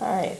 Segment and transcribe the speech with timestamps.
[0.00, 0.38] All right.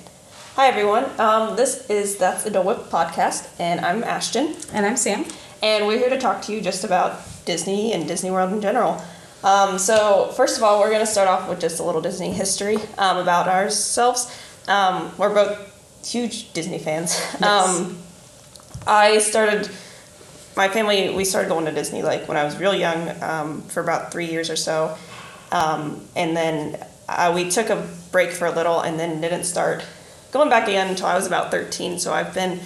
[0.54, 1.04] Hi, everyone.
[1.19, 4.54] Um, this is That's a Dole Whip podcast, and I'm Ashton.
[4.72, 5.24] And I'm Sam.
[5.64, 9.02] And we're here to talk to you just about Disney and Disney World in general.
[9.42, 12.30] Um, so, first of all, we're going to start off with just a little Disney
[12.30, 14.32] history um, about ourselves.
[14.68, 17.21] Um, we're both huge Disney fans.
[17.41, 17.81] Yes.
[17.81, 17.99] Um,
[18.87, 19.69] I started,
[20.57, 23.81] my family, we started going to Disney like when I was real young um, for
[23.81, 24.97] about three years or so.
[25.51, 26.79] Um, and then
[27.09, 29.85] uh, we took a break for a little and then didn't start
[30.31, 31.99] going back again until I was about 13.
[31.99, 32.61] So I've been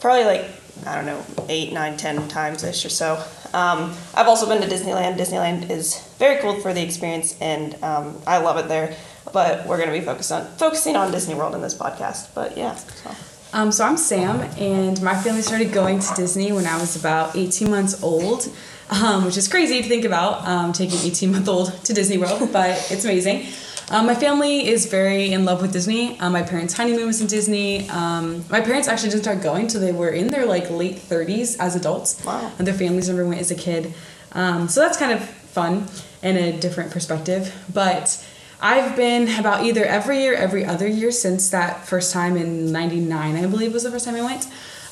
[0.00, 0.44] probably like,
[0.86, 3.14] I don't know, eight, nine, ten times ish or so.
[3.54, 5.16] Um, I've also been to Disneyland.
[5.16, 8.94] Disneyland is very cool for the experience and um, I love it there.
[9.32, 12.34] But we're going to be focused on focusing on Disney World in this podcast.
[12.34, 13.10] But yeah, so.
[13.52, 17.34] Um, so I'm Sam, and my family started going to Disney when I was about
[17.34, 18.46] 18 months old,
[18.90, 22.52] um, which is crazy to think about, um, taking 18 month old to Disney World,
[22.52, 23.46] but it's amazing.
[23.90, 26.20] Um, my family is very in love with Disney.
[26.20, 27.88] Um, my parents' honeymoon was in Disney.
[27.88, 31.56] Um, my parents actually didn't start going till they were in their like late 30s
[31.58, 32.22] as adults.
[32.22, 32.52] Wow.
[32.58, 33.94] And their families never went as a kid.
[34.32, 35.86] Um, so that's kind of fun
[36.22, 37.54] and a different perspective.
[37.72, 38.22] But
[38.60, 43.36] I've been about either every year, every other year since that first time in '99,
[43.36, 44.46] I believe was the first time I went.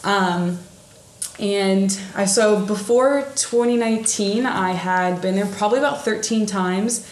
[0.05, 0.59] Um,
[1.39, 7.07] and I so before 2019, I had been there probably about 13 times.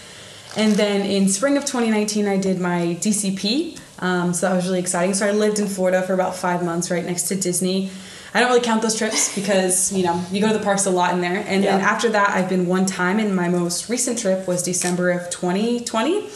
[0.57, 3.81] And then in spring of 2019, I did my DCP.
[3.99, 5.15] Um, so that was really exciting.
[5.15, 7.91] So I lived in Florida for about five months, right next to Disney.
[8.35, 10.91] I don't really count those trips because you know you go to the parks a
[10.91, 11.45] lot in there.
[11.47, 15.11] And then after that, I've been one time, and my most recent trip was December
[15.11, 16.29] of 2020.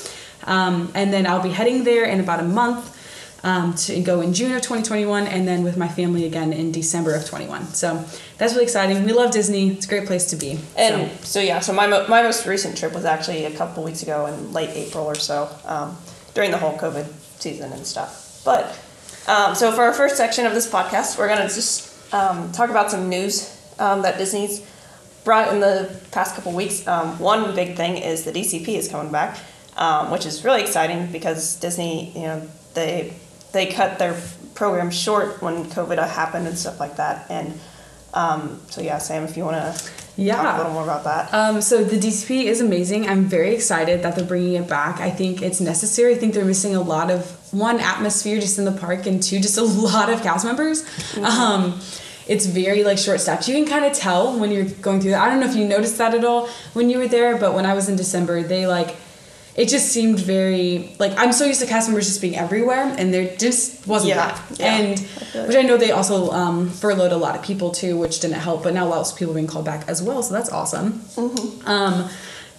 [0.45, 2.98] Um, and then I'll be heading there in about a month
[3.43, 7.15] um, to go in June of 2021, and then with my family again in December
[7.15, 7.67] of 21.
[7.67, 8.05] So
[8.37, 9.05] that's really exciting.
[9.05, 9.71] We love Disney.
[9.71, 10.59] It's a great place to be.
[10.77, 14.03] And so, yeah, so my, mo- my most recent trip was actually a couple weeks
[14.03, 15.97] ago in late April or so, um,
[16.35, 17.07] during the whole COVID
[17.41, 18.43] season and stuff.
[18.45, 18.79] But
[19.29, 22.91] um, so for our first section of this podcast, we're gonna just um, talk about
[22.91, 24.67] some news um, that Disney's
[25.25, 26.87] brought in the past couple weeks.
[26.89, 29.39] Um, one big thing is the DCP is coming back,
[29.77, 33.13] um, which is really exciting because Disney, you know, they
[33.53, 34.21] they cut their
[34.55, 37.27] program short when COVID happened and stuff like that.
[37.31, 37.59] And
[38.15, 40.37] um, so yeah, Sam, if you want to Yeah.
[40.37, 41.33] talk a little more about that.
[41.33, 43.09] Um, so the DCP is amazing.
[43.09, 45.01] I'm very excited that they're bringing it back.
[45.01, 46.15] I think it's necessary.
[46.15, 49.39] I think they're missing a lot of one atmosphere just in the park, and two
[49.41, 50.85] just a lot of cast members.
[51.19, 51.81] Um,
[52.27, 53.47] it's very like short staffed.
[53.49, 55.23] You can kind of tell when you're going through that.
[55.23, 57.65] I don't know if you noticed that at all when you were there, but when
[57.65, 58.97] I was in December, they like
[59.59, 63.13] it just seemed very like I'm so used to cast members just being everywhere, and
[63.13, 64.61] there just wasn't Yeah, that.
[64.61, 64.77] yeah.
[64.77, 68.21] And feel which I know they also um, furloughed a lot of people too, which
[68.21, 68.63] didn't help.
[68.63, 71.03] But now lots of people are being called back as well, so that's awesome.
[71.67, 72.09] Um,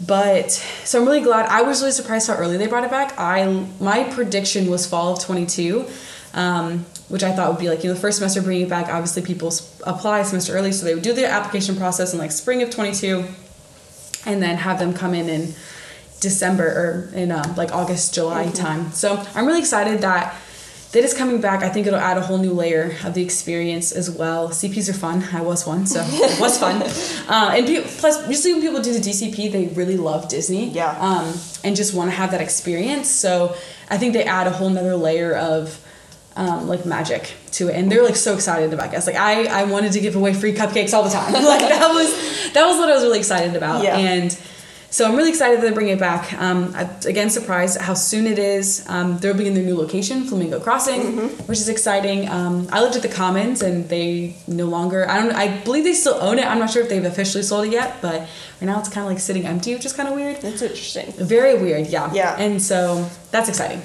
[0.05, 1.45] but so I'm really glad.
[1.47, 3.13] I was really surprised how early they brought it back.
[3.17, 5.85] I my prediction was fall of 22,
[6.33, 8.87] um, which I thought would be like you know the first semester bringing it back.
[8.89, 9.53] Obviously, people
[9.85, 12.69] apply a semester early, so they would do the application process in like spring of
[12.69, 13.23] 22,
[14.25, 15.53] and then have them come in in
[16.19, 16.65] December
[17.13, 18.91] or in um, like August, July time.
[18.91, 20.35] So I'm really excited that
[20.91, 21.61] that is coming back.
[21.61, 24.49] I think it'll add a whole new layer of the experience as well.
[24.49, 25.23] CPs are fun.
[25.31, 26.81] I was one, so it was fun.
[27.27, 30.69] Uh, and pe- plus, usually when people do the DCP, they really love Disney.
[30.69, 30.97] Yeah.
[30.99, 31.31] Um,
[31.63, 33.07] and just want to have that experience.
[33.07, 33.55] So
[33.89, 35.79] I think they add a whole nother layer of
[36.35, 39.05] um, like magic to it, and they're like so excited about us.
[39.05, 41.33] Like I, I wanted to give away free cupcakes all the time.
[41.33, 43.83] like that was that was what I was really excited about.
[43.83, 43.97] Yeah.
[43.97, 44.31] And
[44.91, 46.33] so I'm really excited that they're bringing it back.
[46.33, 48.85] Um, I, again, surprised at how soon it is.
[48.89, 52.27] Um, they'll be in their new location, Flamingo Crossing, which is exciting.
[52.27, 55.07] Um, I lived at the Commons, and they no longer.
[55.09, 55.33] I don't.
[55.35, 56.45] I believe they still own it.
[56.45, 58.27] I'm not sure if they've officially sold it yet, but right
[58.61, 60.43] now it's kind of like sitting empty, which is kind of weird.
[60.43, 61.11] It's interesting.
[61.13, 62.11] Very weird, yeah.
[62.13, 62.35] Yeah.
[62.37, 63.81] And so that's exciting.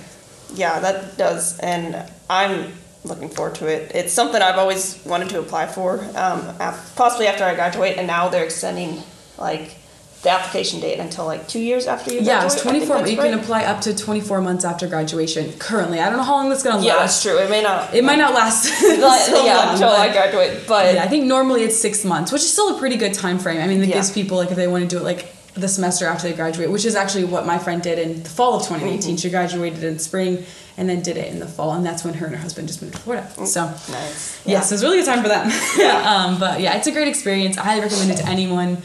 [0.55, 2.73] Yeah, that does, and I'm
[3.05, 3.93] looking forward to it.
[3.95, 6.57] It's something I've always wanted to apply for, um,
[6.97, 9.03] possibly after I graduate, and now they're extending
[9.37, 9.77] like
[10.25, 12.97] the application date until like two years after you Yeah, it's 24.
[12.99, 15.53] that's You can apply up to 24 months after graduation.
[15.59, 17.23] Currently, I don't know how long that's gonna Yeah, last.
[17.23, 17.39] that's true.
[17.45, 17.95] It may not.
[17.95, 18.65] It might not last.
[19.05, 22.05] Like, so yeah, long, until but- I graduate, but yeah, I think normally it's six
[22.05, 23.61] months, which is still a pretty good time frame.
[23.61, 23.97] I mean, it Yeah.
[23.97, 26.71] gives people like if they want to do it like the semester after they graduate,
[26.71, 28.99] which is actually what my friend did in the fall of 2018.
[28.99, 29.17] Mm-hmm.
[29.17, 30.45] She graduated in spring
[30.77, 32.83] and then did it in the fall, and that's when her and her husband just
[32.83, 33.29] moved to Florida.
[33.47, 33.67] So.
[33.67, 34.43] nice.
[34.45, 35.51] Yes, it was really good time for them.
[35.79, 35.99] Yeah.
[36.03, 37.57] um, but yeah, it's a great experience.
[37.57, 38.79] I highly recommend it to anyone.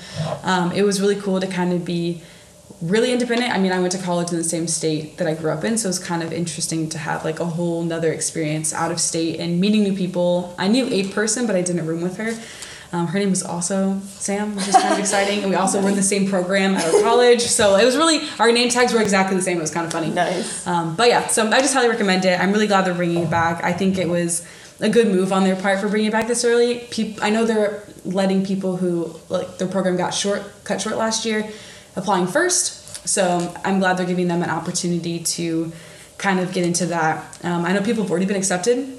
[0.44, 2.22] Um, it was really cool to kind of be
[2.82, 3.52] really independent.
[3.52, 5.78] I mean, I went to college in the same state that I grew up in,
[5.78, 9.00] so it was kind of interesting to have like a whole nother experience out of
[9.00, 10.56] state and meeting new people.
[10.58, 12.34] I knew a person, but I didn't room with her.
[12.92, 15.42] Um, her name was also Sam, which is kind of exciting.
[15.42, 17.42] And we also were in the same program at our college.
[17.42, 19.58] So it was really, our name tags were exactly the same.
[19.58, 20.10] It was kind of funny.
[20.10, 20.66] Nice.
[20.66, 22.40] Um, but yeah, so I just highly recommend it.
[22.40, 23.64] I'm really glad they're bringing it back.
[23.64, 24.46] I think it was
[24.80, 26.88] a good move on their part for bringing it back this early.
[27.22, 31.48] I know they're letting people who like their program got short, cut short last year,
[31.96, 33.08] applying first.
[33.08, 35.72] So I'm glad they're giving them an opportunity to
[36.18, 37.40] kind of get into that.
[37.44, 38.99] Um, I know people have already been accepted,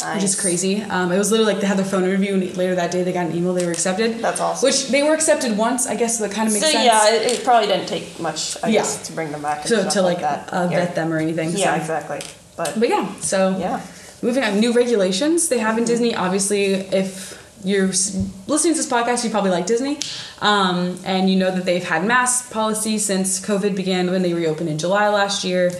[0.00, 0.14] Nice.
[0.16, 0.82] which is crazy.
[0.82, 3.12] Um, it was literally like they had their phone interview, and later that day they
[3.12, 4.18] got an email they were accepted.
[4.20, 4.66] That's awesome.
[4.66, 6.18] Which they were accepted once, I guess.
[6.18, 6.84] So that kind of makes So sense.
[6.84, 8.80] yeah, it, it probably didn't take much, I Yeah.
[8.80, 9.66] guess, to bring them back.
[9.66, 10.52] So to like, that.
[10.52, 11.50] uh, vet them or anything.
[11.52, 11.80] Yeah, so.
[11.80, 12.20] exactly.
[12.56, 13.80] But But yeah, so yeah,
[14.22, 16.14] moving on, new regulations they have in Disney.
[16.14, 19.98] Obviously, if you're listening to this podcast, you probably like Disney,
[20.40, 24.68] um, and you know that they've had mask policy since COVID began when they reopened
[24.68, 25.70] in July last year.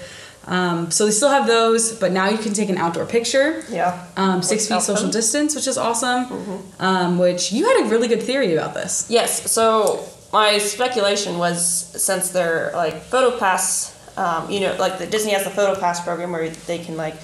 [0.46, 3.64] Um, so they still have those, but now you can take an outdoor picture.
[3.70, 4.06] yeah.
[4.16, 6.62] Um, six feet social distance, which is awesome.
[6.78, 9.06] Um, which you had a really good theory about this.
[9.10, 9.50] Yes.
[9.50, 11.66] So my speculation was
[12.00, 16.00] since they're like photo pass, um, you know, like the Disney has the photo pass
[16.02, 17.16] program where they can like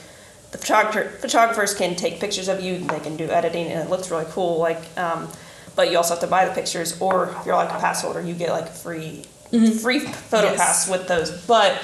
[0.50, 4.10] the photographer photographers can take pictures of you, they can do editing, and it looks
[4.10, 4.58] really cool.
[4.58, 5.28] Like, um,
[5.76, 8.20] but you also have to buy the pictures, or if you're like a pass holder,
[8.20, 9.24] you get like free
[9.80, 10.56] free photo Yes.
[10.58, 11.30] pass with those.
[11.46, 11.80] But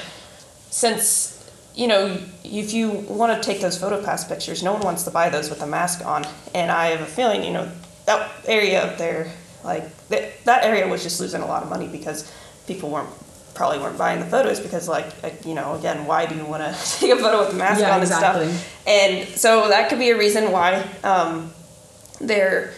[0.70, 1.34] since
[1.74, 5.10] you know if you want to take those photo pass pictures no one wants to
[5.10, 6.26] buy those with a mask on.
[6.54, 7.70] And i have a feeling you know
[8.06, 9.30] that area up there
[9.64, 12.30] like that, that area was just losing a lot of money because
[12.66, 13.08] people weren't
[13.54, 15.06] probably weren't buying the photos because like
[15.44, 17.94] you know again why do you want to take a photo with a mask Yeah,
[17.94, 18.46] on exactly.
[18.46, 18.86] and stuff?
[18.86, 21.52] and so that could be a reason why um,
[22.20, 22.72] they're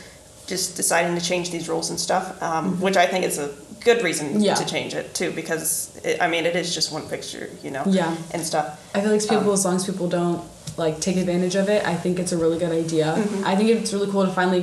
[0.47, 3.49] just deciding to change these rules and stuff um, which i think is a
[3.81, 4.41] good reason.
[4.41, 4.55] Yeah.
[4.55, 7.83] to change it too because it, i mean it is just one picture you know
[7.87, 8.15] Yeah.
[8.35, 10.41] and stuff I feel like people, Um, as long as people don't
[10.77, 13.07] like take advantage of it, I think it's a really good idea.
[13.17, 13.47] Mm-hmm.
[13.51, 14.63] I think it's really cool to finally,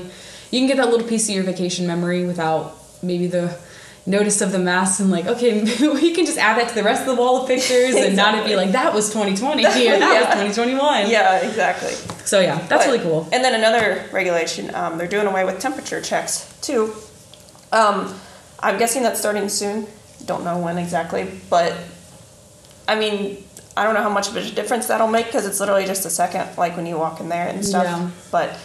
[0.52, 2.64] you can get that little piece of your vacation memory without
[3.04, 3.46] maybe the
[4.06, 5.52] notice of the mask and like, okay,
[6.02, 8.32] we can just add that to the rest of the wall of pictures and not
[8.38, 10.20] it be like that was 2020 or that Yeah.
[10.22, 11.10] was 2021.
[11.10, 11.94] yeah exactly
[12.26, 13.22] So yeah, that's But- really cool.
[13.34, 16.94] And then another regulation, um, they're doing away with temperature checks too.
[17.72, 18.16] Um,
[18.60, 19.88] I'm guessing that's starting soon.
[20.26, 21.74] Don't know when exactly, but
[22.88, 23.44] I mean,
[23.76, 26.10] I don't know how much of a difference that'll make because it's literally just a
[26.10, 27.84] second, like when you walk in there and stuff.
[27.86, 28.10] Yeah.
[28.32, 28.58] But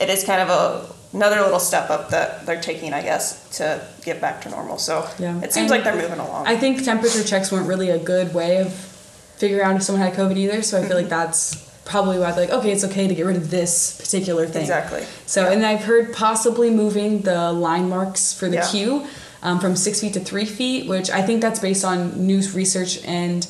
[0.00, 3.86] it is kind of a another little step up that they're taking, I guess, to
[4.02, 4.78] get back to normal.
[4.78, 5.36] So Yeah.
[5.42, 6.46] it seems And like they're moving along.
[6.46, 10.14] I think temperature checks weren't really a good way of figuring out if someone had
[10.14, 10.62] COVID either.
[10.62, 11.10] So I feel like mm-hmm.
[11.10, 14.62] that's probably why they're like, okay, it's okay to get rid of this particular thing.
[14.62, 15.04] Exactly.
[15.26, 18.68] So, and I've heard possibly moving the line marks for the Yeah.
[18.70, 19.06] queue
[19.42, 23.04] um, from six feet to three feet, which I think that's based on news research
[23.04, 23.46] and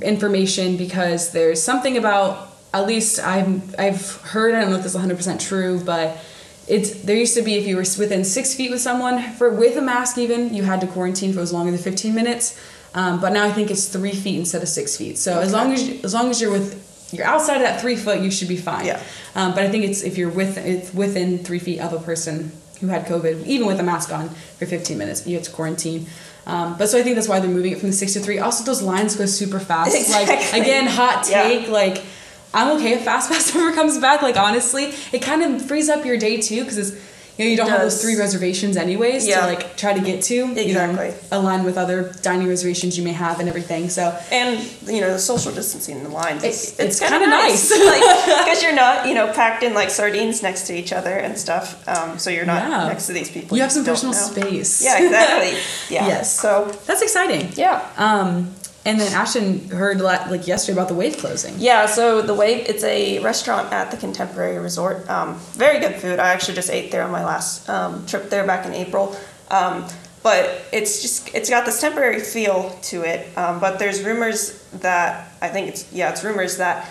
[0.00, 4.92] information because there's something about at least I've I've heard I don't know if this
[4.92, 6.16] is 100 percent true, but
[6.66, 9.76] it's there used to be if you were within six feet with someone for with
[9.76, 12.58] a mask even you had to quarantine for as long as 15 minutes,
[12.94, 15.18] um, but now I think it's three feet instead of six feet.
[15.18, 17.96] So as long as you, as long as you're with you're outside of that three
[17.96, 18.86] foot, you should be fine.
[18.86, 19.02] Yeah.
[19.34, 22.52] Um, but I think it's if you're with it's within three feet of a person
[22.82, 26.06] who had COVID, even with a mask on for 15 minutes, you have to quarantine.
[26.46, 28.38] Um, but so I think that's why they're moving it from the six to three.
[28.38, 29.96] Also, those lines go super fast.
[30.10, 31.44] Like again, hot Yeah.
[31.44, 31.68] take.
[31.68, 32.02] Like
[32.52, 34.20] I'm okay if Fast Pass ever comes back.
[34.20, 36.92] Like honestly, it kind of frees up your day too because it's
[37.38, 39.40] you know you don't have those three reservations anyways Yeah.
[39.40, 40.34] to like try to get to.
[40.34, 41.14] you know, Exactly.
[41.30, 43.88] align with other dining reservations you may have and everything.
[43.90, 46.44] So And you know the social distancing in the lines.
[46.44, 47.70] It's, It- it's kinda kinda nice.
[47.94, 48.02] like
[48.44, 51.86] because you're not you know packed in like sardines next to each other and stuff.
[51.88, 52.88] Um, so you're not Yeah.
[52.88, 53.56] next to these people.
[53.56, 54.20] you have some personal know.
[54.20, 54.82] space.
[54.84, 55.58] Yeah, exactly.
[55.88, 56.06] Yeah.
[56.06, 56.38] Yes.
[56.40, 57.52] So That's exciting.
[57.56, 58.54] yeah, Um,
[58.84, 61.54] and then Ashton heard like yesterday about the wave closing.
[61.58, 61.86] yeah.
[61.86, 65.08] So the wave it's a restaurant at the Contemporary Resort.
[65.08, 66.18] Um, very good food.
[66.18, 69.16] I actually just ate there on my last um, trip there back in April.
[69.50, 69.86] Um,
[70.22, 73.36] but it's just it's got this temporary feel to it.
[73.36, 76.88] Um, but there's rumors that I think it's yeah it's rumors that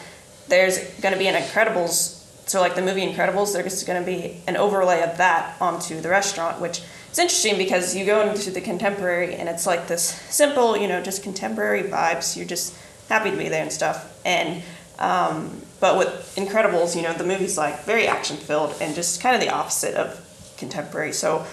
[0.47, 2.19] there's going to be an Incredibles.
[2.47, 6.09] So like the movie Incredibles, there's going to be an overlay of that onto the
[6.09, 10.77] restaurant, which it's interesting because you go into the contemporary and it's like this simple,
[10.77, 12.37] you know, just contemporary vibes.
[12.37, 12.73] You're just
[13.09, 14.17] happy to be there and stuff.
[14.25, 14.63] And
[14.97, 19.35] um, but with Incredibles, you know, the movie's like very action filled and just kind
[19.35, 21.11] of the opposite of contemporary.
[21.11, 21.45] So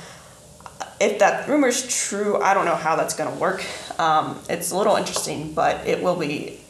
[1.00, 3.64] if that rumor's true, I don't know how that's going to work.
[3.98, 6.60] Um, it's a little interesting, but it will be.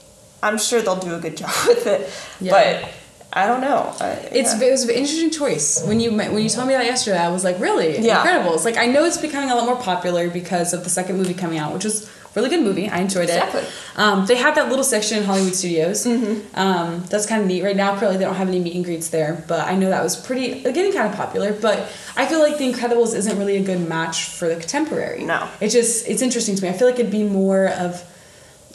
[0.42, 2.10] I'm sure they'll do a good job with it.
[2.40, 2.52] Yeah.
[2.80, 2.94] But
[3.32, 3.94] I don't know.
[4.00, 4.68] I, It's yeah.
[4.68, 7.18] it was an interesting choice when you when you told me that yesterday.
[7.18, 8.24] I was like, really Yeah.
[8.24, 8.64] Incredibles.
[8.64, 11.58] Like I know it's becoming a lot more popular because of the second movie coming
[11.58, 12.88] out, which was really good movie.
[12.88, 13.36] I enjoyed it.
[13.36, 13.64] Exactly.
[13.96, 16.06] Um, they have that little section in Hollywood Studios.
[16.54, 17.62] Um, that's kind of neat.
[17.64, 20.02] Right now, currently they don't have any meet and greets there, but I know that
[20.02, 21.52] was pretty getting kind of popular.
[21.52, 21.80] But
[22.16, 25.24] I feel like The Incredibles isn't really a good match for the contemporary.
[25.24, 25.48] No.
[25.60, 26.68] It's just it's interesting to me.
[26.68, 28.02] I feel like it'd be more of.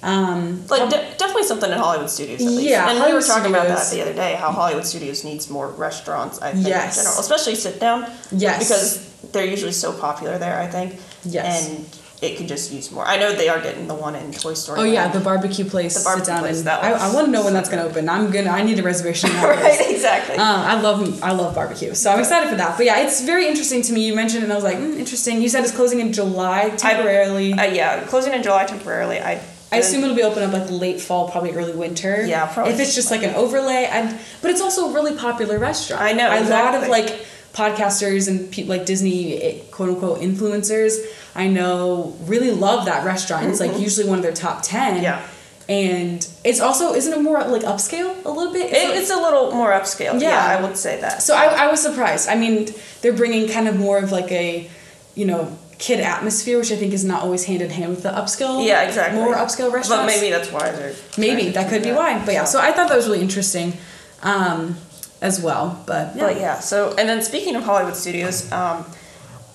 [0.04, 2.70] Um, Like de- definitely something in Hollywood studios at least.
[2.70, 4.34] Yeah, and Hollywood we were talking about that the other day.
[4.36, 6.42] How Hollywood studios needs more restaurants.
[6.42, 6.98] I think Yes.
[6.98, 8.06] in general, especially sit down.
[8.32, 8.60] Yes.
[8.60, 9.00] Because
[9.32, 10.60] they're usually so popular there.
[10.60, 11.00] I think.
[11.24, 11.68] Yes.
[11.70, 11.86] And
[12.22, 13.06] it could just use more.
[13.06, 14.80] I know they are getting the one in Toy Story.
[14.80, 15.94] oh yeah, the barbecue place.
[15.98, 17.84] The barbecue sit down place, and that I, I want to know when that's gonna
[17.84, 18.08] open.
[18.10, 18.50] I'm gonna.
[18.50, 19.30] I need a reservation.
[19.42, 19.90] right.
[19.90, 20.36] Exactly.
[20.36, 22.76] Um, I love I love barbecue, so I'm excited for that.
[22.78, 24.06] But yeah, it's very interesting to me.
[24.08, 25.42] You mentioned, it and I was like, mm, interesting.
[25.42, 27.54] You said it's closing in July temporarily.
[27.54, 29.20] I, Uh, yeah, closing in July temporarily.
[29.22, 29.40] I.
[29.78, 32.26] assume it'll be open up like late fall, probably early winter.
[32.26, 35.60] Yeah, probably If it's just like an overlay, I'd, but it's also a really popular
[35.60, 36.02] restaurant.
[36.02, 40.98] I know, A lot of like podcasters and pe- like Disney eh, quote unquote influencers,
[41.36, 43.48] I know really love that restaurant.
[43.48, 44.96] It's like usually one of their top ten.
[44.96, 45.04] Mm-hmm.
[45.04, 45.28] Yeah.
[45.70, 48.72] And it's also isn't it more like upscale a little bit?
[48.74, 50.20] It, it's a little more upscale.
[50.20, 50.30] Yeah.
[50.30, 50.58] Yeah.
[50.58, 51.22] I would say that.
[51.22, 52.28] So I, I was surprised.
[52.28, 52.68] I mean,
[53.02, 54.70] they're bringing kind of more of like a,
[55.16, 58.10] you know, kid atmosphere, which I think is not always hand in hand with the
[58.10, 58.66] upscale.
[58.66, 59.20] Yeah, exactly.
[59.20, 59.90] More upscale restaurants.
[59.90, 60.96] But maybe that's why they're.
[61.18, 62.24] maybe that could be why.
[62.24, 63.74] But yeah, so I thought that was really interesting,
[64.22, 64.78] um,
[65.22, 65.84] as well.
[65.86, 68.86] But yeah, But yeah, so and then speaking of Hollywood studios, um,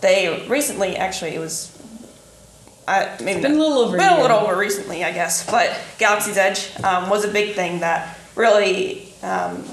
[0.03, 1.75] they recently actually it was.
[2.87, 5.51] I maybe been a little over been a little over recently, I guess.
[5.51, 9.65] But Galaxy's Edge um, was a big thing that really, um,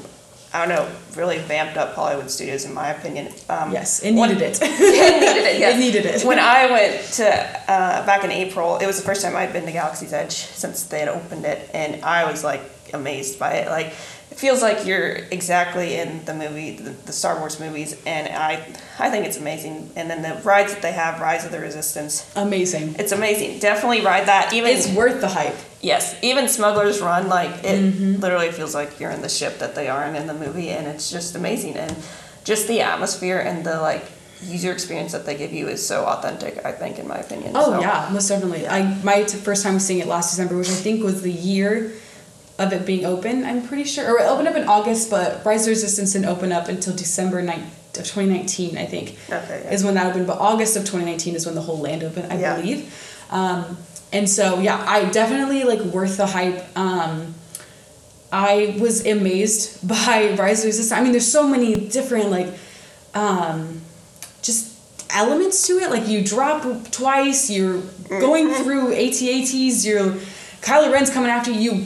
[0.55, 3.27] I don't know, really vamped up Hollywood studios in my opinion.
[3.49, 4.59] Um, yes, it when- needed it.
[4.61, 5.59] it needed it.
[5.59, 5.75] Yes.
[5.75, 6.23] It needed it.
[6.23, 7.25] When I went to
[7.71, 10.83] uh, back in April, it was the first time I'd been to Galaxy's Edge since
[10.83, 12.61] they had opened it, and I was like
[12.93, 13.67] amazed by it.
[13.67, 13.93] Like
[14.35, 18.65] feels like you're exactly in the movie, the, the Star Wars movies, and I
[18.99, 19.91] I think it's amazing.
[19.95, 22.95] And then the rides that they have, Rise of the Resistance, Amazing.
[22.99, 23.59] it's amazing.
[23.59, 24.53] Definitely ride that.
[24.53, 25.55] Even It's worth the hype.
[25.81, 28.19] Yes, even Smuggler's Run, like it Mm-hmm.
[28.21, 30.87] literally feels like you're in the ship that they are in in the movie, and
[30.87, 31.75] it's just amazing.
[31.77, 31.95] And
[32.43, 34.03] just the atmosphere and the like
[34.43, 36.63] user experience that they give you is so authentic.
[36.65, 37.51] I think, in my opinion.
[37.55, 38.67] Oh So, yeah, most definitely.
[38.67, 41.91] I my first time seeing it last December, which I think was the year
[42.57, 43.43] of it being open.
[43.43, 46.27] I'm pretty sure, or it opened up in August, but Rise of the Resistance didn't
[46.27, 47.63] open up until December 9th
[47.99, 49.17] of 2019, I think.
[49.29, 49.71] Okay, yeah.
[49.71, 52.39] Is when that opened, but August of 2019 is when the whole land opened, I
[52.39, 52.55] Yeah.
[52.55, 52.93] believe.
[53.31, 53.77] Um,
[54.13, 56.63] and so yeah, I definitely like worth the hype.
[56.77, 57.33] Um,
[58.31, 60.91] I was amazed by Rise of the Resistance.
[60.91, 62.47] I mean, there's so many different like
[63.13, 63.81] um,
[64.41, 64.73] just
[65.09, 65.89] elements to it.
[65.89, 70.11] Like you drop twice, you're going through AT-ATs, you're
[70.61, 71.71] Kylo Ren's coming after you.
[71.73, 71.85] You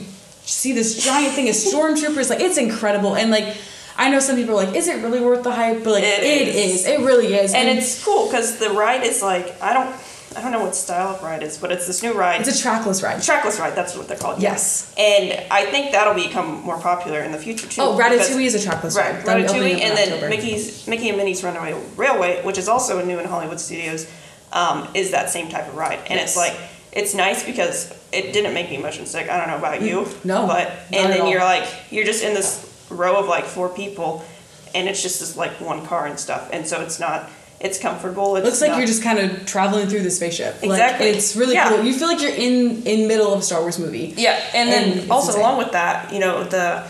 [0.50, 2.30] see this giant thing of stormtroopers.
[2.30, 3.56] Like it's incredible, and like
[3.96, 6.22] I know some people are like, "Is it really worth the hype?" But like It
[6.22, 6.80] it is.
[6.82, 6.86] is.
[6.86, 7.54] It really is.
[7.54, 9.94] and it's cool because the ride is like I don't
[10.36, 12.40] I don't know what style of ride is, but it's this new ride.
[12.40, 13.20] it's a trackless ride.
[13.20, 13.74] trackless ride.
[13.74, 14.40] That's what they're called.
[14.40, 14.94] Yes.
[14.96, 17.80] And I think that'll become more popular in the future too.
[17.82, 19.24] Oh, Ratatouille is a trackless Right, ride.
[19.26, 20.28] That'll Ratatouille, and then October.
[20.28, 24.06] Mickey's Mickey and Minnie's Runaway Railway, which is also new in Hollywood studios,
[24.52, 26.28] um, is that same type of ride, and Yes.
[26.30, 26.56] it's like
[26.92, 29.28] it's nice because it didn't make me motion sick.
[29.30, 32.34] I don't know about you, Mm, no, but and then you're like you're just in
[32.34, 34.24] this row of like four people,
[34.74, 37.28] and it's just this like one car and stuff, and so it's not
[37.60, 38.36] it's comfortable.
[38.36, 40.56] It's Looks like not- you're just kind of traveling through the spaceship.
[40.62, 41.08] Exactly.
[41.08, 41.68] Like, it's really Yeah.
[41.68, 41.84] cool.
[41.84, 44.14] You feel like you're in in middle of a Star Wars movie.
[44.16, 45.42] Yeah, and then And it's also insane.
[45.44, 46.82] along with that, you know, the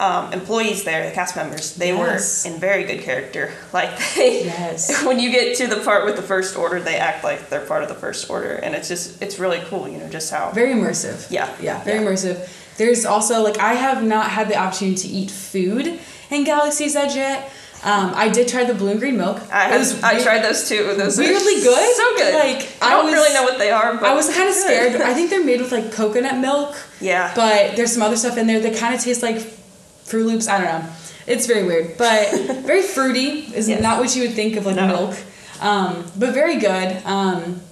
[0.00, 2.44] um, employees there, the cast members, they Yes.
[2.44, 3.52] were in very good character.
[3.72, 5.04] Like they, Yes.
[5.06, 7.82] when you get to the part with the first order, they act like they're part
[7.82, 10.50] of the first order, and it's just it's really cool, you know, just how.
[10.52, 11.30] Very immersive.
[11.30, 11.48] Yeah.
[11.60, 12.06] Yeah, very Yeah.
[12.06, 12.48] immersive.
[12.78, 17.14] There's also like I have not had the opportunity to eat food in Galaxy's Edge
[17.16, 17.50] yet.
[17.84, 19.38] Um, I did try the blue and green milk.
[19.52, 20.94] I, have, was I weird- tried those too.
[20.96, 21.96] Those are weirdly good.
[21.96, 22.34] So good.
[22.34, 24.54] Like, I I don't was- really know what they are, but I was kind of
[24.54, 25.00] scared.
[25.02, 26.76] I think they're made with like coconut milk.
[27.00, 27.32] Yeah.
[27.34, 29.40] But there's some other stuff in there that kind of taste like
[30.12, 30.46] Fruit Loops.
[30.46, 30.88] I don't know.
[31.26, 32.30] It's very weird, but
[32.66, 33.80] very fruity is Yes.
[33.82, 34.86] not what you would think of like No.
[34.86, 35.14] milk.
[35.62, 36.98] Um, but very good.
[37.06, 37.62] Um,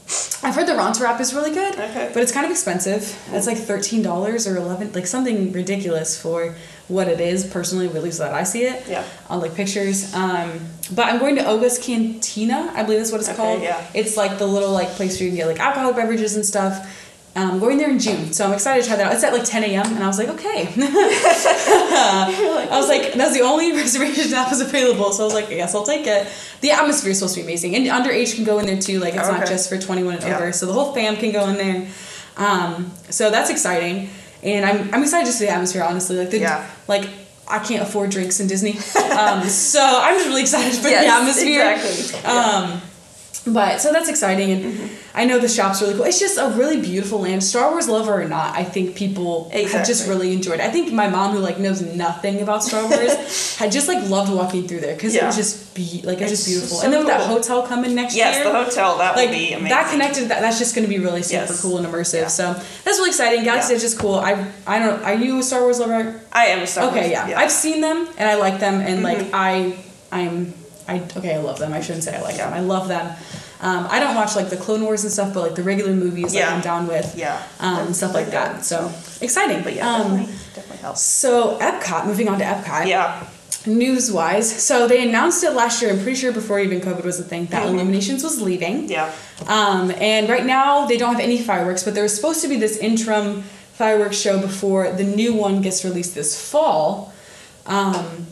[0.42, 2.09] I've heard the Ronto wrap is really good, Okay.
[2.14, 3.02] but it's kind of expensive.
[3.32, 6.54] It's like thirteen dollars or eleven, like something ridiculous for
[6.88, 7.44] what it is.
[7.44, 8.85] Personally, at least that I see it.
[8.88, 9.04] Yeah.
[9.28, 10.14] On like pictures.
[10.14, 10.49] Um,
[10.92, 12.73] but I'm going to Oga's Cantina.
[12.75, 13.61] I believe that's what it's Okay, called.
[13.62, 13.85] yeah.
[13.92, 16.75] It's like the little like place where you can get like alcoholic beverages and stuff.
[17.40, 19.12] Um, going there in June, so I'm excited to try that out.
[19.14, 19.87] It's at like 10 a.m.
[19.94, 20.68] and I was like, okay.
[20.76, 25.54] I was like, that's the only reservation that was available, so I was like, I
[25.54, 26.28] guess I'll take it.
[26.61, 28.99] The atmosphere is supposed to be amazing, and underage can go in there too.
[29.00, 30.37] Like it's not just for 21 and Yeah.
[30.37, 31.88] over, so the whole fam can go in there.
[32.37, 34.11] Um, so that's exciting,
[34.42, 35.82] and I'm I'm excited to see the atmosphere.
[35.82, 36.66] Honestly, like the Yeah.
[36.88, 37.09] like.
[37.52, 38.75] I can't afford drinks in Disney,
[39.18, 41.73] um, so I'm just really excited for Yes, the atmosphere.
[41.73, 42.20] exactly.
[42.30, 42.80] Yeah.
[43.47, 44.87] But so that's exciting, and Mm-hmm.
[45.12, 46.04] I know the shop's really cool.
[46.04, 47.42] It's just a really beautiful land.
[47.42, 50.61] Star Wars lover or not, I think people have just really enjoyed.
[50.61, 50.61] it.
[50.61, 54.32] I think my mom, who like knows nothing about Star Wars, had just like loved
[54.32, 56.76] walking through there because it was just be like it was just beautiful.
[56.78, 59.35] so and then with that hotel coming next year, Yes, the hotel that like would
[59.35, 59.68] be amazing.
[59.70, 61.61] that connected that that's just going to be really super Yes.
[61.62, 62.20] cool and immersive.
[62.23, 62.28] Yeah.
[62.28, 63.42] So that's really exciting.
[63.42, 63.80] Galaxy Yeah.
[63.80, 64.14] Is cool.
[64.16, 65.02] I I don't.
[65.02, 66.20] Are you a Star Wars lover?
[66.32, 66.97] I am a Star Wars.
[66.97, 67.35] Okay, yeah.
[67.37, 69.35] I've seen them and I like them and like Mm-hmm.
[69.35, 69.76] I
[70.12, 70.54] I'm
[70.90, 71.73] I okay I love them.
[71.73, 72.52] I shouldn't say I like them.
[72.52, 73.06] I love them.
[73.62, 76.32] Um, I don't watch like the Clone Wars and stuff, but like the regular movies,
[76.35, 76.54] like Yeah.
[76.54, 77.14] I'm down with.
[77.16, 77.42] Yeah.
[77.61, 78.64] Um, and stuff like that.
[78.64, 79.62] So exciting.
[79.62, 81.02] But yeah, um, definitely, definitely helps.
[81.02, 82.87] so Epcot, moving on to Epcot.
[82.87, 83.23] Yeah.
[83.66, 85.90] News wise, so they announced it last year.
[85.92, 87.75] I'm pretty sure before even COVID was a thing that Mhm.
[87.75, 88.88] Illuminations was leaving.
[88.88, 89.11] Yeah.
[89.47, 92.56] Um, and right now they don't have any fireworks, but there was supposed to be
[92.56, 93.44] this interim
[93.75, 97.12] fireworks show before the new one gets released this fall.
[97.66, 98.26] Um,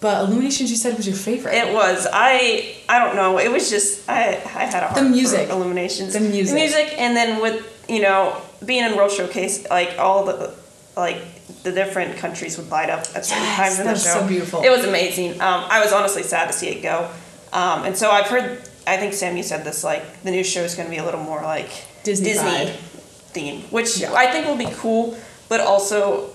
[0.00, 1.54] but Illuminations, you said was your favorite.
[1.54, 2.06] It was.
[2.12, 3.38] I I don't know.
[3.38, 5.48] It was just I I had a heart music.
[5.48, 6.12] for Illuminations.
[6.14, 6.54] The music.
[6.54, 10.54] The music, and then with you know being in World Showcase, like all the
[10.96, 11.18] like
[11.62, 14.20] the different countries would light up at certain Yes, times in the was show.
[14.20, 14.62] so beautiful.
[14.62, 15.32] It was amazing.
[15.40, 17.10] Um, I was honestly sad to see it go.
[17.52, 18.62] Um, and so I've heard.
[18.86, 19.84] I think Sam, you said this.
[19.84, 21.68] Like the new show is going to be a little more like
[22.04, 22.68] Disney-fied.
[23.34, 24.12] theme, which Yeah.
[24.14, 25.16] I think will be cool.
[25.48, 26.30] But also,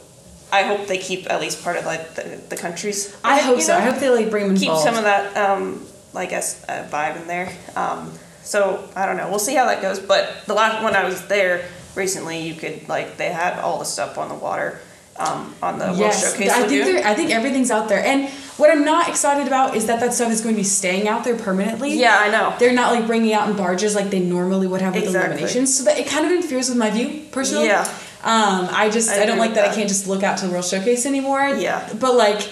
[0.59, 2.97] I hope they keep at least part of like the, the countries.
[3.23, 3.73] I hope so.
[3.75, 4.85] I hope they like bring them keep involved.
[4.87, 8.57] some of that um like guess uh, vibe in there um so
[8.95, 11.67] i don't know we'll see how that goes but the last when i was there
[11.95, 14.79] recently you could like they had all the stuff on the water
[15.17, 18.03] um on the world yes, showcase I think I think everything's out there.
[18.11, 21.07] And what I'm not excited about is that that stuff is going to be staying
[21.07, 21.91] out there permanently.
[22.05, 24.93] yeah i know They're not like bringing out in barges like they normally would have
[24.93, 25.31] with Exactly.
[25.31, 27.67] Illuminations, so that it kind of interferes with my view personally.
[27.67, 27.83] Yeah.
[28.25, 30.47] Um, I just I I, don't like with that, I can't just look out to
[30.47, 31.47] the World Showcase anymore.
[31.47, 31.87] Yeah.
[31.99, 32.49] But like,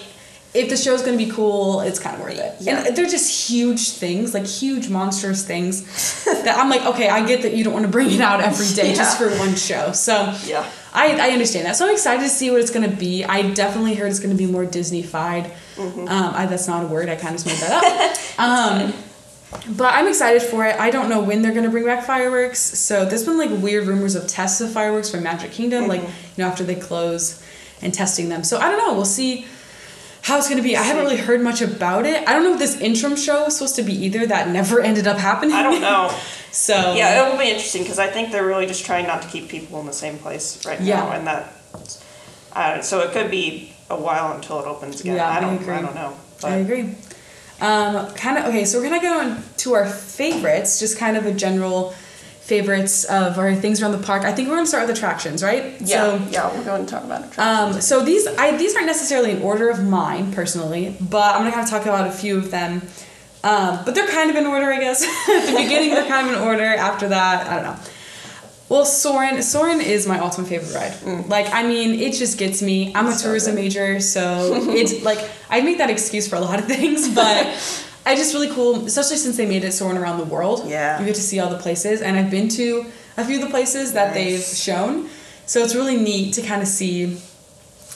[0.54, 2.54] if the show's gonna be cool, it's kind of worth it.
[2.60, 2.84] Yeah.
[2.86, 6.24] And they're just huge things, like huge monstrous things.
[6.44, 8.68] that I'm like, okay, I get that you don't want to bring it out every
[8.68, 9.90] day just for one show.
[9.90, 10.64] So Yeah.
[10.92, 11.74] I, I understand that.
[11.74, 13.24] So I'm excited to see what it's gonna be.
[13.24, 15.46] I definitely heard it's gonna be more Disney-fied.
[15.74, 16.06] Mm-hmm.
[16.06, 17.08] Um, I, that's not a word.
[17.08, 18.38] I kind of made that up.
[18.38, 18.94] um,
[19.76, 20.76] but I'm excited for it.
[20.78, 22.58] I don't know when they're gonna bring back fireworks.
[22.60, 26.08] So there's been like weird rumors of tests of fireworks from Magic Kingdom, like you
[26.38, 27.42] know after they close
[27.82, 28.44] and testing them.
[28.44, 28.94] So I don't know.
[28.94, 29.46] We'll see
[30.22, 30.76] how it's gonna be.
[30.76, 32.26] I haven't really heard much about it.
[32.28, 34.26] I don't know what this interim show is supposed to be either.
[34.26, 35.54] That never ended up happening.
[35.54, 36.08] i don't know
[36.52, 39.26] so yeah it will be interesting because i think they're really just trying not to
[39.28, 41.00] keep people in the same place right Yeah.
[41.00, 41.52] now and that
[42.52, 45.56] uh, so it could be a while until it opens again Yeah, i I don't
[45.60, 45.74] agree.
[45.74, 46.52] i don't know But.
[46.52, 46.94] I agree.
[47.64, 48.64] Um, kind of okay.
[48.64, 51.94] So we're gonna go into our favorites, just kind of a general
[52.40, 54.24] favorites of our things around the park.
[54.24, 55.80] I think we're gonna start with attractions, right?
[55.80, 58.86] yeah So, yeah we're going to talk about it um, so these I these aren't
[58.86, 62.36] necessarily in order of mine personally, but I'm gonna kind of talk about a few
[62.36, 62.82] of them.
[63.42, 65.02] Um, but they're kind of in order, I guess.
[65.28, 66.64] At the beginning, they're kind of in order.
[66.64, 67.76] After that, I don't know.
[68.68, 71.26] Well, Soarin', Soarin' is my ultimate favorite ride.
[71.28, 72.92] Like, I mean, it just gets me.
[72.94, 73.14] I'm a Mm.
[73.16, 73.62] So tourism good.
[73.62, 75.18] major, so it's like
[75.50, 77.46] I make that excuse for a lot of things, but
[78.06, 80.64] I just really cool, especially since they made it Soarin' around the world.
[80.66, 80.98] Yeah.
[80.98, 82.86] you get to see all the places, and I've been to
[83.18, 84.16] a few of the places that Nice.
[84.16, 85.08] they've shown,
[85.46, 87.18] so it's really neat to kind of see.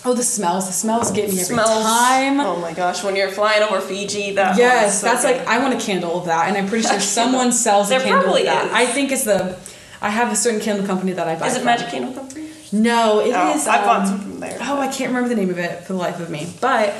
[0.04, 0.66] Oh, the smells!
[0.68, 2.38] The smells get me every smells time.
[2.40, 5.38] oh my gosh when you're flying over fiji that Yes, so that's good.
[5.38, 8.18] like I want a candle of that, and I'm pretty sure someone sells a candle
[8.18, 8.66] of probably that.
[8.66, 8.72] is.
[8.72, 9.58] I think it's the.
[10.00, 11.46] I have a certain candle company that I buy.
[11.48, 11.66] is it from.
[11.66, 13.66] magic Candle company No, it is.
[13.66, 14.58] Oh, I bought um, some from there.
[14.60, 16.52] Oh, I can't remember the name of it for the life of me.
[16.60, 16.94] But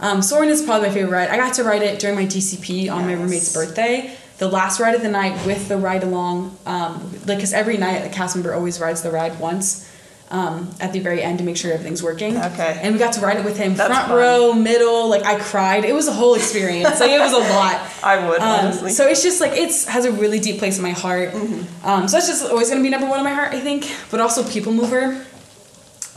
[0.00, 1.28] um, Soarin' is probably my favorite ride.
[1.30, 4.16] I got to ride it during my DCP on my roommate's birthday.
[4.38, 8.04] The last ride of the night with the ride along, um, like, because every night
[8.04, 9.90] the cast member always rides the ride once
[10.30, 12.36] um, at the very end to make sure everything's working.
[12.36, 12.78] Okay.
[12.82, 14.16] And we got to ride it with him, That's front fun.
[14.18, 15.08] row, middle.
[15.08, 15.84] Like I cried.
[15.84, 17.00] It was a whole experience.
[17.00, 17.80] like it was a lot.
[18.02, 18.90] I would Um, honestly.
[18.92, 21.32] so it's just like it's has a really deep place in my heart.
[21.34, 23.90] Um, so that's just always gonna be number one in my heart, I think.
[24.10, 25.24] But also People Mover.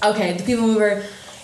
[0.03, 1.03] Okay, the People Mover.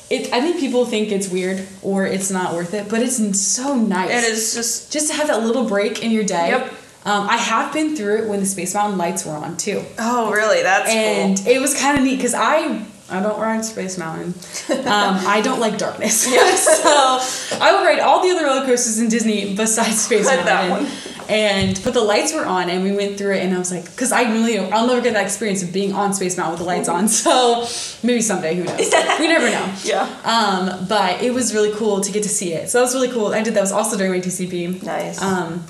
[0.10, 3.75] It I think people think it's weird or it's not worth it, but it's so
[3.75, 4.10] nice.
[4.10, 6.49] it is just just to have that little break in your day.
[6.49, 6.73] Yep.
[7.08, 10.30] Um, I have been through it when the Space Mountain lights were on too, oh
[10.32, 11.48] really that's and cool.
[11.48, 14.34] it was kind of neat because I I don't ride Space Mountain.
[14.70, 16.24] Um, I don't like darkness.
[16.24, 20.70] so I would ride all the other roller coasters in Disney besides Space But that
[20.70, 20.91] Mountain.
[21.30, 23.86] And but the lights were on, and we went through it, and I was like,
[23.86, 26.65] because I really, I'll never get that experience of being on Space Mountain with the
[26.65, 27.08] lights on.
[27.08, 27.67] So
[28.04, 28.78] maybe someday, who knows?
[29.20, 29.74] we never know.
[29.84, 30.04] Yeah.
[30.24, 32.70] Um, but it was really cool to get to see it.
[32.70, 33.28] So that was really cool.
[33.28, 34.84] I did that was also during my DCP.
[34.84, 35.22] Nice.
[35.22, 35.65] Um,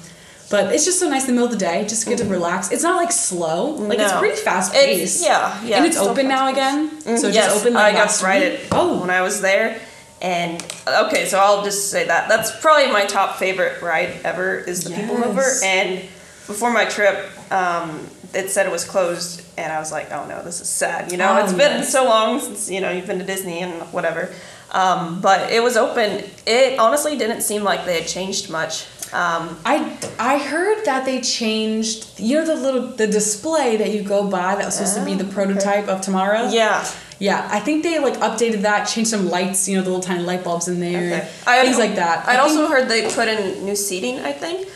[0.50, 2.72] but it's just so nice in the middle of the day, just get to relax.
[2.72, 5.26] It's not like slow, like it's pretty fast It's paced.
[5.26, 5.78] yeah, yeah.
[5.78, 7.02] and it's still open now again.
[7.02, 7.74] So yes, just open.
[7.74, 8.60] like I got last to ride week.
[8.62, 9.80] it Oh, when I was there,
[10.22, 14.84] and okay, so I'll just say that that's probably my top favorite ride ever is
[14.84, 16.00] the People Mover, and
[16.48, 20.44] before my trip, um, it said it was closed, and I was like, oh no,
[20.44, 21.12] this is sad.
[21.12, 21.92] You know, Oh, it's been yes.
[21.92, 24.34] so long since you know you've been to Disney and whatever.
[24.72, 26.24] Um, but it was open.
[26.46, 28.86] It honestly didn't seem like they had changed much.
[29.14, 34.02] Um, I I heard that they changed you know the little the display that you
[34.04, 35.34] go by that was supposed to be the Oh, okay.
[35.36, 36.50] prototype of tomorrow.
[36.50, 36.86] yeah.
[37.20, 40.22] Yeah, I think they like updated that, changed some lights, you know, the little tiny
[40.24, 41.28] light bulbs in there, Okay.
[41.48, 42.28] I things like that.
[42.28, 44.20] I'd I also heard they put in new seating.
[44.20, 44.68] I think.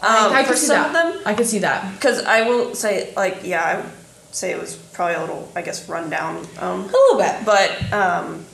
[0.00, 1.06] I, Um, I for could see some that.
[1.06, 1.92] of them, I could see that.
[1.94, 3.90] because I will say, like, yeah, I would
[4.30, 6.46] say it was probably a little, I guess, rundown.
[6.58, 7.44] Um, A little bit.
[7.44, 8.44] but um,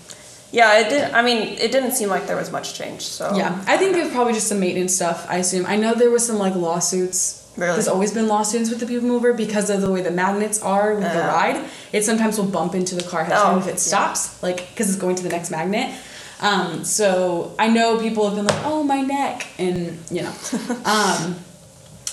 [0.53, 1.13] yeah, it did.
[1.13, 3.03] I mean, it didn't seem like there was much change.
[3.03, 5.27] So Yeah, I think it was probably just some maintenance stuff.
[5.29, 5.67] I assume.
[5.67, 7.45] I know there was some like lawsuits.
[7.57, 7.73] Really?
[7.73, 10.95] There's always been lawsuits with the People Mover because of the way the magnets are
[10.95, 11.27] with the Oh.
[11.27, 11.65] ride.
[11.93, 13.77] It sometimes will bump into the car head Oh, if it yeah.
[13.77, 15.93] stops, like because it's going to the next magnet.
[16.41, 20.33] Um, so I know people have been like, "Oh, my neck," and you know.
[20.85, 21.37] um,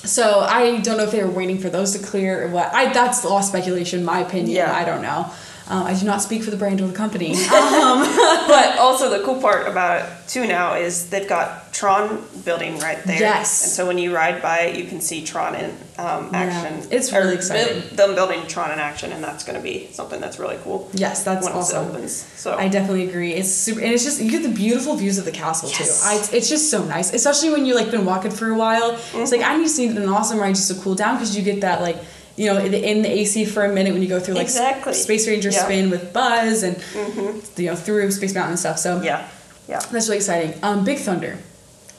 [0.04, 2.74] so I don't know if they were waiting for those to clear or what.
[2.74, 4.56] I that's all speculation, my opinion.
[4.56, 4.76] Yeah.
[4.76, 5.30] I don't know.
[5.68, 7.36] Um, I do not speak for the brand or the company.
[7.46, 8.00] Um,
[8.48, 13.02] but also the cool part about it too now is they've got Tron building right
[13.04, 13.20] there.
[13.20, 13.64] Yes.
[13.64, 16.88] And so when you ride by it, you can see Tron in um, Yeah, action.
[16.92, 17.96] it's Or really bu- exciting.
[17.96, 20.90] Them building Tron in action, and that's going to be something that's really cool.
[20.94, 21.86] yes, that's awesome.
[21.86, 22.12] it opens.
[22.14, 23.34] So I definitely agree.
[23.34, 26.02] It's super, and it's just you get the beautiful views of the castle Yes.
[26.02, 26.08] too.
[26.08, 28.98] I, it's just so nice, especially when you like been walking for a while.
[29.14, 31.44] It's like I need to need an awesome ride just to cool down because you
[31.44, 31.98] get that like
[32.36, 34.94] you know in the, AC for a minute when you go through like Exactly.
[34.94, 35.64] Space Ranger Yeah.
[35.64, 36.78] spin with Buzz and
[37.58, 38.78] you know through Space Mountain and stuff.
[38.80, 39.28] So yeah,
[39.68, 39.80] yeah.
[39.80, 40.54] that's really exciting.
[40.64, 41.38] Um, Big Thunder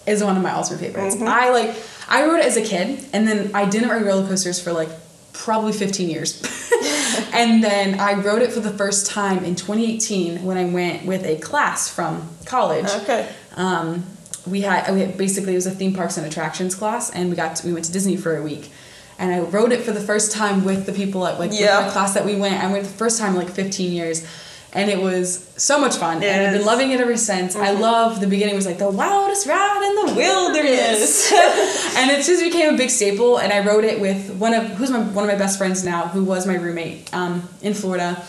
[0.06, 1.16] is one of my ultimate favorites.
[1.16, 1.28] Mm-hmm.
[1.28, 1.76] I like
[2.08, 4.88] I rode it as a kid, and then I didn't ride roller coasters for like
[5.32, 6.42] probably 15 years.
[7.32, 11.24] and then I rode it for the first time in 2018 when I went with
[11.24, 12.86] a class from college.
[13.02, 13.28] Okay.
[13.54, 14.04] Um,
[14.46, 17.36] we had, we had basically it was a theme parks and attractions class, and we
[17.36, 18.70] got to, we went to Disney for a week.
[19.18, 21.80] And I wrote it for the first time with the people at like Yeah.
[21.80, 22.62] my class that we went.
[22.62, 24.26] I went the first time in like 15 years,
[24.74, 26.22] and it was so much fun.
[26.22, 27.56] It and I've been loving it ever since.
[27.56, 31.32] I love the beginning was like the wildest ride in the wilderness,
[31.96, 33.38] and it just became a big staple.
[33.38, 36.08] And I wrote it with one of who's my one of my best friends now,
[36.08, 38.22] who was my roommate um, in Florida.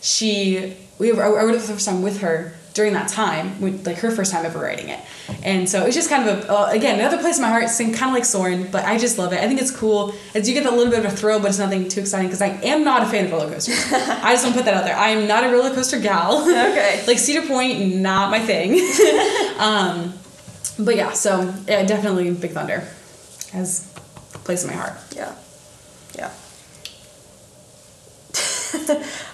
[0.00, 3.98] She we I rode it for the first time with her during that time, like
[3.98, 5.00] her first time ever riding it,
[5.42, 7.64] and so it's just kind of a uh, again another place in my heart.
[7.76, 9.40] Kind of like Soarin', but I just love it.
[9.40, 10.14] I think it's cool.
[10.34, 12.42] As you get that little bit of a thrill, but it's nothing too exciting because
[12.42, 13.78] I am not a fan of roller coasters.
[13.92, 14.96] I just want to put that out there.
[14.96, 16.42] I am not a roller coaster gal.
[16.42, 17.04] Okay.
[17.06, 18.72] like Cedar Point, not my thing.
[19.58, 20.14] um,
[20.78, 22.88] but yeah, so yeah, definitely Big Thunder
[23.52, 23.92] has
[24.34, 24.94] a place in my heart.
[25.14, 25.34] Yeah.
[26.16, 26.30] Yeah.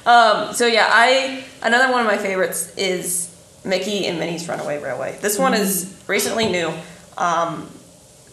[0.06, 3.27] um, so yeah, I another one of my favorites is
[3.68, 5.18] Mickey and Minnie's Runaway Railway.
[5.20, 6.08] This one is Mm.
[6.08, 6.72] recently new.
[7.16, 7.68] Um,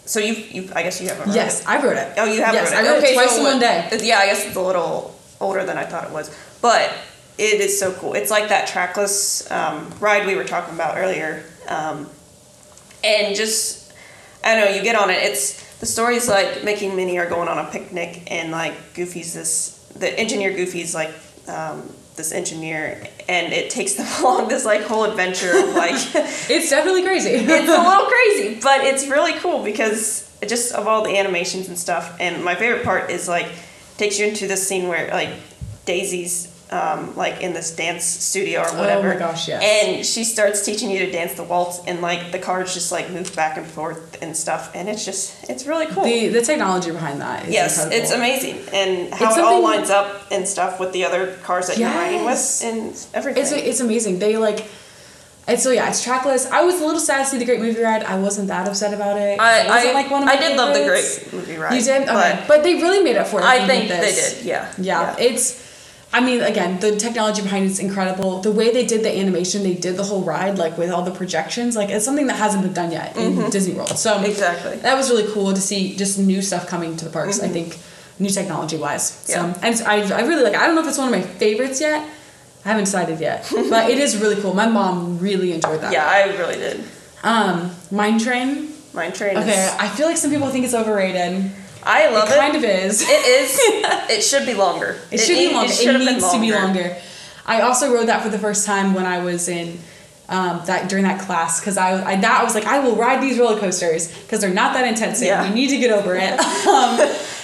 [0.06, 1.34] so you, you, I guess you haven't.
[1.34, 1.68] Yes, It.
[1.70, 2.14] I wrote it.
[2.18, 2.78] Oh, you have Yes, it.
[2.78, 3.90] I rode it twice so in one day.
[4.02, 6.30] Yeah, I guess it's a little older than I thought it was,
[6.62, 6.92] but
[7.38, 8.14] it is so cool.
[8.14, 12.10] It's like that trackless um, ride we were talking about earlier, um,
[13.04, 13.92] and just
[14.44, 14.76] I don't know.
[14.78, 15.16] You get on it.
[15.24, 19.34] It's the story's like Mickey and Minnie are going on a picnic, and like Goofy's
[19.34, 21.10] this the engineer Goofy's like
[21.48, 25.96] um, this engineer, and it takes them along this like whole adventure of like
[26.50, 27.30] It's definitely crazy.
[27.34, 31.68] it's a little crazy, but it's really cool because it just of all the animations
[31.68, 32.18] and stuff.
[32.20, 33.48] And my favorite part is like
[33.98, 35.30] takes you into this scene where like
[35.86, 39.10] Daisy's um, like in this dance studio or whatever.
[39.10, 39.62] Oh my gosh, yes.
[39.64, 43.10] And she starts teaching you to dance the waltz, and like the cars just like
[43.12, 46.04] move back and forth and stuff, and it's just it's really cool.
[46.04, 48.04] the the technology behind that is yes, incredible.
[48.04, 51.78] it's amazing, and how it all lines up and stuff with the other cars that
[51.78, 53.44] you're riding with and everything.
[53.44, 54.20] It's it's amazing.
[54.20, 54.66] They like.
[55.48, 56.50] And so yeah, it's trackless.
[56.50, 58.04] I was a little sad to see the Great Movie Ride.
[58.04, 59.40] I wasn't that upset about it.
[59.40, 61.76] I, It wasn't I, like one of I my did love the great movie ride.
[61.76, 62.40] You did, okay.
[62.40, 63.46] but But, they really made up for it.
[63.46, 64.44] I think they did.
[64.44, 64.74] Yeah.
[64.80, 65.65] Yeah, it's.
[66.18, 68.40] I mean, again, the technology behind it's incredible.
[68.50, 71.16] The way they did the animation, they did the whole ride, like with all the
[71.22, 73.98] projections, like it's something that hasn't been done yet in Disney World.
[74.06, 74.26] So Mm-hmm.
[74.34, 74.76] Exactly.
[74.86, 77.38] that was really cool to see just new stuff coming to the parks.
[77.48, 77.78] I think
[78.18, 79.06] new technology wise.
[79.10, 79.60] So Mm-hmm.
[79.64, 79.68] Yeah.
[79.68, 80.56] and I I really like.
[80.62, 82.00] I don't know if it's one of my favorites yet.
[82.64, 83.40] I haven't decided yet,
[83.74, 84.54] but it is really cool.
[84.64, 85.92] My mom really enjoyed that.
[85.98, 86.78] Yeah, I really did.
[87.24, 88.50] Um, Mine Train.
[89.00, 89.36] Mine train.
[89.42, 91.52] Okay, Is, I feel like some people think it's overrated.
[91.86, 92.40] I love it it.
[92.40, 93.02] kind of is.
[93.02, 93.60] It is.
[94.10, 94.98] it should be longer.
[95.12, 95.72] It should be longer.
[95.72, 96.98] It, been needs to be longer.
[97.46, 99.78] I also rode that for the first time when I was in
[100.28, 103.22] um, that during that class because I, I that I was like I will ride
[103.22, 105.22] these roller coasters because they're not that intense.
[105.22, 105.48] Yeah.
[105.48, 106.40] We need to get over it.
[106.68, 106.98] um,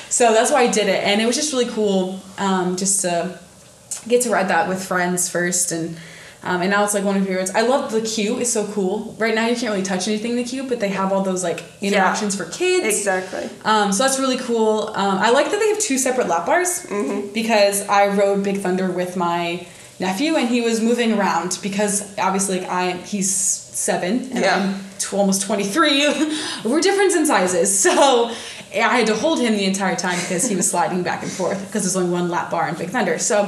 [0.09, 3.39] so that's why I did it, and it was just really cool um, just to
[4.07, 5.97] get to ride that with friends first and.
[6.43, 7.51] Um, and now it's like one of my favorites.
[7.53, 9.15] I love the queue; it's so cool.
[9.19, 11.43] Right now, you can't really touch anything in the queue, but they have all those
[11.43, 12.85] like interactions for kids.
[12.97, 13.47] Exactly.
[13.63, 14.87] Um, so that's really cool.
[14.95, 17.31] Um, I like that they have two separate lap bars Mm-hmm.
[17.33, 19.67] because I rode Big Thunder with my
[19.99, 24.55] nephew and he was moving around because obviously like I he's seven and Yeah.
[24.73, 26.07] I'm tw- almost twenty three.
[26.65, 28.31] We're different in sizes, so
[28.73, 31.63] I had to hold him the entire time because he was sliding back and forth
[31.67, 33.19] because there's only one lap bar in Big Thunder.
[33.19, 33.47] So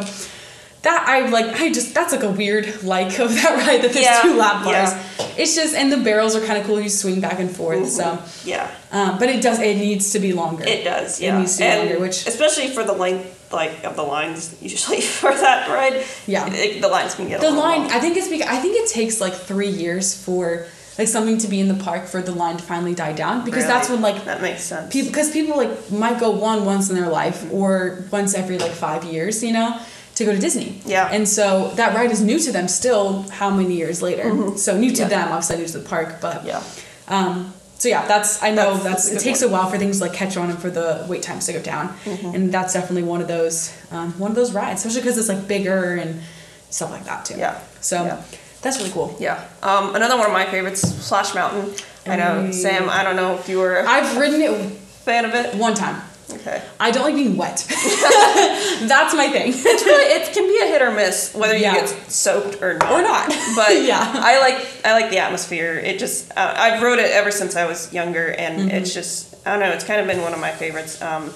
[0.83, 4.05] that I like I just that's like a weird like of that ride that there's
[4.05, 4.91] Yeah, two lap bars.
[4.91, 5.03] yeah.
[5.37, 6.79] It's just and the barrels are kind of cool.
[6.79, 7.89] You swing back and forth.
[7.89, 8.21] So.
[8.45, 8.69] Yeah.
[8.91, 9.59] Um, but it does.
[9.59, 10.63] It needs to be longer.
[10.65, 13.83] It does, Yeah, It needs to be and longer, which- especially for the length like
[13.83, 16.03] of the lines usually for that ride.
[16.27, 16.47] Yeah.
[16.53, 17.81] it- the lines can get The line.
[17.83, 17.91] long.
[17.91, 20.65] I think it's because I think it takes like three years for
[20.99, 23.65] like something to be in the park for the line to finally die down because
[23.65, 24.93] that's when like that makes sense.
[24.93, 27.55] people because people like might go one once in their life Mm-hmm.
[27.55, 29.79] or once every like five years, you know,
[30.15, 30.81] to go to Disney.
[30.85, 31.09] Yeah.
[31.11, 33.23] And so that ride is new to them still.
[33.31, 34.55] How many years later?
[34.57, 35.07] So new to Yeah.
[35.07, 36.61] them, obviously new to the park, but yeah,
[37.07, 39.49] Um, so yeah, that's I know That's- that's, that's it takes one.
[39.49, 41.59] a while for things to like catch on and for the wait times to go
[41.61, 42.35] down, Mm-hmm.
[42.35, 45.47] and that's definitely one of those um, one of those rides, especially because it's like
[45.47, 46.21] bigger and
[46.69, 47.35] stuff like that too.
[47.37, 47.55] Yeah.
[47.81, 48.17] So Yeah.
[48.61, 49.15] that's really cool.
[49.19, 49.39] yeah.
[49.63, 51.73] Um, another one of my favorites, Splash Mountain.
[52.05, 52.51] I know.
[52.51, 52.89] Sam.
[52.89, 54.51] I don't know if you were I've ridden it
[55.05, 55.55] fan of it.
[55.55, 55.97] one time.
[56.35, 56.61] Okay.
[56.79, 57.65] I don't like being wet.
[57.67, 59.53] that's my thing.
[59.55, 61.73] It's really it can be a hit or miss whether Yeah.
[61.73, 62.91] you get soaked or not.
[62.91, 63.27] Or not.
[63.55, 63.99] But Yeah.
[64.15, 65.75] I like I like the atmosphere.
[65.77, 68.69] It just uh, I've rode it ever since I was younger, and Mm-hmm.
[68.77, 69.71] it's just I don't know.
[69.71, 71.01] It's kind of been one of my favorites.
[71.01, 71.31] Um,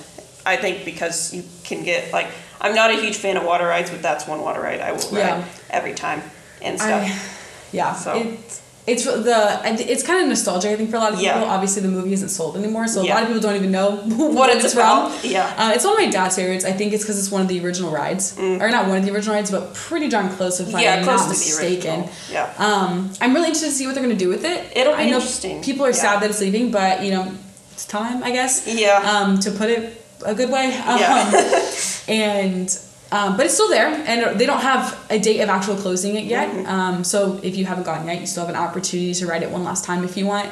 [0.46, 2.28] I think because you can get like
[2.62, 5.00] I'm not a huge fan of water rides, but that's one water ride I will
[5.12, 5.46] ride Yeah.
[5.70, 6.22] every time
[6.62, 7.04] and stuff.
[7.04, 7.94] I, yeah.
[7.94, 11.41] So- It's it's the it's kind of nostalgic I think for a lot of people.
[11.41, 11.43] Yeah.
[11.56, 13.97] Obviously the movie isn't sold anymore, so a lot of people don't even know
[14.38, 15.23] what it's about?
[15.26, 15.54] Yeah.
[15.58, 16.63] Uh, it's one of my dad's favorites.
[16.63, 19.13] I think it's because it's one of the original rides, or not one of the
[19.13, 20.82] original rides, but pretty darn close if Mm.
[20.82, 22.10] yeah, I'm close not to mistaken.
[22.32, 22.52] Yeah.
[22.58, 24.60] Um, I'm really interested to see what they're gonna do with it.
[24.76, 25.95] It'll be I know interesting, People are yeah.
[26.06, 27.32] sad that it's leaving, but you know,
[27.73, 28.65] it's time, I guess.
[28.67, 29.00] Yeah.
[29.12, 30.67] Um, to put it a good way.
[30.88, 31.71] Um, Yeah.
[32.08, 32.80] and
[33.12, 36.26] um, but it's still there, and they don't have a date of actual closing it
[36.26, 36.50] yet.
[36.50, 36.67] Mm-hmm.
[36.70, 39.50] Um, so if you haven't gone yet, you still have an opportunity to ride it
[39.52, 40.50] one last time if you want.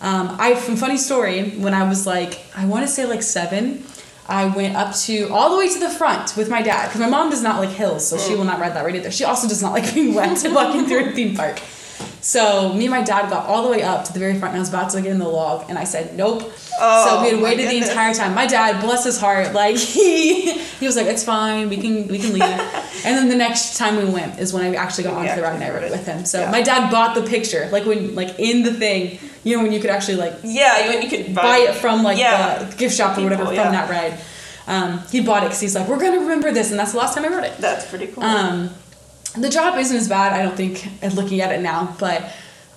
[0.00, 3.84] Um, I from funny story when I was like I want to say like seven.
[4.28, 7.08] I went up to all the way to the front with my dad because my
[7.08, 8.26] mom does not like hills, so Mm.
[8.28, 9.10] she will not ride that ride either.
[9.10, 11.60] She also does not like being wet walking through a theme park.
[12.20, 14.56] So me and my dad got all the way up to the very front, and
[14.56, 16.52] I was about to get in the log, and I said nope.
[16.80, 18.34] Oh, so we had waited the entire time.
[18.34, 22.18] My dad, bless his heart, like he he was like, "It's fine, we can we
[22.18, 22.42] can leave."
[23.04, 25.42] and then the next time we went is when I actually got onto Yeah, the
[25.42, 25.90] ride and I rode rode it.
[25.92, 26.24] with him.
[26.24, 26.50] So Yeah.
[26.50, 29.80] my dad bought the picture, like when like in the thing, you know, when you
[29.80, 32.62] could actually like Yeah, you, you could buy it from like Yeah.
[32.64, 34.18] the gift shop or whatever People, from that ride.
[34.68, 37.14] Um, he bought it because he's like, "We're gonna remember this," and that's the last
[37.16, 37.58] time I rode it.
[37.58, 38.22] That's pretty cool.
[38.22, 38.70] Um,
[39.36, 42.22] the drop isn't as bad, I don't think, at looking at it now, but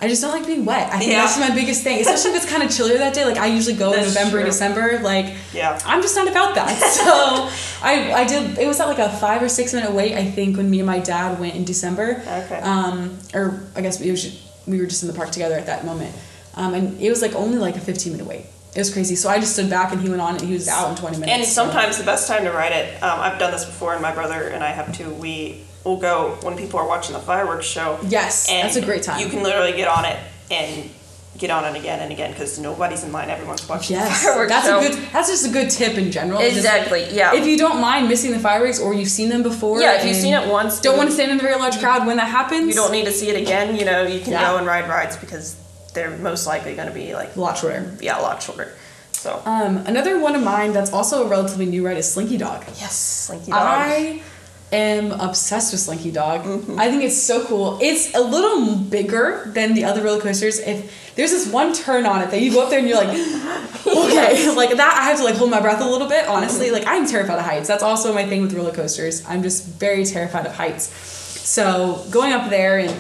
[0.02, 0.92] I just don't like being wet.
[0.92, 1.22] I think Yeah.
[1.26, 3.24] that's my biggest thing, especially if it's kind of chillier that day.
[3.26, 4.46] Like I usually go in November, true.
[4.46, 5.00] December.
[5.00, 5.80] Like Yeah.
[5.86, 6.70] I'm just not about that.
[6.96, 7.50] So
[7.86, 8.58] I I did.
[8.58, 10.16] It was at like a five or six minute wait.
[10.16, 12.22] I think when me and my dad went in December.
[12.28, 12.60] Okay.
[12.60, 15.86] Um, or I guess we was we were just in the park together at that
[15.86, 16.14] moment,
[16.56, 18.46] um, and it was like only like a 15 minute wait.
[18.76, 19.16] It was crazy.
[19.16, 21.20] So I just stood back and he went on and he was out in 20
[21.20, 21.32] minutes.
[21.38, 24.12] And sometimes the best time to ride it, um, I've done this before, and my
[24.14, 25.10] brother and I have too.
[25.12, 28.00] We will go when people are watching the fireworks show.
[28.08, 29.20] Yes, and that's a great time.
[29.20, 30.18] You can literally get on it
[30.52, 30.90] and
[31.38, 33.30] get on it again and again because nobody's in line.
[33.30, 34.80] Everyone's watching Yes, the fireworks that's show.
[34.80, 34.98] a good.
[35.14, 36.40] That's just a good tip in general.
[36.42, 37.08] Just- Exactly.
[37.12, 37.36] Yeah.
[37.36, 40.16] If you don't mind missing the fireworks or you've seen them before, yeah, if you've
[40.16, 42.68] seen it once, don't want to stand in a very large crowd when that happens.
[42.68, 43.76] You don't need to see it again.
[43.76, 44.50] You know, you can Yeah.
[44.52, 45.56] go and ride rides because
[45.94, 47.96] they're most likely going to be like a lot shorter.
[48.02, 48.74] yeah, a lot shorter.
[49.12, 52.64] So Um, another one of mine that's also a relatively new ride is Slinky Dog.
[52.80, 53.62] yes, Slinky Dog.
[53.62, 54.22] I
[54.72, 56.42] am obsessed with Slinky Dog.
[56.44, 56.80] Mm-hmm.
[56.80, 57.78] I think it's so cool.
[57.82, 60.60] It's a little bigger than the other roller coasters.
[60.60, 63.10] If there's this one turn on it that you go up there and you're like,
[63.88, 66.28] okay, like that, I have to like hold my breath a little bit.
[66.28, 67.68] Honestly, like I'm terrified of heights.
[67.68, 69.26] That's also my thing with roller coasters.
[69.28, 70.84] I'm just very terrified of heights.
[70.88, 72.94] So going up there and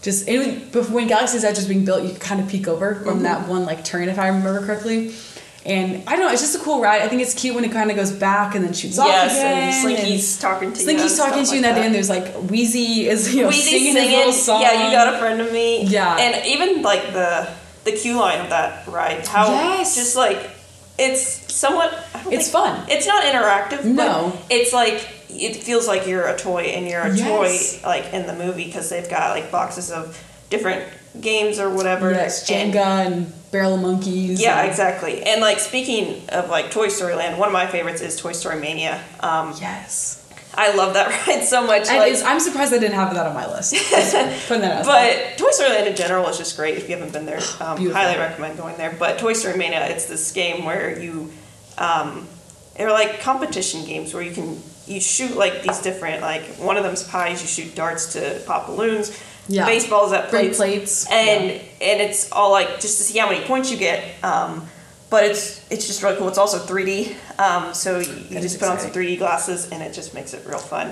[0.00, 3.04] just and when Galaxy's Edge was being built, you could kind of peek over from
[3.04, 3.22] Mm-hmm.
[3.24, 5.14] that one like turn, if I remember correctly.
[5.64, 7.02] And I don't know, it's just a cool ride.
[7.02, 9.32] I think it's cute when it kind of goes back and then shoots off yes,
[9.38, 9.46] again.
[9.56, 9.64] and
[9.96, 10.84] and- Slinky's talking to you.
[10.84, 13.70] Slinky's talking to you, and at the end, there's like Wheezy is you know Wheezy
[13.92, 14.62] singing, his little song.
[14.62, 15.84] Yeah, you got a friend of me.
[15.84, 16.16] Yeah.
[16.18, 17.48] and even like the
[17.84, 19.94] the queue line of that ride, how Yes.
[19.94, 20.50] just like
[20.98, 21.92] it's somewhat.
[22.26, 22.84] It's fun.
[22.88, 23.84] It's not interactive.
[23.84, 24.36] No.
[24.50, 27.80] it's like it feels like you're a toy, and you're a Yes.
[27.80, 30.20] toy like in the movie because they've got like boxes of
[30.50, 30.82] different
[31.20, 32.10] games or whatever.
[32.12, 34.40] Yes, Jenga and Barrel of Monkeys.
[34.40, 35.22] Yeah, and- exactly.
[35.22, 38.60] And like speaking of like Toy Story Land, one of my favorites is Toy Story
[38.60, 39.02] Mania.
[39.20, 40.18] Um, Yes.
[40.54, 41.88] I love that ride so much.
[41.88, 43.72] And like, I'm surprised I didn't have that on my list.
[44.48, 44.84] Putting that out.
[44.84, 46.76] but Toy Story Land in general is just great.
[46.76, 48.94] If you haven't been there, um, highly recommend going there.
[48.98, 51.32] But Toy Story Mania, it's this game where you,
[51.78, 52.28] um,
[52.76, 56.82] they're like competition games where you can you shoot like these different like one of
[56.84, 57.40] them's pies.
[57.40, 59.18] You shoot darts to pop balloons.
[59.48, 59.66] Yeah.
[59.66, 60.56] Baseballs at plates.
[60.58, 61.06] plates.
[61.10, 61.58] And Yeah.
[61.80, 64.02] and it's all like just to see how many points you get.
[64.24, 64.68] Um,
[65.10, 66.28] but it's it's just really cool.
[66.28, 67.14] It's also 3D.
[67.38, 70.46] Um, so you, you just put on some 3D glasses and it just makes it
[70.46, 70.90] real fun.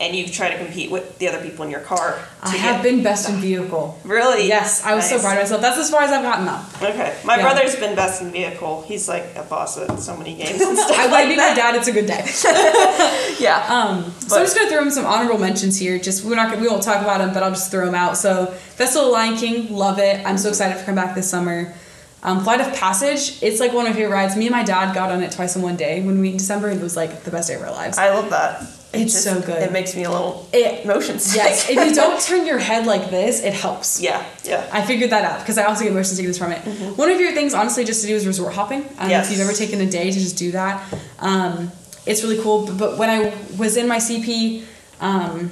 [0.00, 2.12] And you try to compete with the other people in your car.
[2.44, 3.98] To I have been best in vehicle.
[4.04, 4.46] Really?
[4.46, 5.60] Yes, I was so proud of myself.
[5.60, 6.64] That's as far as I've gotten up.
[6.80, 7.16] Okay.
[7.24, 7.42] My Yeah.
[7.42, 8.84] brother's been best in vehicle.
[8.86, 11.52] He's like a boss at so many games and stuff I like to be my
[11.52, 11.74] dad.
[11.74, 12.24] It's a good day.
[13.40, 13.64] Yeah.
[13.68, 15.98] Um, so But- I'm just gonna throw in some honorable mentions here.
[15.98, 18.16] Just we're not gonna, we won't talk about them, but I'll just throw them out.
[18.16, 20.24] So Festival of Lion King, love it.
[20.24, 21.74] I'm so excited to come back this summer.
[22.22, 24.36] Um, Flight of Passage, it's like one of my favorite rides.
[24.36, 26.68] Me and my dad got on it twice in one day when we in December,
[26.68, 27.96] and it was like the best day of our lives.
[27.98, 28.62] I love that.
[28.98, 29.62] It It's so good.
[29.62, 31.36] It makes me a little It- motion sick.
[31.36, 34.00] yes, if you don't turn your head like this, it helps.
[34.00, 34.22] yeah.
[34.44, 34.64] Yeah.
[34.72, 36.60] I figured that out because I also get motion sickness from it.
[36.96, 38.80] One of your things, honestly, just to do is resort hopping.
[38.80, 39.22] I don't know Mm-hmm.
[39.24, 40.82] If you've ever taken a day to just do that.
[41.18, 41.70] Um,
[42.06, 42.66] it's really cool.
[42.66, 44.64] But, but when I was in my CP,
[45.00, 45.50] um,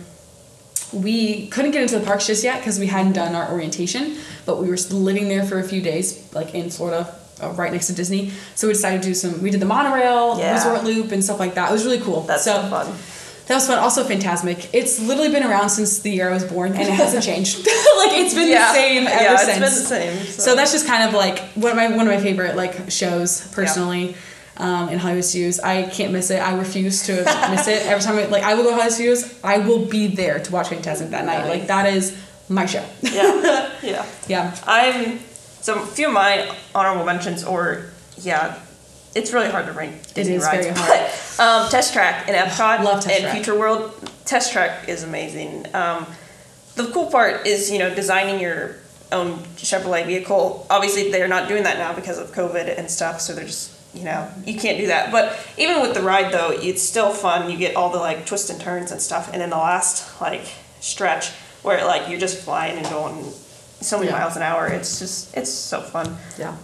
[0.93, 4.17] we couldn't get into the parks just yet because we hadn't done our orientation.
[4.47, 7.89] But we were living there for a few days, like in Florida, uh, right next
[7.89, 8.31] to Disney.
[8.55, 9.43] So we decided to do some.
[9.43, 10.55] We did the monorail, Yeah.
[10.55, 11.69] resort loop, and stuff like that.
[11.71, 12.23] It was really cool.
[12.23, 12.87] That's so fun.
[13.47, 13.79] That was fun.
[13.79, 14.69] Also, Fantasmic.
[14.73, 17.59] It's literally been around since the year I was born, and it hasn't changed.
[17.59, 18.73] like it's been yeah.
[18.73, 19.81] the same ever yeah, it's since.
[19.81, 20.27] It's been the same.
[20.27, 23.47] So that's just kind of like one of my one of my favorite like shows
[23.53, 24.17] personally.
[24.59, 26.39] Um, in Hollywood Studios, I can't miss it.
[26.39, 27.13] I refuse to
[27.51, 27.87] miss it.
[27.87, 30.51] Every time, I, like I will go to Hollywood Studios, I will be there to
[30.51, 31.47] watch Fantasmic that night.
[31.47, 32.85] Like that is my show.
[33.03, 33.71] yeah.
[33.83, 34.07] Yeah.
[34.27, 35.21] yeah, I'm
[35.61, 37.85] so a few of my honorable mentions, or
[38.19, 38.59] yeah,
[39.17, 40.13] it's really hard to rank.
[40.15, 41.11] Disney is rides, very hard.
[41.39, 43.35] But, um, Test Track in Epcot Love Test and Track.
[43.35, 43.93] Future World.
[44.25, 45.67] Test Track is amazing.
[45.75, 46.07] Um,
[46.77, 48.77] the cool part is you know designing your
[49.13, 50.67] own Chevrolet vehicle.
[50.71, 53.21] Obviously, they're not doing that now because of COVID and stuff.
[53.21, 55.11] So they're just you know you can't do that.
[55.11, 57.51] But even with the ride though, it's still fun.
[57.51, 60.45] You get all the like twists and turns and stuff, and then the last like
[60.81, 61.31] stretch
[61.63, 63.25] where like you're just flying and going
[63.81, 64.19] so many Yeah.
[64.19, 64.67] miles an hour.
[64.67, 66.17] It's just it's so fun.
[66.39, 66.55] yeah.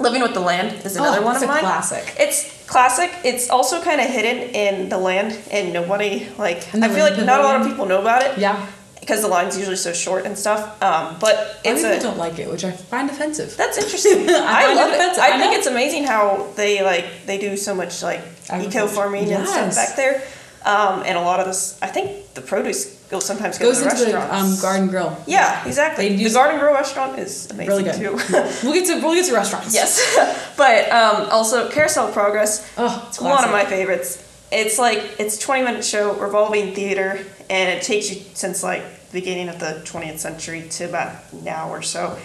[0.00, 1.60] Living with the Land is another Oh, one it's of a mine.
[1.60, 2.14] classic.
[2.18, 3.10] It's classic.
[3.24, 6.70] It's also kind of hidden in the land, and nobody like.
[6.72, 8.38] The I feel like Land not a lot of people know about it.
[8.38, 8.66] Yeah.
[8.98, 10.80] Because the line's usually so short and stuff.
[10.82, 13.56] Um, but It's people don't like it, which I find offensive.
[13.56, 14.28] That's interesting.
[14.28, 15.22] I I, love it offensive.
[15.24, 18.20] I, I think it's amazing how they like they do so much like
[18.52, 20.22] eco farming and stuff back there.
[20.64, 24.00] Um, and a lot of this, I think the produce goes sometimes goes, Goes to
[24.06, 25.16] into the um, Garden Grill.
[25.26, 26.16] Yeah, exactly.
[26.16, 27.94] The Garden Grill restaurant is amazing Really good.
[27.98, 28.10] too.
[28.62, 29.74] We'll get to we'll get to restaurants.
[29.74, 32.70] Yes, but um, also Carousel Progress.
[32.78, 34.26] Oh, it's one of my favorites.
[34.52, 37.18] It's like it's a twenty minute show, revolving theater,
[37.48, 41.70] and it takes you since like the beginning of the twentieth century to about now
[41.70, 42.18] or so,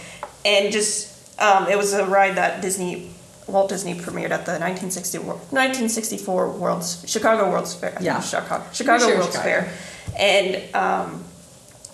[0.46, 3.12] and just um, it was a ride that Disney.
[3.48, 7.96] Walt Disney premiered at the 1960, wor- 1964 World's Chicago World's Fair.
[8.02, 8.20] Yeah.
[8.20, 9.62] Chicago Chicago sure World's Chicago.
[9.68, 9.74] Fair,
[10.18, 11.24] and um,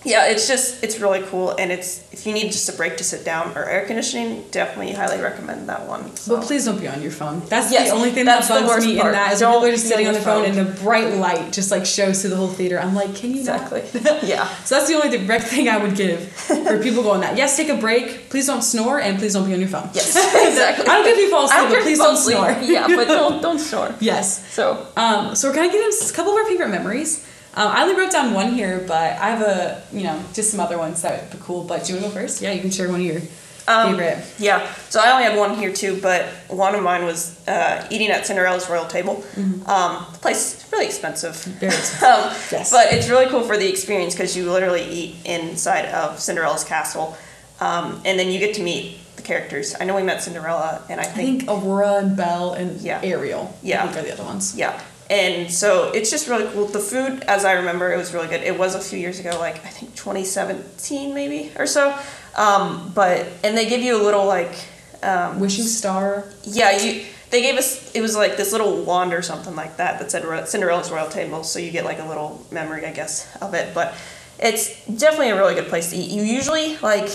[0.04, 3.04] yeah, it's just it's really cool, and it's if you need just a break to
[3.04, 6.14] sit down or air conditioning, definitely highly recommend that one.
[6.16, 6.36] So.
[6.36, 7.40] But please don't be on your phone.
[7.46, 9.08] That's Yes, the only thing that bugs me part.
[9.08, 10.58] in that is Don't people are just sitting on their phone phone.
[10.58, 12.80] and the bright light just like shows through the whole theater.
[12.80, 13.72] I'm like, can you not?
[13.72, 14.00] Exactly.
[14.28, 14.46] yeah.
[14.64, 17.36] So that's the only direct thing I would give for people going that.
[17.36, 18.28] Yes, take a break.
[18.28, 19.88] Please don't snore and please don't be on your phone.
[19.94, 20.16] Yes.
[20.16, 20.84] Exactly.
[20.88, 22.50] I don't care if you fall asleep, but please don't snore.
[22.62, 23.94] Yeah, but don't don't snore.
[24.00, 24.52] Yes.
[24.52, 27.24] So Um, so we're gonna get into a couple of our favorite memories.
[27.54, 30.60] Um, I only wrote down one here, but I have a you know just some
[30.60, 31.64] other ones that would be cool.
[31.64, 32.40] But do you want to go first?
[32.42, 33.20] Yeah, you can share one of your
[33.68, 34.24] um, favorite.
[34.38, 34.72] Yeah.
[34.88, 38.26] So I only had one here too, but one of mine was uh, eating at
[38.26, 39.22] Cinderella's royal table.
[39.66, 41.36] Um, the place is really expensive.
[41.36, 42.02] Very expensive.
[42.02, 42.70] um, Yes.
[42.72, 47.16] But it's really cool for the experience because you literally eat inside of Cinderella's castle,
[47.60, 49.74] um, and then you get to meet the characters.
[49.78, 53.00] I know we met Cinderella, and I I think Aurora and Belle and Yeah.
[53.04, 53.54] Ariel.
[53.62, 53.84] Yeah.
[53.84, 54.56] I think are the other ones.
[54.56, 54.80] Yeah.
[55.10, 56.66] And so it's just really cool.
[56.66, 58.42] The food, as I remember, it was really good.
[58.42, 61.96] It was a few years ago, like I think 2017 maybe or so.
[62.36, 64.54] Um, but and they give you a little like,
[65.02, 66.24] um, Wishing Star.
[66.44, 69.98] yeah, you they gave us it was like this little wand or something like that
[69.98, 71.42] that said Cinderella's royal table.
[71.42, 73.74] So you get like a little memory, I guess, of it.
[73.74, 73.94] But
[74.38, 76.10] it's definitely a really good place to eat.
[76.10, 77.10] You usually like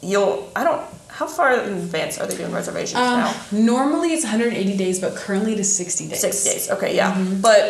[0.00, 0.82] you'll I don't
[1.18, 3.34] how far in advance are they doing reservations Um, now?
[3.50, 6.20] normally it's 180 days, but currently it is 60 days.
[6.20, 6.70] Six days.
[6.70, 7.12] Okay, yeah.
[7.12, 7.40] Mm-hmm.
[7.40, 7.62] But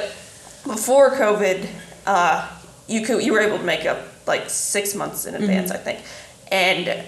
[0.74, 1.66] before COVID,
[2.07, 2.46] uh,
[2.86, 5.80] you could you were able to make up like six months in advance, Mm-hmm.
[5.80, 5.99] I think,
[6.53, 7.05] and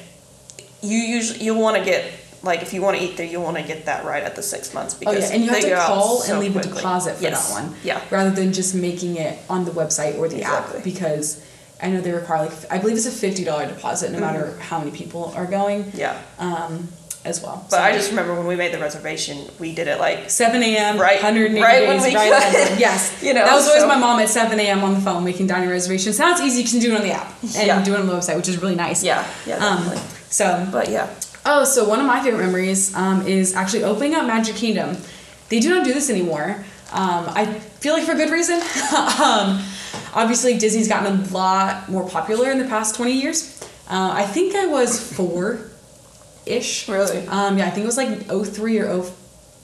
[0.82, 2.10] you usually you'll want to get
[2.42, 4.42] like if you want to eat there, you want to get that right at the
[4.42, 7.16] six months because Oh yeah, and you have to call so and leave a deposit
[7.16, 7.48] for Yes.
[7.52, 7.74] that one.
[7.84, 8.00] Yeah.
[8.10, 10.78] Rather than just making it on the website or the Exactly.
[10.78, 11.42] app because
[11.82, 14.78] I know they require like I believe it's a fifty dollar deposit no matter how
[14.78, 15.90] many people are going.
[15.94, 16.20] Yeah.
[16.38, 16.88] Um,
[17.22, 17.66] as well.
[17.68, 20.98] But I just remember when we made the reservation, we did it like 7 a.m.
[20.98, 22.32] Right- 180 right when we right
[22.70, 22.78] could.
[22.80, 23.22] Yes.
[23.22, 24.82] You know, that was always so- my mom at 7 a.m.
[24.82, 26.18] on the phone making dining reservations.
[26.18, 26.62] Now it's easy.
[26.62, 27.84] You can do it on the app and Yeah.
[27.84, 29.04] do it on the website, which is really nice.
[29.04, 30.02] yeah, yeah, Um, definitely.
[30.30, 31.10] so but yeah,
[31.44, 34.96] Oh, so one of my favorite memories um, is actually opening up Magic Kingdom.
[35.50, 36.64] They do not do this anymore.
[36.90, 37.44] Um, I
[37.80, 38.60] feel like for good reason.
[40.14, 43.60] obviously, Disney's gotten a lot more popular in the past 20 years.
[43.88, 45.70] Uh, I think I was four
[46.46, 46.88] ish.
[46.88, 47.26] Really?
[47.26, 49.04] Um, yeah, I think it was like 03 or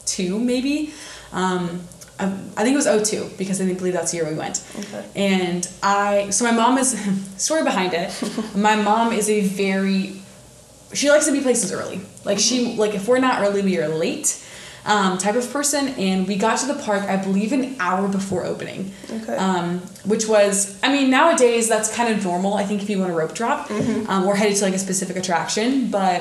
[0.05, 0.92] 02 maybe.
[1.32, 1.80] Um,
[2.18, 4.64] I, I think it was 02 because I think believe that's the year we went.
[4.78, 5.05] Okay.
[5.14, 6.99] And I, so my mom is,
[7.36, 8.12] story behind it,
[8.57, 10.22] my mom is a very,
[10.92, 12.01] she likes to be places early.
[12.24, 14.42] Like she, like if we're not early, we are late.
[14.87, 18.45] Um, type of person, and we got to the park, I believe, an hour before
[18.45, 18.93] opening.
[19.11, 19.34] Okay.
[19.37, 22.55] Um, which was, I mean, nowadays that's kind of normal.
[22.55, 25.16] I think if you want a rope drop, um, or headed to like a specific
[25.16, 26.20] attraction, but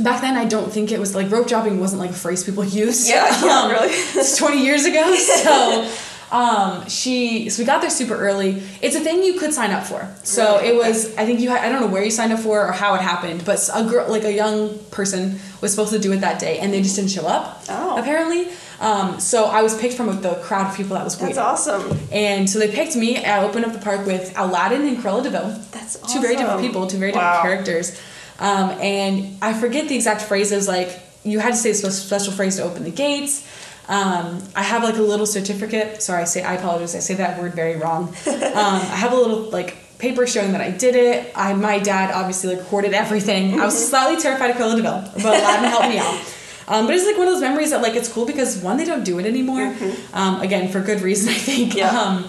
[0.00, 2.64] back then I don't think it was like rope dropping wasn't like a phrase people
[2.84, 3.06] used.
[3.06, 3.88] Yeah, yeah, Um, really.
[3.90, 5.14] it's 20 years ago.
[5.18, 5.90] So
[6.32, 8.62] um, she, so we got there super early.
[8.80, 10.08] It's a thing you could sign up for.
[10.24, 12.66] So it was, I think you, had, I don't know where you signed up for
[12.66, 16.10] or how it happened, but a girl, like a young person was supposed to do
[16.12, 17.62] it that day and they just didn't show up.
[17.68, 17.98] Oh.
[18.00, 18.48] Apparently.
[18.80, 21.36] Um, so I was picked from the crowd of people that was waiting.
[21.36, 21.98] That's awesome.
[22.10, 23.22] And so they picked me.
[23.24, 25.50] I opened up the park with Aladdin and Cruella Deville.
[25.70, 27.42] That's Two very different people, two very Wow.
[27.42, 28.00] different characters.
[28.40, 30.66] Um, and I forget the exact phrases.
[30.66, 33.46] Like you had to say a special phrase to open the gates.
[33.88, 36.02] Um, I have like a little certificate.
[36.02, 36.94] Sorry, I say I apologize.
[36.94, 38.14] I say that word very wrong.
[38.26, 41.32] Um, I have a little like paper showing that I did it.
[41.34, 43.58] I my dad obviously like recorded everything.
[43.60, 46.20] I was slightly terrified of Cruella Deville, but Aladdin helped me out.
[46.68, 48.84] Um, but it's like one of those memories that like it's cool because one they
[48.84, 49.74] don't do it anymore.
[50.12, 51.74] Um, again for good reason I think.
[51.74, 51.88] Yeah.
[51.98, 52.28] Um,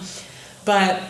[0.64, 1.02] but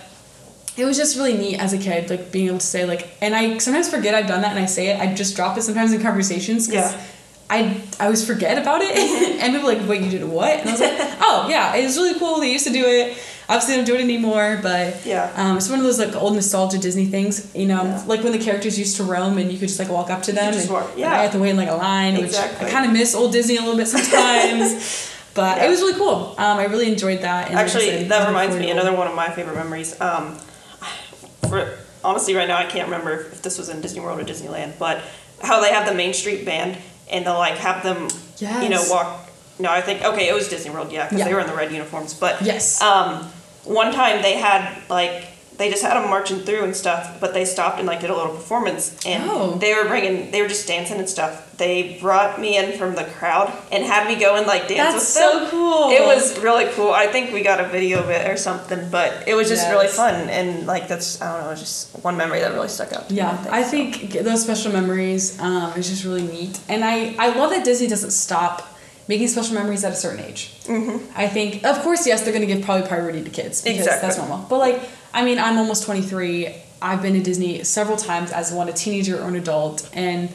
[0.76, 3.34] it was just really neat as a kid, like being able to say like, and
[3.36, 5.00] I sometimes forget I've done that and I say it.
[5.00, 7.04] I just drop it sometimes in conversations because Yeah.
[7.50, 8.96] I I always forget about it,
[9.42, 10.50] and people like, wait, you did what?
[10.60, 12.40] And I was like, oh yeah, it was really cool.
[12.40, 13.18] They used to do it.
[13.46, 15.30] Obviously, they don't do it anymore, but Yeah.
[15.36, 17.54] um, it's one of those like old nostalgia Disney things.
[17.54, 18.02] You know, Yeah.
[18.06, 20.32] like when the characters used to roam and you could just like walk up to
[20.32, 21.12] them just and walk- yeah.
[21.12, 22.64] I had to wait in like a line, Exactly.
[22.64, 25.10] which I kind of miss old Disney a little bit sometimes.
[25.34, 25.64] But Yeah.
[25.66, 26.34] it was really cool.
[26.38, 27.48] Um, I really enjoyed that.
[27.50, 30.00] And Actually, said, that reminds me another one of my favorite memories.
[30.00, 30.38] Um,
[31.48, 34.78] for honestly, right now I can't remember if this was in Disney World or Disneyland,
[34.78, 35.02] but
[35.42, 36.78] how they have the Main Street Band
[37.10, 38.08] and they'll like have them,
[38.62, 39.28] you know, walk.
[39.58, 41.24] No, I think okay, it was Disney World, yeah, because Yeah.
[41.26, 42.14] they were in the red uniforms.
[42.14, 42.80] But Yes.
[42.82, 43.30] um,
[43.64, 45.26] one time they had like
[45.56, 48.14] they just had them marching through and stuff, but they stopped and like did a
[48.16, 49.54] little performance, and Oh.
[49.56, 51.56] they were bringing, they were just dancing and stuff.
[51.56, 54.94] They brought me in from the crowd and had me go and like dance That's
[54.96, 55.50] with so them.
[55.50, 55.90] cool.
[55.90, 56.90] It was really cool.
[56.92, 59.86] I think we got a video of it or something, but it was just really
[59.86, 63.08] fun and like that's I don't know, just one memory that really stuck out.
[63.10, 63.70] Yeah, me, I so.
[63.70, 67.64] think g- those special memories um, is just really neat, and I I love that
[67.64, 68.66] Disney doesn't stop
[69.06, 70.54] making special memories at a certain age.
[70.64, 70.96] Mm-hmm.
[71.14, 74.08] I think, of course, yes, they're going to give probably priority to kids because Exactly.
[74.08, 74.46] that's normal.
[74.48, 74.80] But like,
[75.14, 76.54] I mean, I'm almost 23.
[76.82, 80.28] I've been to Disney several times as one a teenager or an adult, and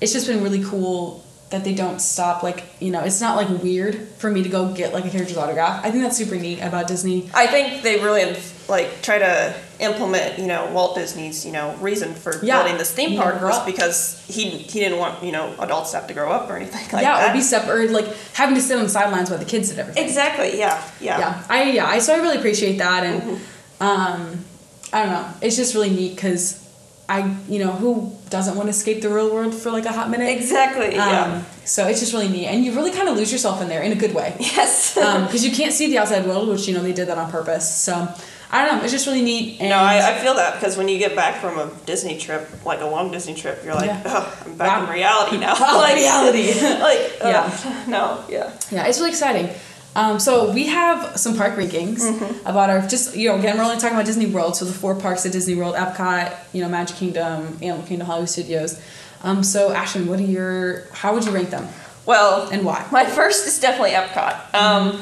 [0.00, 2.44] it's just been really cool that they don't stop.
[2.44, 5.36] Like, you know, it's not like weird for me to go get like a character's
[5.36, 5.84] autograph.
[5.84, 7.28] I think that's super neat about Disney.
[7.34, 8.36] I think they really
[8.68, 12.58] like try to implement, you know, Walt Disney's, you know, reason for Yeah.
[12.62, 16.06] building this theme park was because he he didn't want, you know, adults to have
[16.06, 17.02] to grow up or anything like that.
[17.02, 17.30] yeah, that.
[17.30, 19.80] or be separate, or like having to sit on the sidelines while the kids did
[19.80, 20.04] everything.
[20.04, 21.18] exactly, yeah, yeah.
[21.18, 23.44] yeah i yeah i so i really appreciate that and Mm-hmm.
[23.80, 24.44] Um
[24.92, 26.66] i don't know it's just really neat because
[27.08, 30.08] i you know who doesn't want to escape the real world for like a hot
[30.10, 31.22] minute Exactly, yeah.
[31.38, 33.82] um so it's just really neat and you really kind of lose yourself in there
[33.82, 34.94] in a good way yes.
[34.94, 37.72] because you can't see the outside world which you know they did that on purpose
[37.74, 38.06] so
[38.52, 40.88] i don't know it's just really neat and no, I, I feel that because when
[40.88, 44.02] you get back from a Disney trip, like a long Disney trip, you're like, Yeah.
[44.06, 44.84] oh, I'm back Wow.
[44.86, 45.54] in reality now.
[45.84, 46.46] Like reality.
[46.88, 47.50] like, Yeah.
[47.64, 48.52] uh, no, yeah.
[48.72, 49.48] Yeah, it's really exciting.
[49.96, 52.46] Um, so we have some park rankings Mm-hmm.
[52.46, 54.94] about our just you know again we're only talking about Disney World, so the four
[54.94, 58.80] parks at Disney World, Epcot, you know Magic Kingdom, Animal Kingdom, Hollywood Studios.
[59.22, 61.66] Um, so Ashton, what are your how would you rank them
[62.06, 62.86] Well, and why?
[62.92, 64.54] My first is definitely Epcot.
[64.54, 65.00] Um,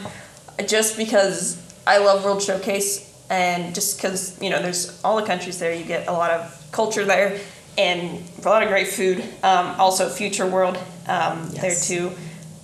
[0.66, 5.58] just because I love World Showcase and just because, you know, there's all the countries
[5.58, 7.38] there, you get a lot of culture there
[7.76, 9.20] and a lot of great food.
[9.42, 10.76] Um, also, Future World
[11.06, 12.10] um, there too.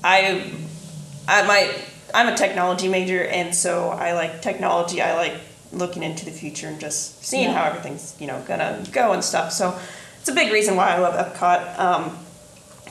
[0.02, 0.50] I,
[1.28, 1.72] I might,
[2.14, 5.02] I'm a technology major and so I like technology.
[5.02, 5.34] I like
[5.72, 7.54] looking into the future and just seeing Yeah.
[7.54, 9.52] how everything's, you know, gonna go and stuff.
[9.52, 9.76] So
[10.20, 11.78] it's a big reason why I love Epcot.
[11.78, 12.18] Um,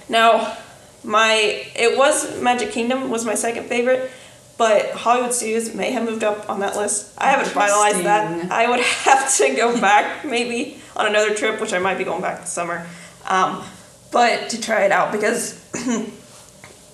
[0.09, 0.57] Now,
[1.05, 4.11] my it was Magic Kingdom was my second favorite,
[4.57, 7.11] but Hollywood Studios may have moved up on that list.
[7.17, 8.51] I haven't finalized that.
[8.51, 12.21] I would have to go back maybe on another trip, which I might be going
[12.21, 12.85] back this summer,
[13.27, 13.63] um,
[14.11, 15.59] but to try it out because.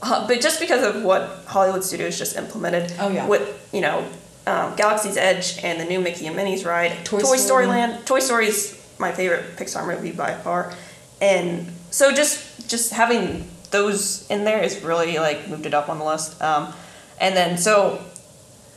[0.01, 3.27] Uh, but just because of what Hollywood Studios just implemented Oh, yeah.
[3.27, 4.05] with you know
[4.47, 7.37] um, Galaxy's Edge and the new Mickey and Minnie's ride, Toy Toy, Story.
[7.39, 8.05] Story Land.
[8.05, 10.73] Toy Story's my favorite Pixar movie by far,
[11.21, 15.99] and so just just having those in there is really like moved it up on
[15.99, 16.41] the list.
[16.41, 16.73] Um,
[17.19, 18.01] and then so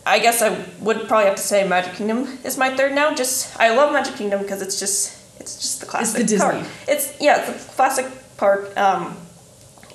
[0.05, 0.51] I guess I
[0.81, 3.15] would probably have to say Magic Kingdom is my third now.
[3.15, 6.39] Just I love Magic Kingdom because it's just it's just the classic Disney.
[6.39, 6.67] park.
[6.89, 8.07] It's yeah, it's a classic
[8.37, 8.77] park.
[8.77, 9.17] Um,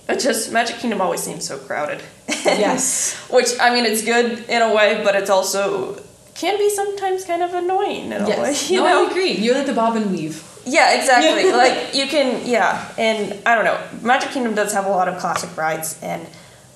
[0.09, 2.01] it just Magic Kingdom always seems so crowded.
[2.45, 3.15] Yes.
[3.29, 6.01] Which I mean, it's good in a way, but it's also
[6.35, 8.39] can be sometimes kind of annoying in a Yes.
[8.39, 8.53] way.
[8.75, 9.07] You no, know?
[9.07, 9.31] I agree.
[9.33, 10.43] You're like the bob and weave.
[10.65, 11.51] Yeah, exactly.
[11.51, 13.79] like you can, yeah, and I don't know.
[14.01, 16.27] Magic Kingdom does have a lot of classic rides and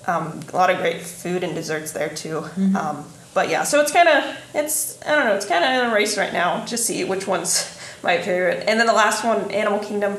[0.06, 2.40] um, a lot of great food and desserts there too.
[2.40, 2.74] Mm-hmm.
[2.76, 3.04] Um,
[3.34, 4.24] but yeah, so it's kind of,
[4.54, 6.64] it's I don't know, it's kind of in a race right now.
[6.66, 8.64] Just see which one's my favorite.
[8.66, 10.16] And then the last one, Animal Kingdom.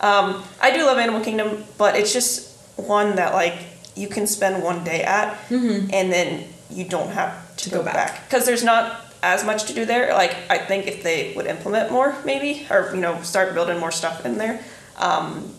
[0.00, 3.58] Um, I do love Animal Kingdom, but it's just one that like
[3.94, 7.56] you can spend one day at, and then you don't have to, Mm-hmm.
[7.56, 8.28] To go, go back.
[8.28, 10.12] because there's not as much to do there.
[10.12, 13.90] Like I think if they would implement more, maybe, or you know, start building more
[13.90, 14.60] stuff in there,
[14.98, 15.54] um,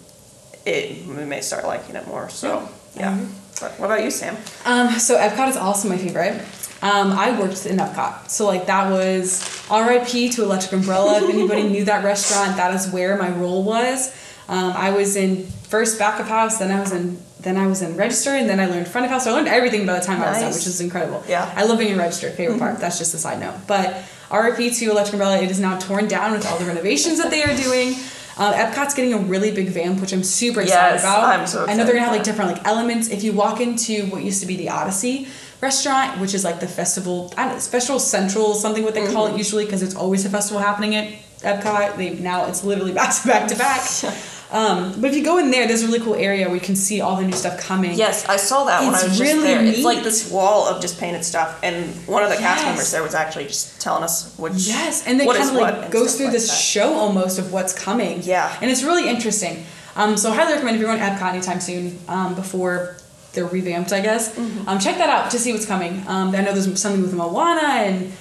[0.65, 2.29] it we may start liking it more.
[2.29, 3.17] So yeah.
[3.59, 4.37] But what about you, Sam?
[4.65, 6.39] Um, so Epcot is also my favorite.
[6.83, 10.29] Um, I worked in Epcot, so like that was R.I.P.
[10.33, 11.23] to Electric Umbrella.
[11.23, 14.13] If anybody knew that restaurant, that is where my role was.
[14.49, 17.81] Um, I was in first back of house, then I was in then I was
[17.81, 19.23] in register, and then I learned front of house.
[19.25, 21.23] So I learned everything by the time I was done, which is incredible.
[21.29, 21.51] Yeah.
[21.55, 22.29] I love being in register.
[22.31, 22.79] Favorite part.
[22.79, 23.55] That's just a side note.
[23.67, 24.71] But R.I.P.
[24.71, 25.37] to Electric Umbrella.
[25.37, 27.93] It is now torn down with all the renovations that they are doing.
[28.37, 31.23] Uh, Epcot's getting a really big vamp, which I'm super excited Yes, about.
[31.23, 31.71] I'm so excited.
[31.71, 33.09] I know they're gonna have like different like elements.
[33.09, 35.27] If you walk into what used to be the Odyssey
[35.61, 39.25] restaurant, which is like the festival, I don't know, Festival Central, something what they call
[39.27, 39.35] Mm-hmm.
[39.35, 41.97] it usually, because it's always a festival happening at Epcot.
[41.97, 43.81] They now it's literally back to back to back.
[44.49, 46.75] Um, but if you go in there, there's a really cool area where you can
[46.77, 47.95] see all the new stuff coming.
[47.95, 49.63] Yes, I saw that when I It's was just really there.
[49.65, 52.65] It's like this wall of just painted stuff, and one of the cast Yes.
[52.65, 55.91] members there was actually just telling us which Yes, and they what kind of like
[55.91, 56.55] goes through like this that.
[56.55, 58.21] show almost of what's coming.
[58.23, 58.55] Yeah.
[58.61, 59.65] and it's really interesting.
[59.97, 62.95] Um, so I highly recommend if you're going to Epcot anytime soon, um, before
[63.33, 64.69] they're revamped, I guess, Mm-hmm.
[64.69, 66.03] um, check that out to see what's coming.
[66.07, 68.13] Um, I know there's something with Moana and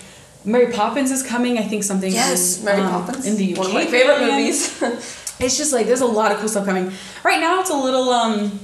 [0.45, 1.57] Mary Poppins is coming.
[1.59, 2.11] I think something.
[2.13, 3.59] Yes, in, Mary um, Poppins in the UK.
[3.59, 4.83] one of my favorite movies.
[5.39, 6.93] It's just like there's a lot of cool stuff coming.
[7.25, 8.59] Right now, it's a little um,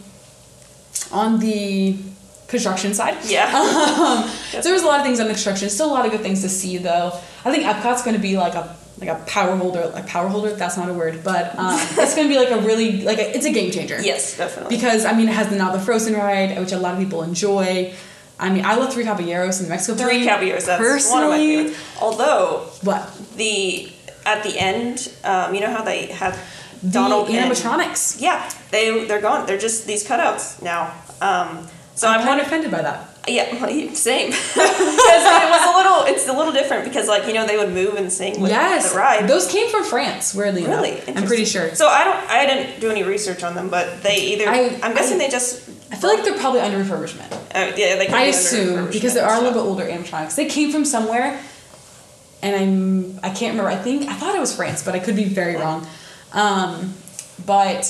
[1.10, 1.96] on the
[2.48, 3.16] construction side.
[3.24, 3.50] yeah,
[4.02, 5.68] Um, so there's a lot of things on the construction.
[5.70, 7.12] Still a lot of good things to see though.
[7.44, 9.86] I think Epcot's going to be like a like a power holder.
[9.88, 12.60] Like power holder, that's not a word, but um, it's going to be like a
[12.64, 14.00] really like a, it's a game changer.
[14.00, 14.76] yes, definitely.
[14.76, 17.22] Because I mean, it has the now the Frozen ride, which a lot of people
[17.22, 17.94] enjoy.
[18.38, 20.28] I mean, I love Three Caballeros in the Mexico Three Pavilion.
[20.28, 22.00] Caballeros, that's personally, one of my favorites.
[22.00, 23.90] Although What the
[24.24, 26.06] at the end, um, you know how they
[26.82, 28.20] the Donald and animatronics?
[28.20, 29.46] yeah, they they're gone.
[29.46, 30.92] They're just these cutouts now.
[31.20, 33.08] Um, so I'm I'm kind of offended by that.
[33.28, 33.44] Yeah,
[33.94, 34.32] same.
[35.12, 37.72] Because it was a little, it's a little different because like you know they would
[37.72, 39.28] move and sing with yes, the ride.
[39.28, 40.34] those came from France.
[40.34, 41.74] Weirdly really, I'm pretty sure.
[41.74, 44.48] So I don't, I didn't do any research on them, but they either.
[44.48, 45.68] I- am guessing I- they just.
[45.92, 47.30] I feel like they're probably under refurbishment.
[47.54, 48.06] Uh, yeah, they.
[48.06, 50.34] could I assume because they are a little bit older animatronics.
[50.34, 51.38] They came from somewhere,
[52.42, 53.68] and I'm I can't remember.
[53.68, 55.86] I think I thought it was France, but I could be very wrong.
[56.34, 56.94] Um,
[57.46, 57.84] but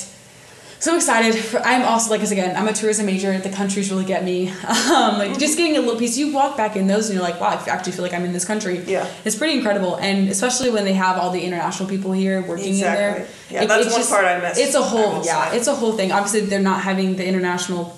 [0.79, 1.33] so excited.
[1.35, 3.37] For, I'm also like, 'cause again, I'm a tourism major.
[3.37, 4.51] The countries really get me.
[4.93, 6.17] Um, like just getting a little piece.
[6.17, 8.33] You walk back in those, and you're like, wow, I actually feel like I'm in
[8.33, 8.79] this country.
[8.85, 9.07] Yeah.
[9.23, 12.79] it's pretty incredible, and especially when they have all the international people here working in
[12.81, 13.09] there.
[13.17, 13.55] Exactly.
[13.55, 16.11] Yeah, that's one part I missed, It's a I whole yeah, it's a whole thing.
[16.11, 17.97] Obviously, they're not having the international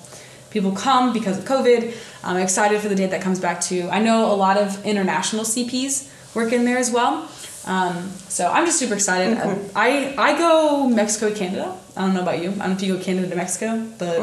[0.50, 1.92] people come because of COVID.
[2.24, 3.88] I'm excited for the date that comes back too.
[3.90, 7.28] I know a lot of international CPs work in there as well.
[7.66, 9.36] Um, so I'm just super excited.
[9.36, 9.76] Mm-hmm.
[9.76, 11.76] I I go Mexico to Canada.
[11.96, 12.50] I don't know about you.
[12.50, 14.20] I don't know if you go Canada to Mexico, but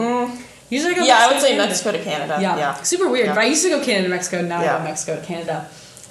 [0.70, 1.04] usually I go.
[1.04, 1.08] Mm.
[1.08, 1.68] Yeah, I Mexico would to say Canada.
[1.68, 2.38] Mexico to Canada.
[2.42, 2.74] Yeah, Yeah.
[2.84, 3.28] super weird.
[3.28, 3.36] Yeah.
[3.36, 4.42] But I used to go Canada to Mexico.
[4.42, 5.68] Now I go Mexico to Canada.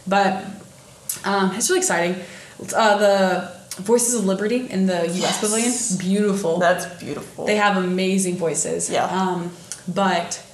[0.06, 0.44] But
[1.24, 2.16] um, it's really exciting.
[2.74, 5.16] Uh, the Voices of Liberty in the U.S.
[5.16, 5.40] Yes.
[5.40, 6.58] Pavilion, beautiful.
[6.58, 7.46] That's beautiful.
[7.46, 8.90] They have amazing voices.
[8.90, 9.04] Yeah.
[9.06, 9.50] Um,
[9.88, 10.44] but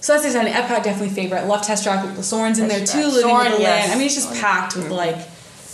[0.00, 0.52] so that's exciting.
[0.52, 1.46] Epcot definitely favorite.
[1.46, 2.04] Love Test Track.
[2.24, 3.06] Soarin's in there too.
[3.06, 3.80] Living with the yes.
[3.80, 3.92] land.
[3.92, 4.40] I mean, it's just Soarin'.
[4.40, 5.18] packed with like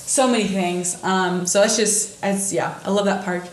[0.06, 1.02] so many things.
[1.02, 3.44] Um, so it's just, it's yeah, I love that park.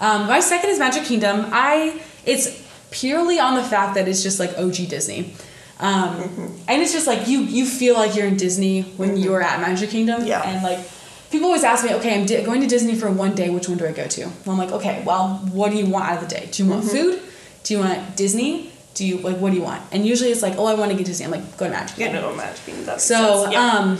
[0.00, 1.46] Um, my second is Magic Kingdom.
[1.52, 5.34] I it's purely on the fact that it's just like OG Disney.
[5.80, 6.46] Um, Mm-hmm.
[6.68, 9.90] and it's just like you you feel like you're in Disney when you're at Magic
[9.90, 10.24] Kingdom.
[10.24, 10.42] Yeah.
[10.42, 10.78] And like
[11.30, 13.50] people always ask me, okay, I'm di- going to Disney for one day.
[13.50, 14.20] Which one do I go to?
[14.26, 16.48] Well, I'm like, okay, well, what do you want out of the day?
[16.52, 17.20] Do you want food?
[17.64, 18.70] Do you want Disney?
[18.94, 19.82] Do you like what do you want?
[19.90, 21.24] And usually it's like, oh, I want to get Disney.
[21.26, 21.96] I'm like, go to Magic.
[21.96, 22.14] Kingdom.
[22.14, 22.98] Yeah, no, Magic Kingdom.
[23.00, 23.50] So.
[23.50, 23.66] Yeah.
[23.66, 23.98] um,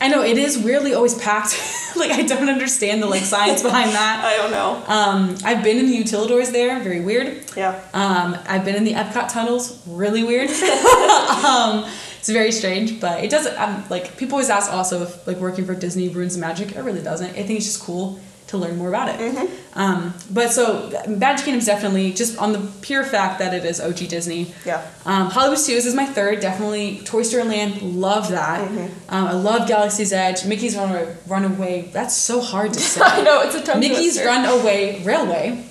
[0.00, 1.58] I know it is weirdly always packed.
[1.96, 4.22] like I don't understand the like science behind that.
[4.24, 4.82] I don't know.
[4.86, 7.44] Um, I've been in the utilidors there, very weird.
[7.56, 7.80] Yeah.
[7.94, 10.50] Um, I've been in the Epcot tunnels, really weird.
[11.44, 11.88] um,
[12.18, 13.58] it's very strange, but it doesn't.
[13.60, 16.76] Um, like people always ask also if like working for Disney ruins the magic.
[16.76, 17.30] It really doesn't.
[17.30, 19.18] I think it's just cool to learn more about it.
[19.18, 19.78] Mm-hmm.
[19.78, 23.80] Um, but so Magic Kingdom is definitely just on the pure fact that it is
[23.80, 24.54] OG Disney.
[24.64, 24.86] Yeah.
[25.04, 26.40] Um, Hollywood Studios is my third.
[26.40, 27.82] Definitely Toy Story Land.
[27.82, 28.68] Love that.
[28.68, 29.14] Mm-hmm.
[29.14, 30.44] Um, I love Galaxy's Edge.
[30.44, 31.16] Mickey's Runaway.
[31.26, 31.90] Runaway.
[31.92, 33.00] That's so hard to say.
[33.04, 34.26] I know it's a tongue Mickey's twister.
[34.26, 35.64] Runaway Railway.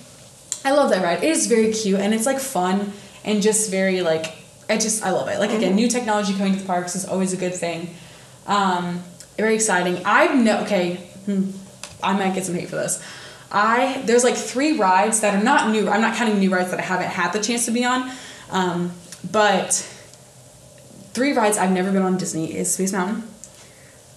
[0.65, 1.23] I love that ride.
[1.23, 2.91] It is very cute and it's like fun
[3.23, 4.33] and just very like
[4.69, 5.39] I just I love it.
[5.39, 7.93] Like again, new technology coming to the parks is always a good thing.
[8.47, 9.03] Um,
[9.37, 10.03] very exciting.
[10.05, 10.95] I've no okay.
[11.25, 11.51] Hmm,
[12.03, 13.03] I might get some hate for this.
[13.51, 15.87] I there's like three rides that are not new.
[15.89, 18.11] I'm not counting new rides that I haven't had the chance to be on,
[18.49, 18.91] um,
[19.31, 19.71] but
[21.13, 23.23] three rides I've never been on Disney is Space Mountain,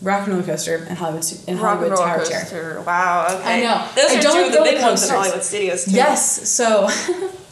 [0.02, 2.40] Rock and Roller Coaster, and Hollywood and Rock Hollywood roller Tower Chair.
[2.40, 2.82] coaster.
[2.86, 3.26] Wow.
[3.38, 3.60] Okay.
[3.60, 3.88] I know.
[3.94, 5.90] Those I are don't two of the big ones in Hollywood Studios too.
[5.92, 6.48] Yes.
[6.48, 6.88] So,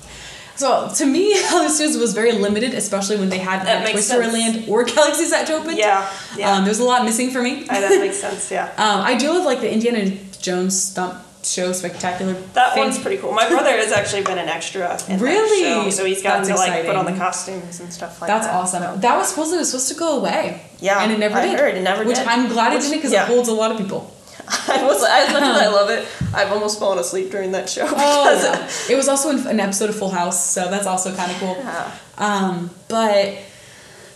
[0.57, 4.33] so to me, Hollywood Studios was very limited, especially when they had like, Story sense.
[4.33, 5.77] Land or Galaxy's Edge open.
[5.77, 6.11] Yeah.
[6.37, 6.53] Yeah.
[6.53, 7.69] Um, there's a lot missing for me.
[7.69, 8.51] I, that makes sense.
[8.51, 8.67] Yeah.
[8.77, 12.33] Um, I do love like the Indiana Jones stunt show spectacular.
[12.55, 12.85] That thing.
[12.85, 13.33] one's pretty cool.
[13.33, 15.63] My brother has actually been an extra in Really?
[15.63, 18.29] that show, so he's got That's to like put on the costumes and stuff like
[18.29, 18.53] That's that.
[18.53, 18.95] That's awesome.
[18.95, 19.01] so.
[19.01, 20.63] That was supposed to, was supposed to go away.
[20.81, 21.59] Yeah, and it never I did.
[21.59, 22.09] heard it never did.
[22.09, 22.27] Which did.
[22.27, 23.25] I'm glad it didn't because yeah.
[23.25, 24.16] it holds a lot of people.
[24.69, 27.87] I was as much as I love it, I've almost fallen asleep during that show
[27.91, 28.69] Oh, yeah.
[28.93, 31.57] it was also an episode of Full House, so that's also kind of cool.
[31.59, 31.91] Yeah.
[32.19, 33.39] Um, but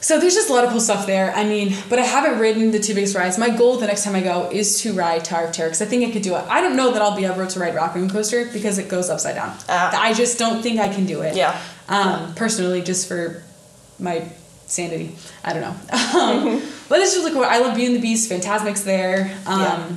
[0.00, 1.30] so there's just a lot of cool stuff there.
[1.34, 3.36] I mean, but I haven't ridden the two biggest rides.
[3.36, 5.84] My goal the next time I go is to ride Tower of Terror because I
[5.86, 6.44] think I could do it.
[6.48, 9.10] I don't know that I'll be able to ride Rock Roller Coaster because it goes
[9.10, 9.54] upside down.
[9.68, 9.92] Ah.
[10.00, 11.36] I just don't think I can do it.
[11.36, 11.60] Yeah.
[11.88, 13.42] Um, personally, just for
[13.98, 14.24] my
[14.66, 15.14] sanity.
[15.44, 15.74] I don't know.
[16.18, 17.44] Um, but it's really cool.
[17.44, 18.30] I love Beauty and the Beast.
[18.30, 19.36] Fantasmic's there.
[19.46, 19.88] Um, Yeah.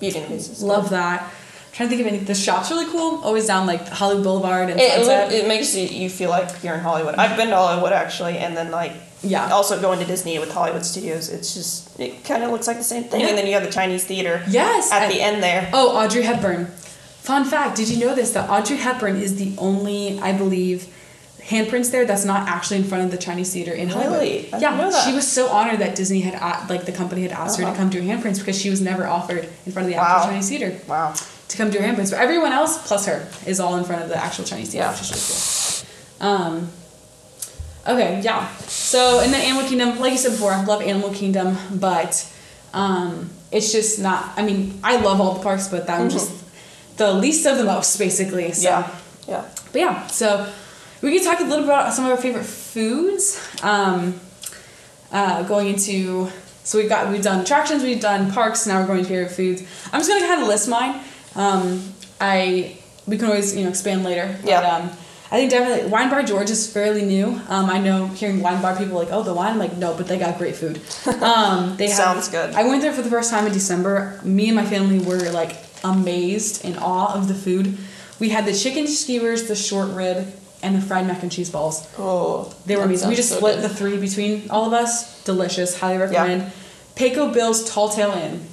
[0.00, 0.52] Beauty and the Beast.
[0.52, 1.22] is Love that.
[1.22, 1.30] I'm
[1.72, 2.24] trying to think of any.
[2.24, 3.20] The shop's really cool.
[3.22, 5.32] Always down like Hollywood Boulevard and It, it, Sunset.
[5.32, 7.14] it makes you, you feel like you're in Hollywood.
[7.16, 8.92] I've been to Hollywood actually, and then like
[9.22, 9.50] Yeah.
[9.52, 11.28] also going to Disney with Hollywood Studios.
[11.28, 13.28] It's just it kind of looks like the same thing, Yeah.
[13.28, 14.90] and then you have the Chinese theater yes.
[14.90, 15.68] at I- the end there.
[15.72, 16.66] Oh, Audrey Hepburn.
[17.22, 18.30] Fun fact, did you know this?
[18.32, 20.86] That Audrey Hepburn is the only, I believe,
[21.48, 24.20] handprints there that's not actually in front of the Chinese theater in Hollywood.
[24.20, 24.48] Really?
[24.50, 25.06] Yeah, know that.
[25.06, 26.34] she was so honored that Disney had,
[26.68, 27.72] like, the company had asked her Uh-huh.
[27.72, 30.16] to come do her handprints because she was never offered in front of the Wow.
[30.16, 31.14] actual Chinese theater Wow.
[31.48, 32.10] to come do her handprints.
[32.10, 34.92] But everyone else, plus her, is all in front of the actual Chinese theater, Yeah.
[34.92, 35.84] which is
[36.20, 36.46] really cool.
[36.46, 36.68] Um,
[37.86, 38.46] okay, yeah.
[38.66, 42.26] So, in the Animal Kingdom, like you said before, I love Animal Kingdom, but
[42.74, 46.30] um, it's just not, I mean, I love all the parks, but that one's just
[46.98, 48.52] the least of the most, basically.
[48.52, 48.68] So.
[48.68, 48.90] Yeah.
[49.26, 49.44] Yeah.
[49.72, 50.46] But yeah, so
[51.02, 53.40] we can talk a little bit about some of our favorite foods.
[53.62, 54.20] Um,
[55.10, 56.28] uh, going into
[56.64, 58.66] so we've got we've done attractions, we've done parks.
[58.66, 59.62] Now we're going to favorite foods.
[59.92, 61.00] I'm just gonna kind of list mine.
[61.34, 64.36] Um, I we can always you know expand later.
[64.42, 64.60] But, Yeah.
[64.60, 64.90] Um,
[65.30, 67.40] I think definitely Wine Bar George is fairly new.
[67.48, 69.52] Um, I know hearing wine bar people are like, oh, the wine.
[69.52, 70.80] I'm like, no, but they got great food.
[71.22, 72.54] Um, they have, Sounds good.
[72.54, 74.18] I went there for the first time in December.
[74.24, 77.76] Me and my family were like amazed in awe of the food.
[78.18, 80.32] We had the chicken skewers, the short rib,
[80.62, 81.86] and the fried mac and cheese balls.
[81.98, 83.08] Oh, They were amazing.
[83.08, 83.64] We just so split good.
[83.64, 85.22] the three between all of us.
[85.24, 85.78] Delicious.
[85.78, 86.52] Highly recommend.
[86.96, 88.44] Pecos Bill's Tall Tale Inn.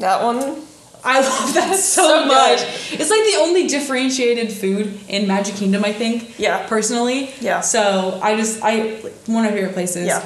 [0.00, 0.62] That one.
[1.04, 2.58] I love that so, So much.
[2.58, 3.00] good.
[3.00, 6.38] It's like the only differentiated food in Magic Kingdom, I think.
[6.38, 6.66] Yeah.
[6.66, 7.32] Personally.
[7.40, 7.60] Yeah.
[7.60, 8.96] So I just I
[9.26, 10.06] one of my favorite places.
[10.06, 10.22] Yeah.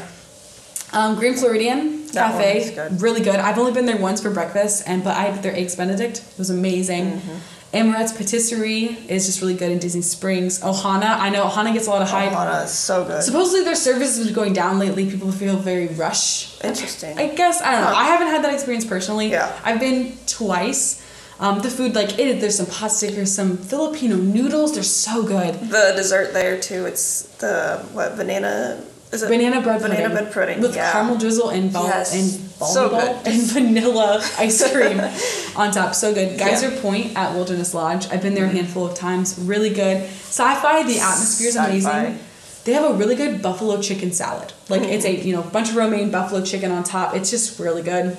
[0.95, 3.01] Um, Grand Floridian That Cafe, good.
[3.01, 3.37] really good.
[3.37, 6.19] I've only been there once for breakfast, and but I had their eggs Benedict.
[6.19, 7.13] It was amazing.
[7.13, 7.37] Mm-hmm.
[7.73, 10.61] Amorette's Patisserie is just really good in Disney Springs.
[10.61, 12.33] Ohana, I know Ohana gets a lot of hype.
[12.33, 13.23] Ohana is so good.
[13.23, 15.11] Supposedly their service is going down lately.
[15.11, 16.63] People feel very rush.
[16.63, 17.19] Interesting.
[17.19, 17.87] I guess I don't know.
[17.89, 17.97] Huh.
[17.97, 19.31] I haven't had that experience personally.
[19.31, 19.59] Yeah.
[19.65, 21.01] I've been twice.
[21.41, 22.41] Um, the food like it.
[22.41, 23.15] There's some pot stick.
[23.15, 24.75] There's some Filipino noodles.
[24.75, 25.55] They're so good.
[25.59, 26.85] the dessert there too.
[26.85, 28.85] It's the what banana.
[29.13, 30.11] Is it Banana bread pudding.
[30.11, 30.61] Bread pudding.
[30.61, 30.91] with yeah.
[30.91, 32.15] caramel drizzle and ball Yes.
[32.15, 32.25] and
[32.67, 32.95] So
[33.27, 35.01] and vanilla ice cream
[35.57, 35.95] on top.
[35.95, 36.39] So good.
[36.39, 36.81] Geyser Yeah.
[36.81, 38.09] Point at Wilderness Lodge.
[38.11, 39.39] I've been there a handful of times.
[39.39, 39.99] Really good.
[40.05, 40.83] Sci-fi.
[40.85, 42.19] The atmosphere is amazing.
[42.65, 44.53] They have a really good buffalo chicken salad.
[44.69, 47.15] Like it's a you know bunch of romaine buffalo chicken on top.
[47.15, 48.17] It's just really good.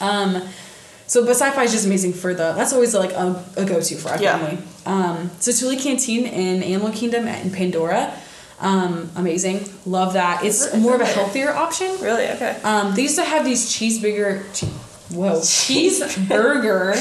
[0.00, 0.42] Um,
[1.06, 2.54] so but sci-fi is just amazing for the.
[2.54, 4.38] That's always like a, a go-to for our Yeah.
[4.38, 4.58] family.
[4.86, 8.14] Um, Satu'li Canteen in Animal Kingdom and Pandora.
[8.64, 9.68] Um, amazing.
[9.86, 10.42] Love that.
[10.44, 11.88] It's more of a healthier option.
[12.00, 12.26] Really?
[12.30, 12.58] Okay.
[12.64, 14.66] Um, they used to have these cheeseburger, che-
[15.14, 16.94] whoa, cheeseburger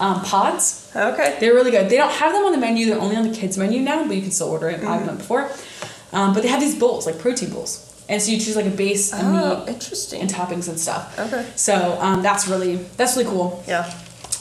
[0.00, 0.90] um, pods.
[0.94, 1.36] Okay.
[1.40, 1.88] They're really good.
[1.88, 2.86] They don't have them on the menu.
[2.86, 4.82] They're only on the kids menu now, but you can still order it.
[4.84, 5.50] I've done before.
[6.12, 8.70] Um, but they have these bowls, like protein bowls, and so you choose like a
[8.70, 10.20] base, a Oh, meat, interesting.
[10.20, 11.18] and toppings and stuff.
[11.18, 11.46] Okay.
[11.56, 13.64] So um, that's really that's really cool.
[13.66, 13.90] Yeah.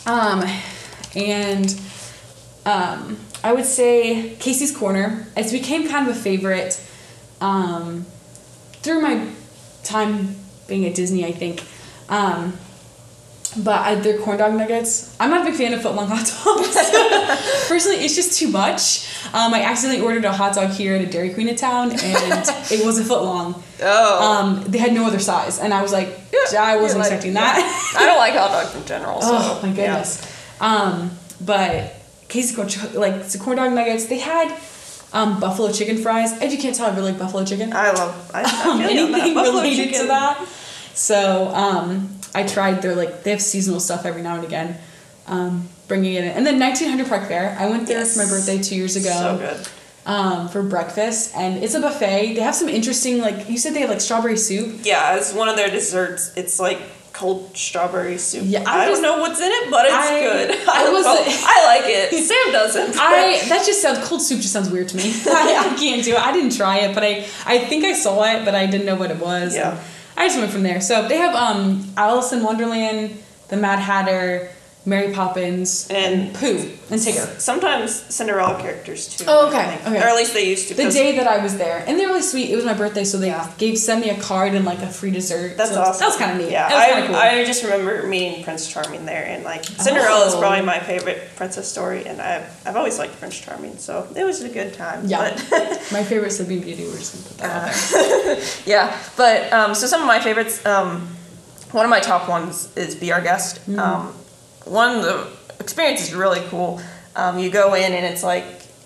[0.05, 0.43] Um,
[1.15, 1.69] and
[2.65, 5.27] um, I would say Casey's Corner.
[5.35, 6.81] It's became kind of a favorite
[7.39, 8.05] um,
[8.83, 9.27] through my
[9.83, 10.35] time
[10.67, 11.63] being at Disney, I think.
[12.09, 12.53] Um,
[13.57, 17.67] but I, their corn dog nuggets, I'm not a big fan of footlong hot dogs.
[17.67, 19.07] Personally, it's just too much.
[19.33, 21.99] Um, I accidentally ordered a hot dog here at a Dairy Queen in town, and
[22.71, 23.61] it was a foot long.
[23.81, 24.37] Oh.
[24.39, 26.17] Um, they had no other size, and I was like,
[26.57, 27.93] I wasn't like- expecting that.
[27.97, 29.21] I don't like hot dogs in general.
[29.21, 29.75] So, Oh my yeah.
[29.75, 30.37] goodness.
[30.61, 32.00] Um, but
[32.31, 34.05] Casey corn like it's corn dog nuggets.
[34.05, 34.47] They had
[35.13, 36.31] um, buffalo chicken fries.
[36.39, 37.73] And you can't tell I really like buffalo chicken.
[37.73, 38.31] I love.
[38.33, 40.35] I, I Um, anything related to that.
[40.93, 44.77] So um, I tried their like they have seasonal stuff every now and again.
[45.27, 47.55] Um, bringing it in, and then 1900 Park Fare.
[47.59, 49.67] I went there for my birthday two years ago So good.
[50.05, 52.33] um, for breakfast, and it's a buffet.
[52.35, 54.79] They have some interesting like you said they have like strawberry soup.
[54.83, 56.31] Yeah, it's one of their desserts.
[56.35, 56.79] It's like
[57.21, 58.43] cold strawberry soup.
[58.45, 60.51] Yeah, I I, just- don't know what's in it, but it's I- good.
[60.67, 62.23] I I, wasn't- I like it.
[62.27, 62.95] Sam doesn't.
[62.99, 65.03] I that just sounds cold soup just sounds weird to me.
[65.27, 66.19] I, I can't do it.
[66.19, 68.95] I didn't try it, but I I think I saw it, but I didn't know
[68.95, 69.55] what it was.
[69.55, 69.77] Yeah.
[70.17, 70.81] I just went from there.
[70.81, 73.17] So they have um Alice in Wonderland,
[73.49, 74.49] the Mad Hatter,
[74.83, 76.57] Mary Poppins, and, And- Pooh
[76.89, 77.39] and Tigger.
[77.39, 79.25] Sometimes Cinderella characters too.
[79.27, 79.97] Oh, okay, okay.
[79.99, 80.73] Or at least they used to.
[80.73, 82.49] The day that I was there, and they're really sweet.
[82.49, 83.47] It was my birthday, so they Yeah.
[83.59, 85.55] gave sent me a card and like a free dessert.
[85.55, 85.99] That's so awesome.
[85.99, 86.51] That was kind of neat.
[86.51, 86.73] Yeah, was
[87.03, 87.15] I, cool.
[87.15, 90.39] I just remember meeting Prince Charming there, and like Cinderella is Oh.
[90.39, 94.41] probably my favorite princess story, and I've I've always liked Prince Charming, so it was
[94.41, 95.03] a good time.
[95.05, 95.37] Yeah.
[95.51, 96.85] But, my favorite Sleeping Beauty.
[96.87, 100.65] We're just gonna put that out yeah, but um, so some of my favorites.
[100.65, 101.07] Um,
[101.71, 103.65] one of my top ones is Be Our Guest.
[103.69, 103.77] Mm.
[103.79, 104.13] Um,
[104.65, 105.27] one the
[105.59, 106.81] experience is really cool.
[107.15, 108.45] Um, you go in and it's like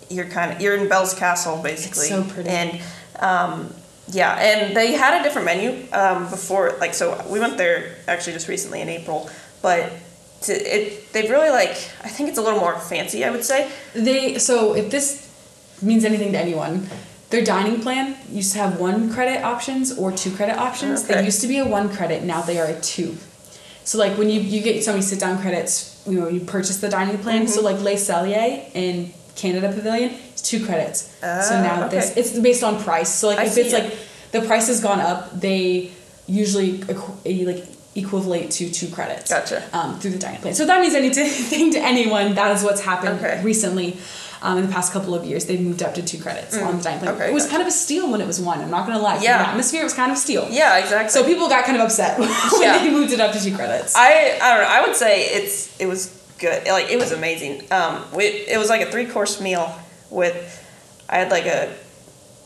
[0.09, 2.07] you're kind of you're in Belle's Castle basically.
[2.07, 2.49] so pretty.
[2.49, 2.81] And
[3.19, 3.73] um,
[4.09, 6.75] yeah, and they had a different menu um, before.
[6.79, 9.29] Like so, we went there actually just recently in April,
[9.61, 9.91] but.
[10.41, 11.71] To, it they've really like
[12.03, 15.25] I think it's a little more fancy I would say They so if this
[15.81, 16.87] means anything to anyone,
[17.29, 21.07] their dining plan used to have one credit options or two credit options.
[21.07, 23.17] They used to be a one credit, now they are a two.
[23.85, 26.77] So like when you, you get so many sit down credits, you know, you purchase
[26.79, 27.47] the dining plan.
[27.47, 31.15] So like Le Cellier in Canada Pavilion, it's two credits.
[31.23, 33.13] Oh, so now this it's based on price.
[33.13, 33.83] So like I if it's it.
[33.83, 33.97] like
[34.31, 35.91] the price has gone up, they
[36.27, 37.63] usually like
[37.95, 39.63] equivalent to two credits Gotcha.
[39.71, 40.53] um, through the dining plan.
[40.53, 42.35] So if that means anything to anyone.
[42.35, 43.41] That is what's happened Okay.
[43.43, 43.97] recently.
[44.45, 46.83] Um, in the past couple of years, they've moved up to two credits on the
[46.83, 47.13] dining plan.
[47.13, 47.51] Mm, okay, it was gotcha.
[47.55, 48.59] kind of a steal when it was one.
[48.61, 49.19] I'm not gonna lie.
[49.21, 49.39] Yeah.
[49.43, 50.47] the atmosphere was kind of a steal.
[50.51, 52.29] yeah exactly So people got kind of upset when
[52.61, 52.77] Yeah.
[52.77, 53.95] they moved it up to two credits.
[53.95, 54.69] I I don't know.
[54.77, 56.01] I would say it's it was
[56.37, 56.67] good.
[56.67, 57.53] Like it was amazing.
[57.71, 59.65] Um, we, it was like a three course meal
[60.11, 60.35] with.
[61.09, 61.73] I had like a.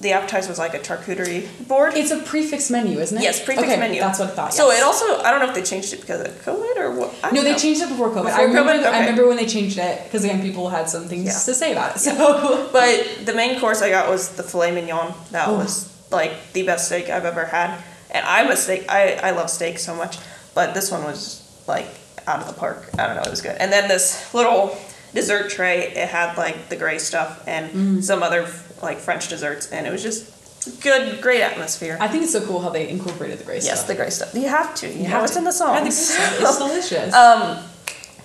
[0.02, 1.94] The appetizer was like a charcuterie board.
[1.94, 3.22] it's a prix fixe menu, isn't it?
[3.22, 4.00] yes, prix fixe okay, menu.
[4.00, 4.54] That's what I thought.
[4.54, 7.14] So it also I don't know if they changed it because of COVID or what.
[7.22, 7.58] I No, they know.
[7.58, 8.24] changed it before COVID.
[8.24, 8.72] Before I remember.
[8.74, 8.86] COVID?
[8.86, 11.34] I remember when they changed it because again, people had some things Yeah.
[11.34, 12.00] to say about it.
[12.00, 15.14] So But the main course I got was the filet mignon.
[15.32, 15.56] That Oh.
[15.58, 17.72] was like the best steak I've ever had.
[18.12, 18.86] And I'm a steak.
[18.90, 20.18] I I love steak so much,
[20.56, 21.88] but this one was like
[22.26, 22.90] out of the park.
[22.98, 23.24] I don't know.
[23.24, 23.58] It was good.
[23.60, 24.78] And then this little
[25.14, 25.92] dessert tray.
[25.96, 28.04] It had like the gray stuff and Mm.
[28.04, 28.48] some other
[28.82, 31.98] like French desserts, and it was just good, great atmosphere.
[32.00, 33.88] I think it's so cool how they incorporated the gray yes, stuff.
[33.88, 34.34] the gray stuff.
[34.34, 34.88] You have to.
[34.88, 35.40] You, know, have it's to.
[35.40, 36.12] in the the gray songs.
[36.42, 37.14] It's delicious.
[37.14, 37.64] Um,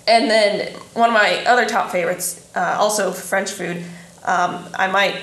[0.07, 3.77] and then one of my other top favorites, uh, also French food.
[4.23, 5.15] Um, I might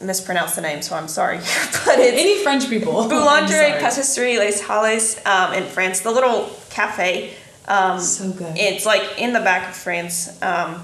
[0.00, 1.36] mispronounce the name, so I'm sorry,
[1.84, 2.98] but it's Any French people?
[3.00, 3.80] I'm Boulanger sorry.
[3.80, 6.00] Patisserie Les Halles um, in France.
[6.00, 7.34] The little cafe.
[7.66, 8.56] Um, So good.
[8.56, 10.40] It's like in the back of France.
[10.42, 10.82] Um,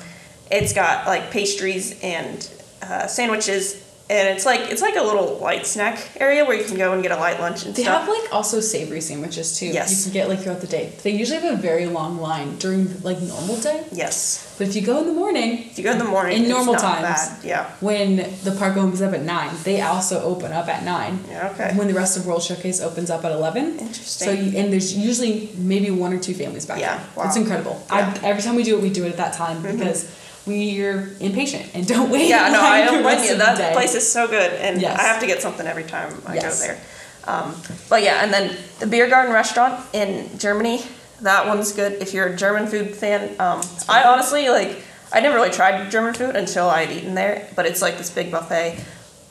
[0.50, 2.50] it's got like pastries and
[2.82, 6.76] uh, sandwiches, and it's like it's like a little light snack area where you can
[6.76, 7.76] go and get a light lunch and stuff.
[7.76, 8.00] They stuff.
[8.06, 9.66] have like also savory sandwiches too.
[9.66, 9.90] Yes.
[10.06, 10.92] You can get like throughout the day.
[11.04, 13.84] They usually have a very long line during like normal day.
[13.92, 14.46] yes.
[14.58, 16.74] But if you go in the morning, If you go in the morning, In normal
[16.74, 17.02] times.
[17.02, 17.44] bad.
[17.44, 17.70] Yeah.
[17.80, 21.20] when the park opens up at nine, they also open up at nine.
[21.30, 21.72] Yeah, okay.
[21.76, 23.78] When the rest of World Showcase opens up at eleven.
[23.78, 24.26] Interesting.
[24.26, 27.06] So you, and there's usually maybe one or two families back Yeah, there.
[27.14, 27.24] wow.
[27.26, 27.76] It's incredible.
[27.90, 28.12] Yeah.
[28.12, 28.24] Mm-hmm.
[28.24, 30.04] I, every time we do it, we do it at that time because
[30.46, 32.28] we're impatient and don't wait.
[32.28, 33.36] Yeah, no, I don't blame you.
[33.36, 34.98] That place is so good, and Yes.
[34.98, 36.60] I have to get something every time I Yes.
[36.60, 36.78] go there.
[37.26, 37.54] Um,
[37.88, 40.82] but yeah, and then the Biergarten restaurant in Germany,
[41.20, 43.30] that one's good if you're a German food fan.
[43.38, 44.82] Um, I honestly like.
[45.12, 48.10] I never really tried German food until I had eaten there, but it's like this
[48.10, 48.78] big buffet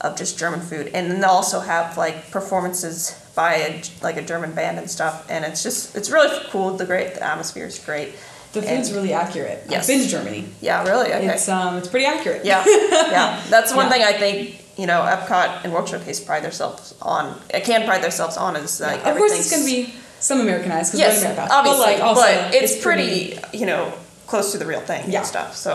[0.01, 4.22] of just German food, and then they also have like performances by a, like a
[4.22, 6.72] German band and stuff, and it's just it's really cool.
[6.76, 8.16] The great the atmosphere is great,
[8.54, 9.64] The food's And- really accurate.
[9.70, 9.84] Yes.
[9.84, 10.45] I've been to Germany.
[10.62, 11.14] Yeah, really.
[11.14, 11.28] Okay.
[11.28, 12.43] It's um, it's pretty accurate.
[12.45, 13.41] yeah, yeah.
[13.50, 13.91] That's one Yeah.
[13.91, 17.39] thing I think you know Epcot and World Showcase pride themselves on.
[17.54, 21.00] It can pride themselves on is like of course, it's gonna be some Americanized because
[21.00, 21.47] yes, America.
[21.52, 23.93] obviously, but like also, but it's, pretty, you know
[24.28, 25.20] close to the real thing Yeah.
[25.20, 25.56] and stuff.
[25.56, 25.74] So,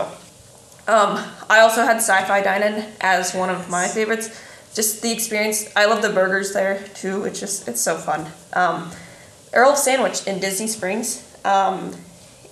[0.87, 1.19] um,
[1.49, 4.29] I also had sci-fi dining as one of my favorites.
[4.73, 5.65] Just the experience.
[5.75, 7.23] I love the burgers there too.
[7.25, 8.27] It's just it's so fun.
[8.53, 8.91] Um,
[9.53, 11.23] Earl Sandwich in Disney Springs.
[11.45, 11.91] Um,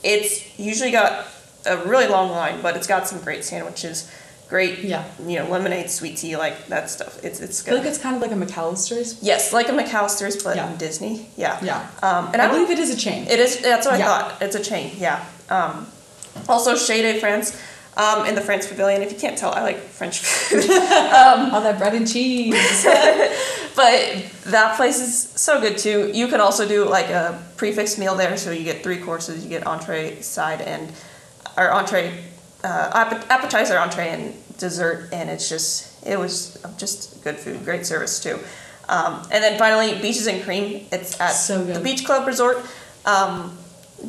[0.04, 1.26] it's usually got
[1.66, 4.10] a really long line, but it's got some great sandwiches.
[4.50, 5.04] Great, Yeah.
[5.26, 7.24] you know, lemonade, sweet tea, like that stuff.
[7.24, 7.72] It's it's good.
[7.72, 9.18] I feel like it's kind of like a McAllister's.
[9.22, 10.70] yes, like a McAllister's, but Yeah.
[10.70, 11.28] in Disney.
[11.38, 11.58] Yeah.
[11.64, 11.88] Yeah.
[12.04, 13.26] Um, and I I, believe it is a chain.
[13.28, 13.58] it is.
[13.60, 14.12] That's what Yeah.
[14.14, 14.42] I thought.
[14.42, 14.92] It's a chain.
[15.00, 15.24] Yeah.
[15.50, 15.88] Um,
[16.48, 17.54] also, Chefs de France
[17.98, 19.02] um, in the France Pavilion.
[19.02, 20.64] If you can't tell, I like French food.
[20.72, 22.84] All that bread and cheese.
[23.76, 26.12] but that place is so good too.
[26.14, 29.44] You can also do like a prix fixe meal there, so you get three courses.
[29.44, 30.92] You get entree, side, and
[31.58, 32.24] or entree,
[32.64, 35.10] uh, appetizer, entree, and dessert.
[35.14, 38.40] And it's just it was just good food, great service too.
[38.90, 40.86] Um, and then finally, beaches and cream.
[40.92, 41.76] It's at So good.
[41.76, 42.58] the Beach Club Resort.
[43.06, 43.58] Um,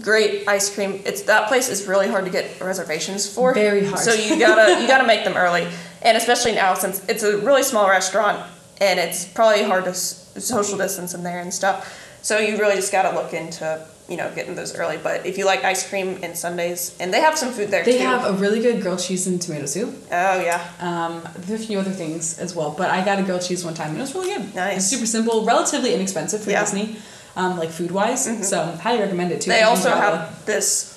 [0.01, 1.01] great ice cream.
[1.05, 3.55] It's that place is really hard to get reservations for.
[3.55, 4.01] Very hard.
[4.01, 5.67] So you gotta you gotta make them early,
[6.03, 8.45] and especially now since it's a really small restaurant
[8.81, 12.01] and it's probably hard to s- social distance in there and stuff.
[12.23, 14.99] So you really just gotta look into you know getting those early.
[15.03, 17.93] But if you like ice cream and sundaes, and they have some food there too.
[17.93, 18.05] They too.
[18.05, 19.95] have a really good grilled cheese and tomato soup.
[20.11, 23.23] oh yeah, Um, there are a few other things as well, but I got a
[23.23, 24.55] grilled cheese one time and it was really good.
[24.55, 24.77] Nice.
[24.79, 26.61] It's super simple, relatively inexpensive for Yeah.
[26.65, 26.97] Disney,
[27.37, 28.49] um, like food wise.
[28.49, 29.51] So highly recommend it too.
[29.51, 30.93] they also have this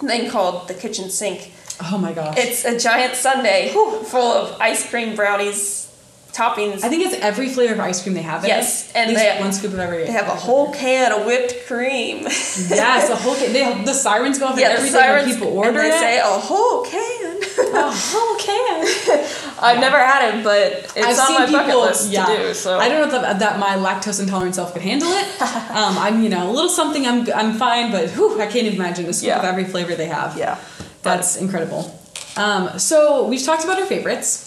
[0.00, 1.52] thing called the kitchen sink.
[1.82, 2.36] Oh my gosh!
[2.36, 5.89] It's a giant sundae full of ice cream, brownies,
[6.32, 6.82] toppings.
[6.84, 8.46] I think it's every flavor of ice cream they have.
[8.46, 8.96] Yes, it.
[8.96, 10.04] and At least they- one scoop of every.
[10.04, 12.22] they have a whole can of whipped cream.
[12.24, 13.34] yes, a whole.
[13.36, 16.00] Can, they have, the sirens go off Yeah, sirens, when people order and they it.
[16.00, 17.42] say a whole can.
[17.74, 19.26] a whole can.
[19.62, 21.60] I've never had it, but it's I've on my people.
[21.60, 22.54] bucket list yeah, to do.
[22.54, 25.42] So I don't know that, that my lactose intolerant self could handle it.
[25.42, 27.06] um, I'm you know a little something.
[27.06, 29.38] I'm I'm fine, but whew, I can't even imagine a scoop Yeah.
[29.38, 30.36] of every flavor they have.
[30.38, 30.58] Yeah,
[31.02, 31.96] That's incredible.
[32.36, 34.46] Um, so we've talked about our favorites.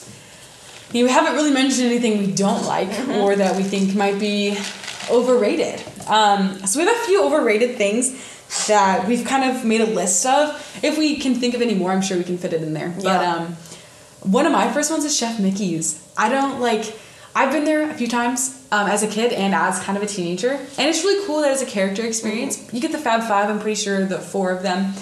[0.94, 3.12] We haven't really mentioned anything we don't like Mm-hmm.
[3.22, 4.58] or that we think might be
[5.10, 5.82] overrated.
[6.08, 8.12] Um, so we have a few overrated things
[8.68, 10.80] that we've kind of made a list of.
[10.84, 12.90] If we can think of any more, I'm sure we can fit it in there.
[12.96, 13.36] But Yeah.
[13.36, 13.58] um,
[14.22, 16.00] one of my first ones is Chef Mickey's.
[16.16, 16.86] I don't like.
[17.36, 20.08] I've been there a few times um, as a kid and as kind of a
[20.08, 22.72] teenager, and it's really cool that it's a character experience.
[22.72, 23.50] You get the Fab Five.
[23.50, 24.94] I'm pretty sure the four of them,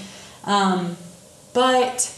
[0.45, 0.95] um,
[1.53, 2.09] but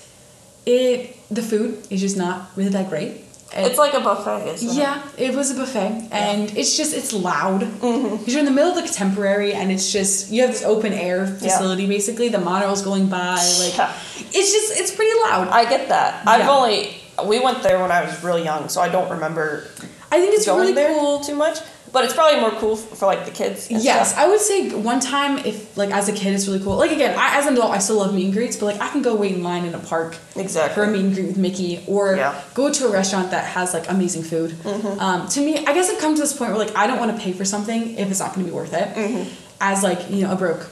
[0.67, 3.22] it the food is just not really that great.
[3.55, 4.73] It's like a buffet, isn't it?
[4.75, 7.61] Yeah, it was a buffet, and it's just it's loud.
[7.61, 8.29] Mm-hmm.
[8.29, 11.27] You're in the middle of the contemporary, and it's just you have this open air
[11.27, 12.29] facility basically.
[12.29, 13.93] The monorail's going by, like Yeah.
[14.17, 15.47] it's just it's pretty loud.
[15.49, 16.27] I, I get that.
[16.27, 16.95] I've only
[17.27, 19.67] we went there when I was really young, so I don't remember
[20.11, 21.19] I think it's going really there cool.
[21.21, 21.59] too much.
[21.93, 23.69] But it's probably more cool for, for like the kids.
[23.69, 24.23] Yes, stuff.
[24.23, 26.75] I would say one time if like as a kid it's really cool.
[26.75, 28.89] Like again, I, as an adult I still love meet and greets, but like I
[28.89, 30.73] can go wait in line in a park Exactly.
[30.73, 32.41] for a meet and greet with Mickey, or Yeah.
[32.55, 34.51] go to a restaurant that has like amazing food.
[34.51, 34.99] Mm-hmm.
[34.99, 37.15] Um, to me, I guess I've come to this point where like I don't want
[37.15, 38.87] to pay for something if it's not going to be worth it.
[38.95, 39.29] Mm-hmm.
[39.61, 40.67] As like you know a broke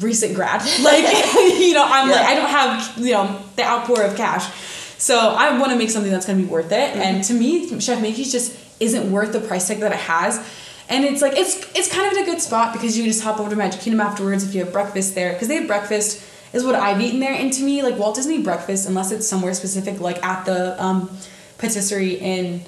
[0.00, 1.04] recent grad, like
[1.60, 4.52] you know I'm like I don't have you know the outpour of cash,
[4.98, 6.90] so I want to make something that's going to be worth it.
[6.90, 7.00] Mm-hmm.
[7.00, 10.38] And to me, Chef Mickey's just isn't worth the price tag that it has.
[10.88, 13.22] And it's like it's it's kind of in a good spot because you can just
[13.22, 16.26] hop over to Magic Kingdom afterwards if you have breakfast there because they have breakfast
[16.52, 17.32] is what I've eaten there.
[17.32, 21.08] And to me, like Walt Disney breakfast, unless it's somewhere specific, like at the um,
[21.58, 22.62] patisserie in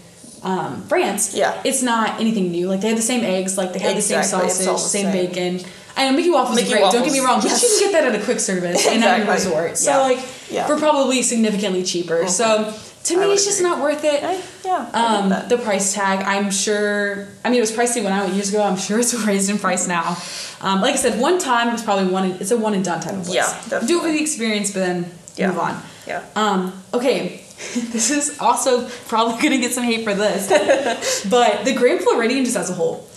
[0.45, 1.61] um, France, Yeah.
[1.65, 2.69] it's not anything new.
[2.69, 5.13] Like they have the same eggs, like they have the same sausage, the same, same.
[5.13, 5.69] bacon.
[5.97, 6.93] I know Mickey Waffles Mickey is great.
[6.93, 7.63] Don't get me Waffles, wrong, but yes.
[7.63, 9.77] you can get that at a quick service and at Exactly, resort.
[9.79, 10.19] So yeah, like
[10.51, 10.67] yeah.
[10.67, 12.27] for probably significantly cheaper.
[12.29, 12.73] So
[13.05, 13.71] to me, it's just agree.
[13.71, 14.23] not worth it.
[14.23, 14.91] I, yeah.
[14.95, 17.29] I Um, the price tag, I'm sure.
[17.45, 18.63] I mean, it was pricey when I went years ago.
[18.63, 20.17] I'm sure it's raised in price now.
[20.61, 22.31] Um, like I said, one time it was probably one.
[22.41, 23.35] It's a one and done type of place.
[23.35, 23.99] Yeah, Do it definitely.
[24.01, 25.49] for the experience, but then Yeah.
[25.49, 25.83] move on.
[26.07, 26.23] yeah.
[26.37, 27.41] Um, okay,
[27.75, 32.57] this is also probably gonna get some hate for this, but the Grand Floridian just
[32.57, 33.09] as a whole,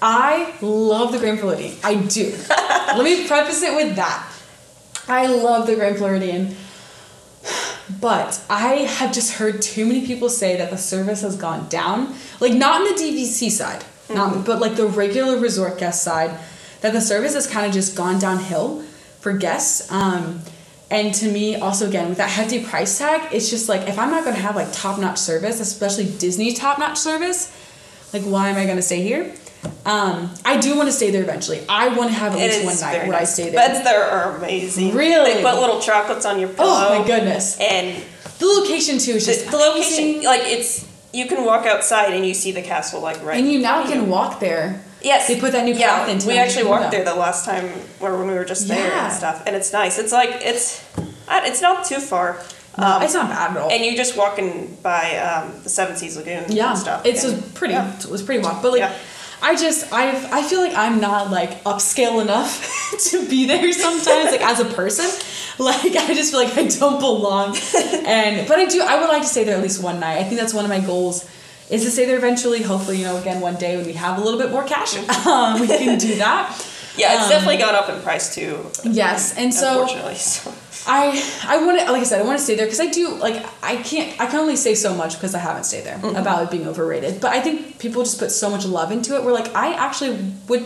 [0.00, 1.74] I love the Grand Floridian.
[1.84, 2.32] I do.
[2.48, 4.30] Let me preface it with that.
[5.08, 6.56] I love the Grand Floridian,
[8.00, 12.14] but I have just heard too many people say that the service has gone down.
[12.40, 16.38] Like not on the DVC side, not but like the regular resort guest side,
[16.80, 18.82] that the service has kind of just gone downhill
[19.20, 19.90] for guests.
[19.92, 20.40] Um,
[20.90, 24.10] and to me, also again with that hefty price tag, it's just like if I'm
[24.10, 27.54] not gonna have like top notch service, especially Disney top notch service,
[28.12, 29.34] like why am I gonna stay here?
[29.86, 31.62] Um, I do want to stay there eventually.
[31.68, 33.54] I want to have at It least one night where I stay there.
[33.68, 34.94] Beds there are amazing.
[34.94, 35.34] Really?
[35.34, 36.68] They put little chocolates on your pillow.
[36.88, 37.58] oh my goodness.
[37.60, 38.02] And
[38.38, 42.24] The location too is the, just the location, like it's, you can walk outside and
[42.26, 43.38] you see the castle like right.
[43.38, 44.10] and you now can you.
[44.10, 44.82] walk there.
[45.02, 45.28] Yes.
[45.28, 47.66] They put that new yeah, path into We actually walked there the last time,
[48.00, 49.04] or when we were just there Yeah.
[49.04, 49.98] and stuff, and it's nice.
[49.98, 50.82] It's like it's,
[51.28, 52.40] it's not too far.
[52.78, 53.70] No, Um, it's not bad at all.
[53.70, 57.04] And you're just walking by um, the Seven Seas Lagoon yeah, and stuff.
[57.04, 57.74] it's and, a pretty.
[57.74, 57.96] yeah.
[57.98, 58.80] It was pretty walk, but like.
[58.80, 58.96] Yeah.
[59.50, 60.04] I just I
[60.38, 62.52] I feel like I'm not like upscale enough
[63.10, 65.08] to be there sometimes like as a person
[65.58, 67.56] like I just feel like I don't belong
[68.06, 70.24] and but I do I would like to stay there at least one night I
[70.24, 71.28] think that's one of my goals
[71.70, 74.22] is to stay there eventually hopefully you know again one day when we have a
[74.24, 76.46] little bit more cash um, we can do that
[76.96, 78.70] Yeah, it's Um, definitely gone up in price too.
[78.84, 80.14] yes and so unfortunately.
[80.14, 80.54] So.
[80.86, 83.14] I I want to like I said I want to stay there because I do
[83.14, 86.16] like I can't I can only say so much because I haven't stayed there Mm-hmm.
[86.16, 87.20] about it being overrated.
[87.20, 89.24] But I think people just put so much love into it.
[89.24, 90.18] We're like I actually
[90.48, 90.62] would,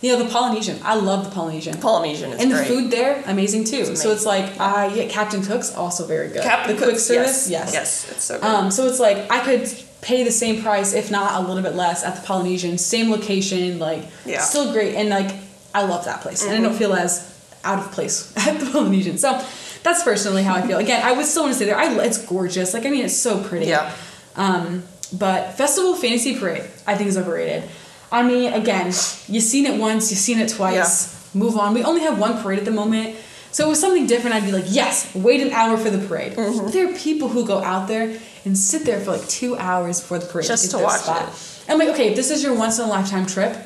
[0.00, 0.78] you know, the Polynesian.
[0.82, 1.76] I love the Polynesian.
[1.78, 2.66] Polynesian is and great.
[2.68, 3.84] the food there, amazing too.
[3.90, 6.42] It's So it's like I yeah, Captain Cook's also very good.
[6.42, 8.44] Captain the quick Cook's, service, yes, yes, yes, it's so good.
[8.46, 9.68] Um, so it's like I could
[10.02, 13.78] pay the same price, if not a little bit less, at the Polynesian, same location,
[13.78, 14.38] like Yeah.
[14.38, 14.42] Mm-hmm.
[14.44, 15.30] still great, and like
[15.74, 17.28] I love that place, and I don't feel as
[17.62, 19.18] out of place at the Polynesian.
[19.18, 19.38] So
[19.82, 20.78] that's personally how I feel.
[20.78, 21.76] Again, I would still want to stay there.
[21.76, 22.74] I, it's gorgeous.
[22.74, 23.66] Like I mean, it's so pretty.
[23.66, 23.94] Yeah.
[24.36, 27.68] Um, but Festival Fantasy Parade, I think is overrated.
[28.12, 31.14] I mean, again, you've seen it once, you've seen it twice.
[31.34, 31.40] Yeah.
[31.40, 31.74] Move on.
[31.74, 33.16] We only have one parade at the moment.
[33.52, 34.36] So it was something different.
[34.36, 36.32] I'd be like, yes, wait an hour for the parade.
[36.34, 36.70] Mm-hmm.
[36.70, 40.18] There are people who go out there and sit there for like two hours before
[40.20, 41.22] the parade Just get to their watch spot.
[41.28, 41.62] it.
[41.68, 43.56] And I'm like, okay, if this is your once in a lifetime trip,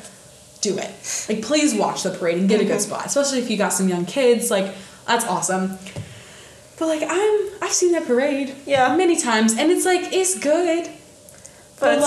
[0.61, 1.25] do it.
[1.29, 2.79] Like, please watch the parade and get a good Mm-hmm.
[2.81, 4.49] spot, especially if you got some young kids.
[4.49, 4.73] Like,
[5.07, 5.77] that's awesome.
[6.77, 8.95] But like, I'm I've seen that parade Yeah.
[8.95, 10.89] many times, and it's like it's good.
[11.79, 12.03] but it's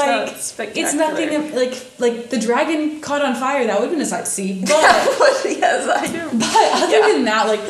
[0.58, 3.66] like not it's nothing of- like like the dragon caught on fire.
[3.66, 4.60] That would have been a sight to see.
[4.66, 6.38] But but yes, I do.
[6.38, 7.12] but other Yeah.
[7.12, 7.60] than that, like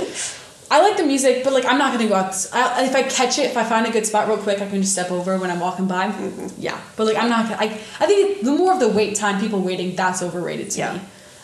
[0.71, 2.35] I like the music, but like I'm not gonna go out.
[2.53, 4.81] I, if I catch it, if I find a good spot real quick, I can
[4.83, 6.09] just step over when I'm walking by.
[6.09, 6.49] Mm-hmm.
[6.61, 7.47] Yeah, but like I'm not.
[7.65, 7.67] I
[8.03, 10.93] I think the more of the wait time, people waiting, that's overrated to Yeah.
[10.95, 11.01] me.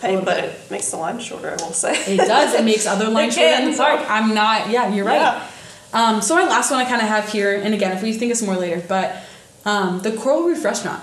[0.06, 0.44] Hey, but bit.
[0.44, 1.92] it makes the line shorter, I will say.
[2.14, 2.54] It does.
[2.54, 4.00] It makes other lines shorter in the park.
[4.00, 4.68] so- I'm not.
[4.70, 5.16] Yeah, you're right.
[5.16, 5.48] Yeah.
[5.92, 8.32] Um, so my last one I kind of have here, and again, if we think
[8.32, 9.16] of some more later, but
[9.64, 11.02] um, the Coral Reef Restaurant.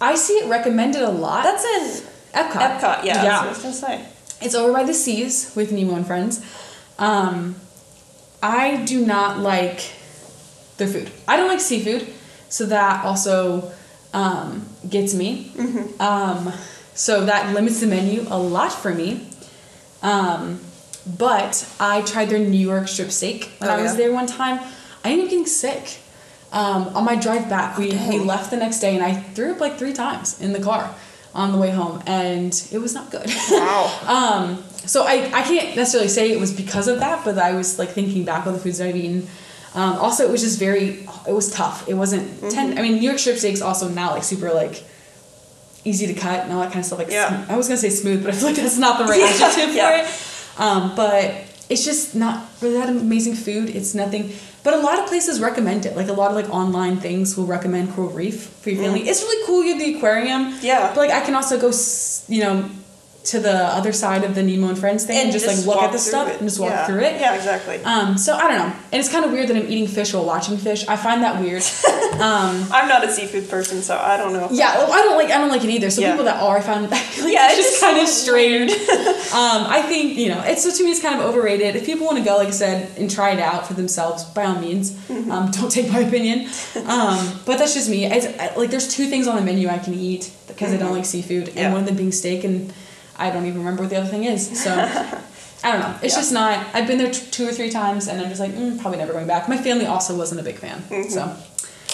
[0.00, 1.42] I see it recommended a lot.
[1.44, 2.52] That's in Epcot.
[2.80, 3.22] Epcot, yeah, Yeah.
[3.22, 4.04] that's what I was gonna say.
[4.42, 6.44] It's over by the seas with Nemo and friends.
[6.98, 7.56] Um,
[8.42, 9.80] I do not like
[10.76, 11.10] their food.
[11.26, 12.06] I don't like seafood,
[12.50, 13.72] so that also
[14.12, 15.50] um, gets me.
[15.98, 16.52] Um,
[16.96, 19.26] so that limits the menu a lot for me.
[20.02, 20.60] Um,
[21.18, 23.98] but I tried their New York strip steak when Oh, I was yeah?
[23.98, 24.58] there one time.
[25.04, 25.98] I ended up getting sick.
[26.52, 29.60] Um, on my drive back, we, we left the next day and I threw up
[29.60, 30.92] like three times in the car
[31.34, 33.26] on the way home, and it was not good.
[33.50, 34.00] Wow.
[34.06, 37.78] Um, so I, I can't necessarily say it was because of that, but I was
[37.78, 39.26] like thinking back on the foods that I've eaten.
[39.74, 41.86] Um, also, it was just very, it was tough.
[41.88, 42.48] It wasn't Mm-hmm.
[42.48, 42.78] ten.
[42.78, 44.84] I mean, New York strip steaks also not like super like
[45.86, 46.98] easy to cut and all that kind of stuff.
[46.98, 47.44] Like Yeah.
[47.44, 49.26] sm- I was gonna say smooth, but I feel like that's not the right Yeah,
[49.46, 49.88] adjective yeah.
[49.88, 50.60] for it.
[50.66, 51.24] Um, but
[51.68, 53.70] it's just not really that amazing food.
[53.70, 54.32] It's nothing.
[54.64, 55.94] But a lot of places recommend it.
[55.96, 59.02] Like a lot of like online things will recommend Coral Reef for your family.
[59.08, 59.62] It's really cool.
[59.64, 60.52] You have the aquarium.
[60.54, 60.62] Mm.
[60.62, 60.88] Yeah.
[60.88, 61.70] But like I can also go,
[62.28, 62.68] you know,
[63.26, 65.92] to the other side of the Nemo and Friends thing and, just, like look at
[65.92, 66.38] the stuff it.
[66.40, 66.86] and just walk Yeah.
[66.86, 67.20] through it.
[67.20, 67.82] Yeah, exactly.
[67.84, 70.24] Um, so I don't know, and it's kind of weird that I'm eating fish while
[70.24, 70.86] watching fish.
[70.86, 71.62] I find that weird.
[72.14, 74.48] um, I'm not a seafood person, so I don't know.
[74.52, 75.90] yeah, I don't like I don't like it either.
[75.90, 76.12] So Yeah.
[76.12, 78.70] people that are, I find like Yeah, it's it's just just kind of strange.
[79.34, 81.76] um, I think you know, it's so to me it's kind of overrated.
[81.76, 84.44] If people want to go, like I said, and try it out for themselves, by
[84.44, 85.30] all means, Mm-hmm.
[85.30, 86.48] um, don't take my opinion.
[86.86, 88.06] Um, but that's just me.
[88.06, 90.92] It's, I, like there's two things on the menu I can eat because I don't
[90.92, 91.58] like seafood, and Mm-hmm.
[91.58, 91.72] Yeah.
[91.72, 92.72] one of them being steak, and
[93.18, 94.62] I don't even remember what the other thing is.
[94.62, 94.70] So.
[95.64, 95.94] I don't know.
[96.02, 96.20] It's Yeah.
[96.20, 96.66] just not.
[96.74, 99.12] I've been there t- two or three times, and I'm just like, mm, probably never
[99.14, 99.48] going back.
[99.48, 101.08] My family also wasn't a big fan, Mm-hmm.
[101.08, 101.34] so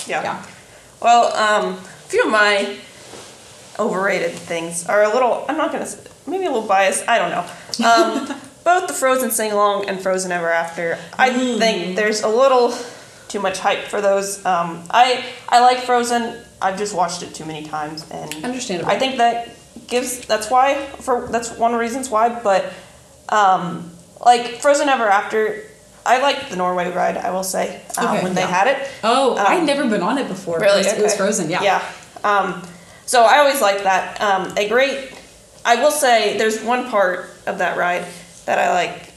[0.07, 0.23] Yeah.
[0.23, 0.43] yeah.
[1.01, 2.77] Well, um, a few of my
[3.79, 5.45] overrated things are a little.
[5.49, 5.89] I'm not gonna.
[6.27, 7.09] Maybe a little biased.
[7.09, 7.87] I don't know.
[7.89, 10.99] Um, both the Frozen sing along and Frozen Ever After.
[11.19, 11.59] I Mm.
[11.59, 12.75] think there's a little
[13.29, 14.45] too much hype for those.
[14.45, 16.37] Um, I I like Frozen.
[16.61, 18.91] I've just watched it too many times, and Understandable.
[18.91, 19.49] I think that
[19.89, 20.27] gives.
[20.27, 20.87] That's why.
[21.01, 22.29] For that's one reasons why.
[22.43, 22.73] But
[23.29, 23.91] um,
[24.25, 25.63] like Frozen Ever After.
[26.05, 28.91] I liked the Norway ride, I will say, um, Okay, when they had it.
[29.05, 30.59] Oh, I'd Um, never been on it before.
[30.59, 30.81] Really?
[30.81, 31.49] It was, it was frozen.
[31.49, 31.63] Yeah.
[31.63, 31.93] Yeah.
[32.25, 32.61] Um,
[33.07, 34.21] so I always like that.
[34.21, 35.13] Um, a great.
[35.65, 38.05] I will say there's one part of that ride
[38.47, 39.13] that I like.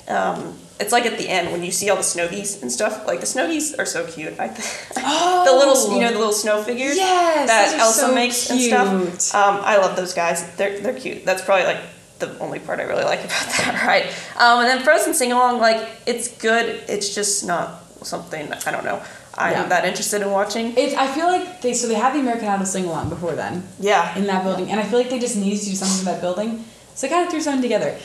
[0.79, 3.07] It's like at the end when you see all the snowgies and stuff.
[3.07, 4.37] Like the snowgies are so cute.
[4.39, 4.67] I think
[5.05, 5.45] Oh.
[5.47, 9.33] the little you know the little snow figures Yes, that Elsa so makes and stuff.
[9.35, 10.43] Um, I love those guys.
[10.57, 11.23] They're they're cute.
[11.25, 11.81] That's probably like
[12.19, 14.05] the only part I really like about that ride.
[14.37, 16.83] Um, and then Frozen sing along, like it's good.
[16.89, 19.01] It's just not something I don't know.
[19.37, 19.65] I'm Yeah.
[19.67, 20.77] that interested in watching.
[20.77, 23.63] It, I feel like they so they had the American Idol sing along before then
[23.79, 24.17] Yeah.
[24.17, 26.21] in that building, and I feel like they just needed to do something in that
[26.21, 26.63] building,
[26.95, 27.97] so they kind of threw something together.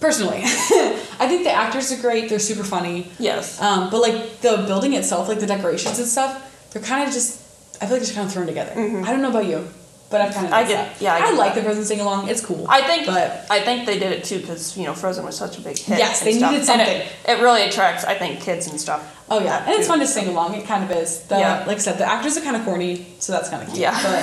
[0.00, 2.28] Personally, I think the actors are great.
[2.28, 3.10] They're super funny.
[3.18, 3.60] Yes.
[3.60, 7.42] Um, but like the building itself, like the decorations and stuff, they're kind of just.
[7.76, 8.72] I feel like they're just kind of thrown together.
[8.72, 9.68] I don't know about you,
[10.08, 10.52] but I'm kind of.
[10.52, 11.60] I get- yeah, I I, like that.
[11.60, 12.28] the Frozen sing along.
[12.28, 12.64] It's cool.
[12.68, 15.58] I think but I think they did it too because you know Frozen was such
[15.58, 15.98] a big hit.
[15.98, 16.52] Yes, they stuff.
[16.52, 17.38] needed And it- something.
[17.38, 19.02] it, really attracts, I think, kids and stuff.
[19.28, 20.54] oh yeah, and it's fun to sing along.
[20.54, 21.22] It kind of is.
[21.28, 21.64] The, Yeah.
[21.66, 23.80] Like I said, the actors are kind of corny, so that's kind of cute.
[23.80, 23.98] Yeah.
[24.02, 24.22] But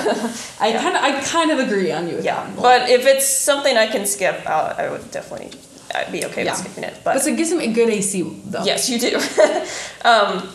[0.60, 0.82] I Yeah.
[0.82, 2.56] kind of I kind of agree on you with Yeah, that.
[2.62, 5.50] but if it's something I can skip, I'll, I would definitely
[5.94, 6.52] I'd be okay Yeah.
[6.52, 6.94] with skipping it.
[7.04, 8.64] But But so it gives them a good AC though.
[8.64, 9.16] yes, you do.
[10.04, 10.48] um,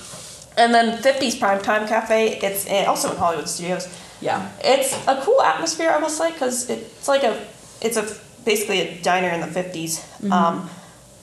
[0.57, 2.39] and then 50s Primetime Cafe.
[2.41, 3.87] It's also in Hollywood Studios.
[4.21, 4.51] Yeah.
[4.63, 7.45] It's a cool atmosphere, I will say, because it's like a
[7.81, 8.05] it's a
[8.45, 9.99] basically a diner in the 50s.
[10.21, 10.31] Mm-hmm.
[10.33, 10.69] Um,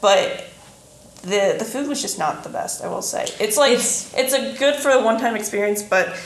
[0.01, 0.45] but
[1.23, 3.27] the the food was just not the best, I will say.
[3.41, 6.17] It's like It's- it's, a good for a one time experience, but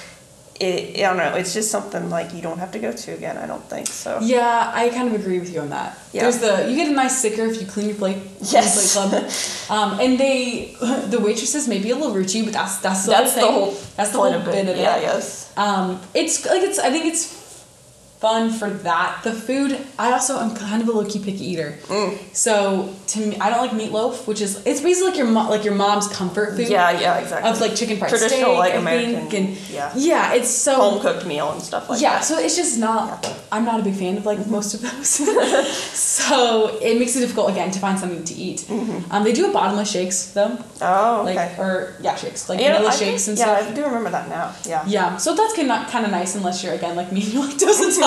[0.60, 1.34] it, I don't know.
[1.36, 3.38] It's just something like you don't have to go to again.
[3.38, 4.18] I don't think so.
[4.20, 5.98] Yeah, I kind of agree with you on that.
[6.12, 6.22] Yeah.
[6.22, 8.18] There's the you get a nice sticker if you clean your plate.
[8.40, 8.94] Yes.
[8.94, 9.32] Your plate club.
[9.70, 13.34] Um, and they the waitresses may be a little rude, but that's that's the That's
[13.34, 13.52] whole the thing.
[13.54, 14.50] whole that's the whole of it.
[14.50, 15.02] bit of yeah, it.
[15.02, 15.52] yes.
[15.56, 17.39] Um, it's like it's I think it's
[18.20, 19.22] fun for that.
[19.24, 21.78] The food I also am kind of a low key picky eater.
[21.86, 22.18] Mm.
[22.34, 25.64] So to me, I don't like meatloaf, which is it's basically like your mo- like
[25.64, 26.68] your mom's comfort food.
[26.68, 27.50] Yeah, yeah, exactly.
[27.50, 29.92] Of like chicken fried Traditional, steak, like, American, think, and yeah.
[29.96, 32.24] yeah, it's so home cooked meal and stuff like yeah, that.
[32.24, 33.26] so it's just not.
[33.50, 35.08] I'm not a big fan of like most of those,
[35.94, 38.68] so it makes it difficult again to find something to eat.
[39.10, 41.60] Um, they do a bottomless shakes though, Oh, like Mm-hmm.
[41.60, 41.62] okay.
[41.62, 43.64] or yeah, shakes like You know, vanilla think- shakes and yeah, stuff.
[43.64, 44.54] Yeah, I do remember that now.
[44.66, 44.84] Yeah.
[44.86, 47.80] Yeah, so that's kind of kind of nice unless you're again like me, you're lactose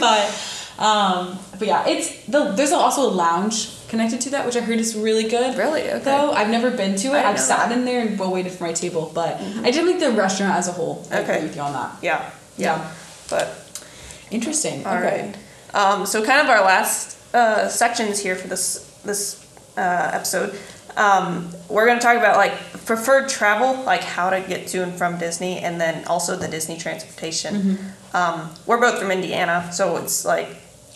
[0.00, 0.48] but
[0.78, 4.78] um, but yeah, it's the there's also a lounge connected to that, which I heard
[4.80, 5.56] is really good.
[5.58, 5.82] Really?
[5.82, 5.98] Okay.
[6.04, 7.68] Though I've never been to it, I've sat that.
[7.70, 7.78] Mm-hmm.
[7.78, 10.68] in there and well waited for my table, but I did like the restaurant as
[10.68, 11.06] a whole.
[11.10, 11.34] I Okay.
[11.36, 11.90] agree with you on that.
[12.02, 12.30] Yeah.
[12.56, 12.90] Yeah.
[13.28, 13.46] But
[14.30, 14.86] Interesting.
[14.86, 15.32] all okay.
[15.32, 15.36] right.
[15.74, 19.44] Um, so kind of our last uh, sections here for this this
[19.76, 20.58] uh, episode.
[20.96, 22.52] Um, we're going to talk about like
[22.84, 26.76] preferred travel, like how to get to and from Disney, and then also the Disney
[26.76, 27.54] transportation.
[27.54, 28.16] Mm-hmm.
[28.16, 30.48] Um, we're both from Indiana, so it's like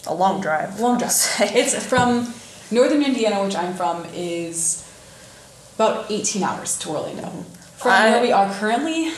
[0.06, 0.80] a long drive.
[0.80, 1.12] Long drive.
[1.40, 2.32] It's from
[2.70, 4.82] northern Indiana, which I'm from, is
[5.76, 7.28] about 18 hours to Orlando.
[7.76, 9.12] From I- where we are currently,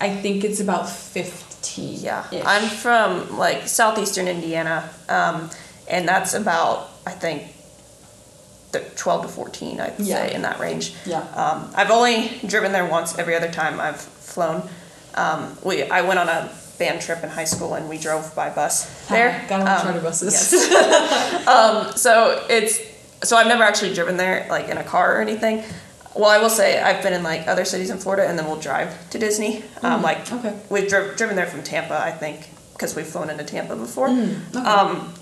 [0.00, 2.00] I think it's about 15.
[2.00, 5.48] Yeah, I'm from like southeastern Indiana, um,
[5.88, 7.51] and that's about I think
[8.80, 10.16] 12 to 14, I'd Yeah.
[10.26, 10.94] say in that range.
[11.04, 11.20] Yeah.
[11.34, 13.18] Um, I've only driven there once.
[13.18, 14.68] Every other time I've flown.
[15.14, 16.48] Um, we I went on a
[16.78, 19.44] band trip in high school and we drove by bus there.
[19.48, 20.52] Got on Um, charter buses.
[20.52, 21.46] yes.
[21.46, 22.78] um, so it's
[23.24, 25.62] so I've never actually driven there like in a car or anything.
[26.14, 28.60] Well, I will say I've been in like other cities in Florida, and then we'll
[28.60, 29.64] drive to Disney.
[29.82, 30.54] Um, Mm, like okay.
[30.70, 34.36] we've dri- driven there from Tampa, I think, because we've flown into Tampa before, Mm,
[34.56, 34.66] okay.
[34.68, 35.14] um,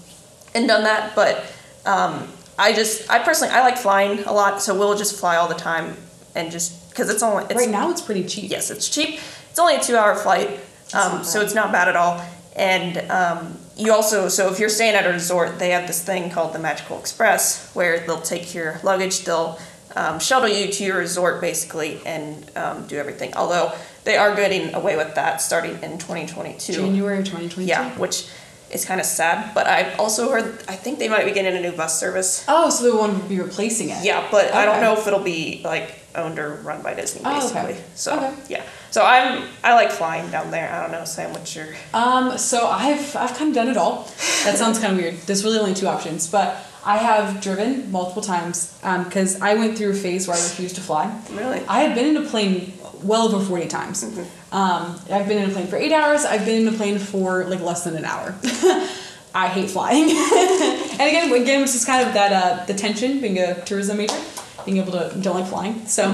[0.54, 1.14] and done that.
[1.14, 1.44] But
[1.86, 2.26] um,
[2.60, 5.54] I just, I personally, I like flying a lot, so we'll just fly all the
[5.54, 5.96] time,
[6.34, 8.50] and just because it's only it's, right now, it's pretty cheap.
[8.50, 9.18] Yes, it's cheap.
[9.48, 10.60] It's only a two-hour flight,
[10.92, 12.22] um, so it's not bad at all.
[12.54, 16.30] And um, you also, so if you're staying at a resort, they have this thing
[16.30, 19.58] called the Magical Express, where they'll take your luggage, they'll
[19.96, 23.34] um, shuttle you to your resort basically, and um, do everything.
[23.34, 23.72] Although
[24.04, 26.72] they are getting away with that starting in 2022.
[26.74, 27.64] January 2022.
[27.64, 28.28] Yeah, which
[28.70, 29.52] is kind of sad.
[29.54, 32.44] But I've also heard, I think they might be getting a new bus service.
[32.48, 34.04] Oh, so the one would be replacing it.
[34.04, 37.40] Yeah, but I don't know if it'll be like owned or run by Disney, Oh,
[37.40, 37.72] basically.
[37.74, 37.84] okay.
[37.94, 38.34] So Okay.
[38.48, 40.68] yeah, so I'm I like flying down there.
[40.72, 44.08] I don't know, Sam, what's your Um, so I've I've kind of done it all.
[44.44, 45.14] That sounds kind of weird.
[45.26, 49.90] There's really only two options, but I have driven multiple times because I went through
[49.90, 51.12] a phase where I refused to fly.
[51.30, 51.60] really?
[51.68, 54.02] I have been in a plane well over 40 times.
[54.52, 56.24] Um, I've been in a plane for eight hours.
[56.24, 58.34] I've been in a plane for like less than an hour.
[59.34, 60.04] I hate flying.
[60.10, 64.16] and again, again, which is kind of that uh, the tension being a tourism major,
[64.64, 65.86] being able to don't like flying.
[65.86, 66.04] So,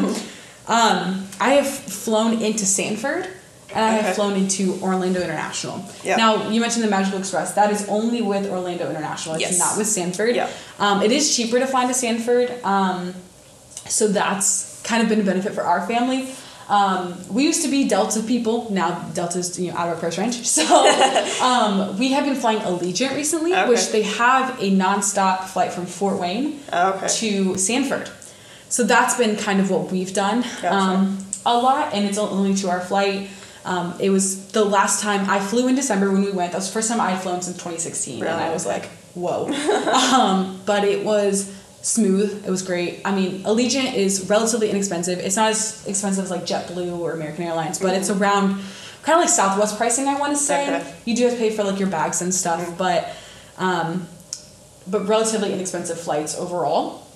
[0.68, 3.28] um, I have flown into Sanford.
[3.74, 4.06] And I Okay.
[4.06, 5.84] have flown into Orlando International.
[6.04, 6.16] Yeah.
[6.16, 7.54] Now, you mentioned the Magical Express.
[7.54, 9.34] That is only with Orlando International.
[9.34, 9.58] It's Yes.
[9.58, 10.36] not with Sanford.
[10.36, 10.48] Yeah.
[10.78, 12.54] Um, it is cheaper to fly to Sanford.
[12.64, 13.12] Um,
[13.88, 16.32] so that's kind of been a benefit for our family.
[16.68, 18.68] Um, we used to be Delta people.
[18.72, 20.36] Now Delta's you know out of our price range.
[20.46, 20.64] So
[21.42, 23.68] um, we have been flying Allegiant recently, Okay.
[23.68, 27.06] which they have a nonstop flight from Fort Wayne Okay.
[27.08, 28.10] to Sanford.
[28.68, 30.72] so that's been kind of what we've done Gotcha.
[30.72, 33.28] um, a lot, and it's only two hour flight.
[33.64, 36.52] Um, it was the last time I flew in December when we went.
[36.52, 39.46] That was the first time I'd flown since 2016, and I was like, whoa.
[40.14, 41.52] um, but it was
[41.86, 42.44] smooth.
[42.44, 43.00] It was great.
[43.04, 45.18] I mean, Allegiant is relatively inexpensive.
[45.20, 48.60] It's not as expensive as like JetBlue or American Airlines, but it's around
[49.02, 50.08] kind of like Southwest pricing.
[50.08, 50.94] I want to say Okay.
[51.04, 53.14] you do have to pay for like your bags and stuff, but
[53.58, 54.06] um,
[54.88, 57.06] but relatively inexpensive flights overall.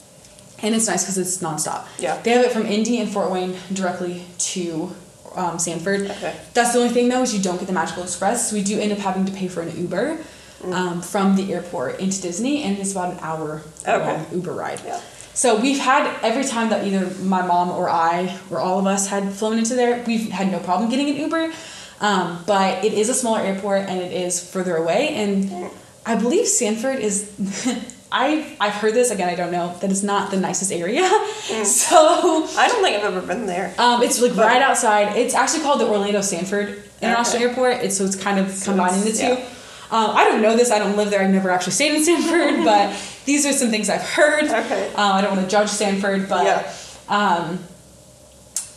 [0.63, 1.87] And it's nice because it's nonstop.
[1.99, 2.21] Yeah.
[2.23, 4.95] They have it from Indy and Fort Wayne directly to
[5.35, 6.03] um, Sanford.
[6.03, 6.37] Okay.
[6.55, 8.51] That's the only thing though is you don't get the Magical Express.
[8.51, 10.19] So We do end up having to pay for an Uber.
[10.65, 13.99] Um, from the airport into Disney, and it's about an hour Okay.
[14.17, 14.81] long Uber ride.
[14.85, 15.01] Yeah.
[15.33, 19.09] So we've had every time that either my mom or I or all of us
[19.09, 21.53] had flown into there, we've had no problem getting an Uber.
[22.01, 25.71] Um, but it is a smaller airport and it is further away, and
[26.07, 27.31] I believe Sanford is.
[28.13, 29.29] I I've heard this again.
[29.29, 31.03] I don't know that it's not the nicest area.
[31.65, 33.75] So I don't think I've ever been there.
[33.79, 35.17] um, it's like right outside.
[35.17, 37.45] It's actually called the Orlando Sanford International Okay.
[37.51, 37.73] Airport.
[37.85, 39.19] It's so it's kind of So combining the two.
[39.35, 39.45] yeah.
[39.91, 40.71] Um, I don't know this.
[40.71, 41.21] I don't live there.
[41.23, 44.45] I've never actually stayed in Sanford, but these are some things I've heard.
[44.45, 44.89] Okay.
[44.95, 46.73] Um, I don't want to judge Sanford, but Yeah.
[47.09, 47.59] um,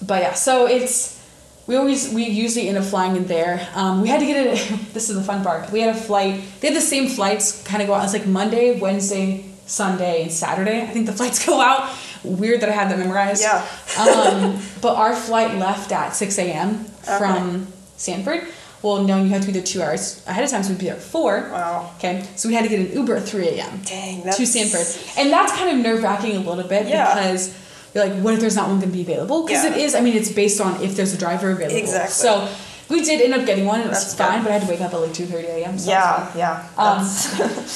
[0.05, 0.33] but yeah.
[0.33, 1.21] So it's
[1.67, 3.67] we always we usually end up flying in there.
[3.75, 4.79] Um, we had to get it.
[4.93, 5.71] This is the fun part.
[5.71, 6.41] We had a flight.
[6.59, 8.03] They had the same flights kind of go out.
[8.03, 10.81] It's like Monday, Wednesday, Sunday, and Saturday.
[10.81, 11.89] I think the flights go out.
[12.23, 13.41] Weird that I had that memorized.
[13.43, 13.65] Yeah.
[13.99, 16.85] um, but our flight left at 6 a.m.
[17.17, 17.67] from
[17.97, 18.47] Sanford.
[18.83, 20.85] Well, no, you have to be there two hours ahead of time, so we'd be
[20.87, 21.49] there at 4.
[21.51, 21.91] Wow.
[21.97, 23.79] Okay, so we had to get an Uber at 3 a.m.
[23.85, 25.17] Dang, to that's Sanford.
[25.17, 27.13] And that's kind of nerve wracking a little bit Yeah.
[27.15, 27.55] because
[27.95, 29.45] you're like, what if there's not one going to be available?
[29.45, 29.71] Because Yeah.
[29.71, 31.77] it is, I mean, it's based on if there's a driver available.
[31.77, 32.11] Exactly.
[32.13, 32.47] So
[32.89, 34.43] we did end up getting one, and it was That's fine, good.
[34.43, 35.79] but I had to wake up at like 2.30 a.m.
[35.79, 36.67] So Yeah, yeah.
[36.77, 37.07] Um,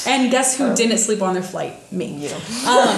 [0.08, 1.90] and guess who didn't sleep on their flight?
[1.92, 2.08] Me.
[2.28, 2.36] you.
[2.68, 2.98] Um,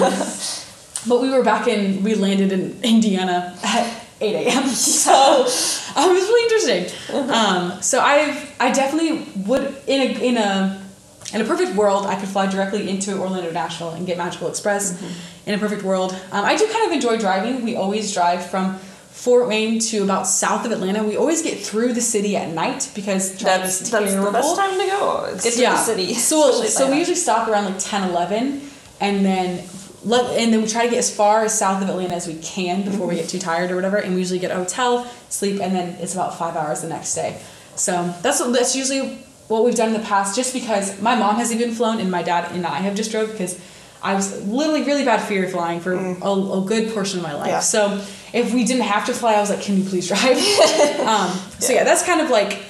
[1.08, 4.68] but we were back in, we landed in Indiana at 8 a.m.
[4.68, 7.30] So it was really interesting.
[7.30, 10.82] Um, so I I definitely would, in a, in a,
[11.32, 15.00] in a perfect world, I could fly directly into Orlando National and get Magical Express.
[15.46, 17.64] In a perfect world, um, I do kind of enjoy driving.
[17.64, 18.76] We always drive from
[19.10, 21.02] Fort Wayne to about south of Atlanta.
[21.02, 24.56] We always get through the city at night because That's, is that's terrible the best
[24.56, 25.26] time to go.
[25.42, 26.14] Get to the city.
[26.14, 28.60] so so we usually stop around like 10, 11,
[29.00, 29.64] and then
[30.04, 32.36] let and then we try to get as far as south of Atlanta as we
[32.36, 33.98] can before we get too tired or whatever.
[33.98, 37.14] And we usually get a hotel, sleep, and then it's about five hours the next
[37.14, 37.40] day.
[37.76, 39.16] So that's what, that's usually
[39.48, 40.36] what we've done in the past.
[40.36, 43.30] Just because my mom has even flown, and my dad and I have just drove
[43.32, 43.60] because
[44.02, 47.34] I was literally really bad fear of flying for a, a good portion of my
[47.34, 47.48] life.
[47.48, 47.60] Yeah.
[47.60, 48.02] So
[48.32, 50.22] if we didn't have to fly, I was like, can you please drive?
[51.06, 52.62] um, so yeah, that's kind of like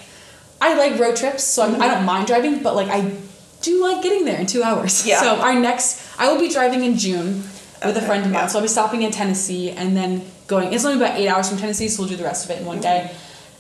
[0.61, 3.16] I like road trips, so I'm, I don't mind driving, but like I
[3.62, 5.07] do like getting there in two hours.
[5.07, 5.20] Yeah.
[5.20, 7.43] So our next, I will be driving in June
[7.85, 8.43] with a friend of mine.
[8.43, 8.47] yeah.
[8.47, 10.73] So I'll be stopping in Tennessee and then going.
[10.73, 12.66] It's only about eight hours from Tennessee, so we'll do the rest of it in
[12.66, 13.11] one day.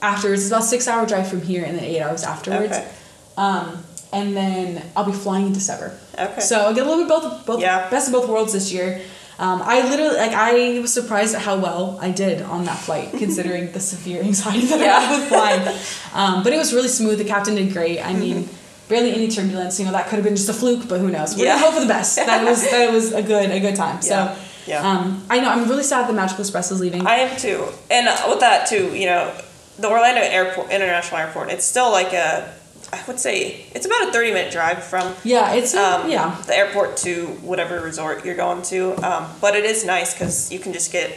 [0.02, 2.72] Afterwards, it's about six hour drive from here, and then eight hours afterwards.
[2.72, 2.88] Okay.
[3.36, 5.96] Um, and then I'll be flying in December.
[6.18, 6.40] Okay.
[6.40, 7.88] So I'll get a little bit both, both Yeah.
[7.90, 9.00] best of both worlds this year.
[9.38, 13.10] Um, I literally like I was surprised at how well I did on that flight,
[13.18, 15.00] considering the severe anxiety that I Yeah.
[15.00, 15.78] had with flying.
[16.12, 17.18] Um, but it was really smooth.
[17.18, 18.00] The captain did great.
[18.04, 18.48] I mean,
[18.90, 19.78] barely any turbulence.
[19.78, 21.34] You know that could have been just a fluke, but who knows?
[21.36, 21.58] We're Yeah.
[21.58, 22.16] hope for the best.
[22.16, 24.02] That was that was a good a good time.
[24.02, 24.36] So Yeah.
[24.66, 24.86] Yeah.
[24.88, 27.06] Um, I know I'm really sad the Magical Express is leaving.
[27.06, 27.64] I am too.
[27.90, 29.32] And uh, with that too, you know,
[29.78, 32.52] the Orlando Airport International Airport, it's still like a
[32.92, 36.36] I would say it's about a 30 minute drive from yeah, it's a, um, yeah.
[36.46, 38.94] the airport to whatever resort you're going to.
[39.08, 41.10] Um, but it is nice because you can just get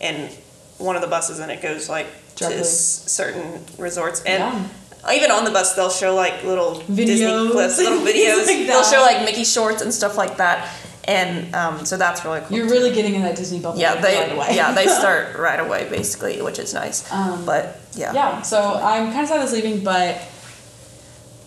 [0.00, 0.30] in
[0.78, 2.56] one of the buses and it goes like Directly.
[2.58, 4.22] to s- certain resorts.
[4.22, 4.68] And Yeah.
[5.14, 7.50] Even on the bus, they'll show like little Disney Videos.
[7.52, 8.46] clips, little videos.
[8.46, 10.68] like they'll show like Mickey shorts and stuff like that.
[11.04, 12.56] And um, so that's really cool.
[12.56, 12.72] You're too.
[12.74, 14.48] really getting in that Disney bubble yeah, they right away.
[14.56, 17.10] yeah they start right away basically, which is nice.
[17.10, 20.20] Um, but yeah, Yeah, so I'm kind of sad it's leaving, but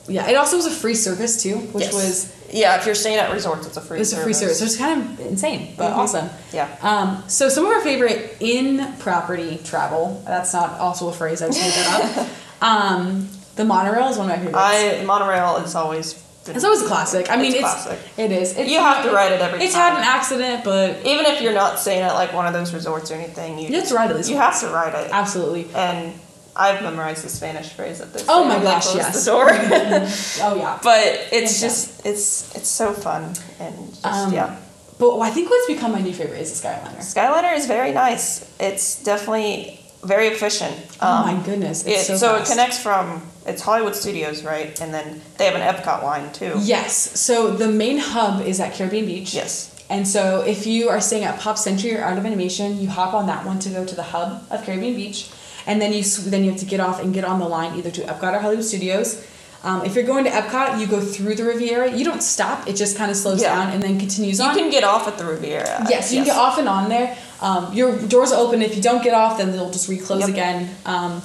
[0.07, 1.93] yeah, it also was a free service too, which Yes.
[1.93, 2.75] was yeah.
[2.77, 3.97] If you're staying at resorts, it's a free.
[3.97, 4.59] it was a free service.
[4.59, 5.97] So it's kind of insane, but Mhm.
[5.97, 6.29] awesome.
[6.51, 6.67] Yeah.
[6.81, 10.21] Um, so some of our favorite in property travel.
[10.25, 11.41] That's not also a phrase.
[11.43, 12.27] I just made that up.
[12.63, 14.57] Um, the monorail is one of my favorites.
[15.01, 16.13] I monorail is always.
[16.45, 17.29] been- it's always a classic.
[17.29, 17.99] I mean, It's it's, classic.
[18.17, 18.57] it is.
[18.57, 19.65] It's, You have to ride it every time.
[19.65, 19.93] It's time.
[19.93, 23.11] had an accident, but even if you're not staying at like one of those resorts
[23.11, 25.67] or anything, you You have to ride at least You have to ride it, absolutely.
[25.75, 26.13] and
[26.55, 29.23] I've memorized the Spanish phrase they say Oh my gosh, yes.
[29.23, 29.49] the door.
[30.45, 30.79] Oh yeah.
[30.83, 31.01] but
[31.31, 31.67] it's Yeah.
[31.67, 34.55] just it's it's so fun and just Um, yeah.
[34.99, 36.99] But I think what's become my new favorite is the Skyliner.
[36.99, 38.45] Skyliner is very nice.
[38.59, 40.75] It's definitely very efficient.
[41.01, 44.79] oh my um, goodness, it's It, so, so it connects from it's Hollywood Studios, right?
[44.81, 46.53] And then they have an Epcot line too.
[46.59, 47.19] Yes.
[47.19, 49.33] So the main hub is at Caribbean Beach.
[49.33, 49.75] Yes.
[49.89, 53.13] And so if you are staying at Pop Century or Art of Animation, you hop
[53.13, 55.29] on that one to go to the hub of Caribbean Beach,
[55.65, 57.91] and then you then you have to get off and get on the line either
[57.91, 59.27] to Epcot or Hollywood Studios.
[59.63, 61.91] Um, if you're going to Epcot, you go through the Riviera.
[61.91, 63.53] You don't stop; it just kind of slows Yeah.
[63.55, 64.55] down and then continues You on.
[64.55, 65.85] You can get off at the Riviera.
[65.89, 67.15] Yes, you can get off and on there.
[67.41, 68.61] Um, your doors are open.
[68.63, 70.29] If you don't get off, then they'll just reclose Yep.
[70.29, 70.75] again.
[70.85, 71.21] Um,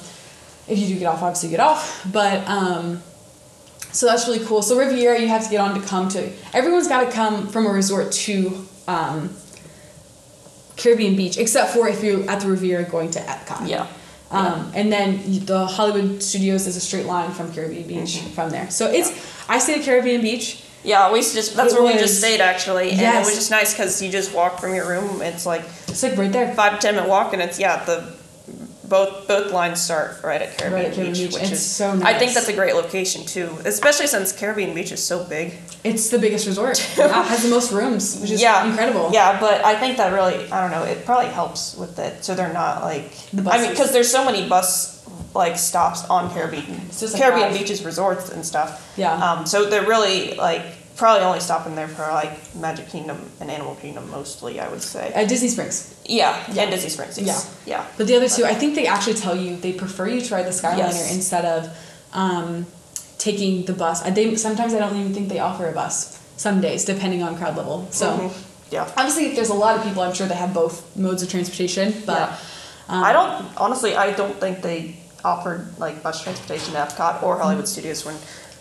[0.69, 2.03] if you do get off, obviously get off.
[2.13, 3.03] But um,
[3.93, 4.61] so that's really cool.
[4.61, 6.31] So Riviera, you have to get on to come to.
[6.53, 9.35] Everyone's got to come from a resort to um,
[10.77, 13.67] Caribbean Beach, except for if you're at the Riviera going to Epcot.
[13.69, 13.87] Yeah.
[14.31, 18.35] Um, and then you- the Hollywood Studios is a straight line from Caribbean Beach Mm-hmm.
[18.35, 18.69] from there.
[18.71, 19.13] So it's
[19.49, 20.63] I stayed at Caribbean Beach.
[20.83, 23.73] Yeah, we just that's It where we just stayed actually, and it was just nice
[23.73, 25.21] because you just walk from your room.
[25.23, 26.55] It's like It's like right there.
[26.55, 28.05] five to ten minute walk, and it's yeah the
[28.89, 31.35] both both lines start right at Caribbean, Right at Caribbean Beach, Beach.
[31.35, 32.15] which It's is so nice.
[32.15, 35.55] I think that's a great location too, especially since Caribbean Beach is so big.
[35.85, 36.79] It's the biggest resort.
[36.99, 39.11] it has the most rooms, which is yeah, incredible.
[39.13, 40.85] Yeah, but I think that really I don't know.
[40.85, 44.25] It probably helps with it, so they're not like The I mean because there's so
[44.25, 44.97] many bus
[45.35, 47.59] like stops on Caribbean like Caribbean five.
[47.59, 48.95] Beaches resorts and stuff.
[48.97, 49.13] Yeah.
[49.15, 50.65] Um, so they're really like
[50.97, 54.59] probably only stopping there for like Magic Kingdom and Animal Kingdom mostly.
[54.61, 55.13] I would say.
[55.15, 55.95] At Disney Springs.
[56.07, 56.63] Yeah, Yeah.
[56.63, 57.19] and Disney Springs.
[57.19, 57.55] Yes.
[57.67, 57.85] Yeah.
[57.97, 60.47] But the other two, I think they actually tell you they prefer you to ride
[60.47, 61.15] the Skyliner Yes.
[61.15, 61.69] instead of
[62.13, 62.67] um,
[63.19, 64.03] taking the bus.
[64.05, 66.19] I they sometimes I don't even think they offer a bus.
[66.39, 67.89] Some days, depending on crowd level.
[67.91, 68.33] So Mhm.
[68.71, 68.89] Yeah.
[68.97, 72.03] obviously, if there's a lot of people, I'm sure they have both modes of transportation.
[72.05, 72.37] But Yeah.
[72.95, 73.97] um, I don't honestly.
[73.97, 78.17] I don't think they offered like bus transportation to Epcot or Hollywood Studios when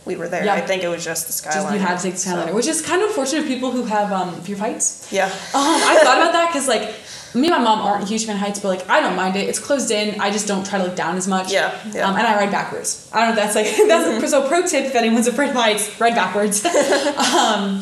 [0.05, 0.45] we were there.
[0.45, 0.53] Yeah.
[0.53, 1.53] I think it was just the Skyliner.
[1.63, 3.71] Just you had to take the Skyliner, So- which is kind of unfortunate for people
[3.71, 5.07] who have um, fear of heights.
[5.11, 5.25] yeah.
[5.25, 6.93] Um, I thought about that because like
[7.33, 9.49] me and my mom aren't huge fan of heights, but like I don't mind it.
[9.49, 10.21] It's closed in.
[10.21, 11.51] I just don't try to look down as much.
[11.51, 12.07] Yeah, yeah.
[12.07, 13.09] Um, and I ride backwards.
[13.13, 15.99] I don't know if that's like that's so pro tip if anyone's afraid of heights,
[15.99, 16.63] ride backwards.
[17.35, 17.81] um,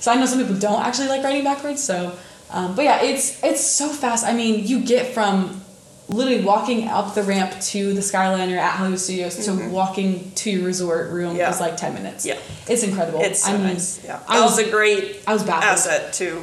[0.00, 1.82] so I know some people don't actually like riding backwards.
[1.82, 2.16] So,
[2.50, 4.26] um, but yeah, it's it's so fast.
[4.26, 5.62] I mean, you get from
[6.08, 10.64] literally walking up the ramp to the Skyliner at Hollywood Studios to walking to your
[10.66, 11.36] resort room Mm-hmm.
[11.38, 11.50] Yeah.
[11.50, 12.26] is like ten minutes.
[12.26, 12.38] Yeah.
[12.68, 13.20] it's incredible.
[13.22, 14.04] It's so I mean, nice.
[14.04, 14.20] Yeah.
[14.28, 15.64] I that was, was, a great I was baffled.
[15.64, 16.42] asset to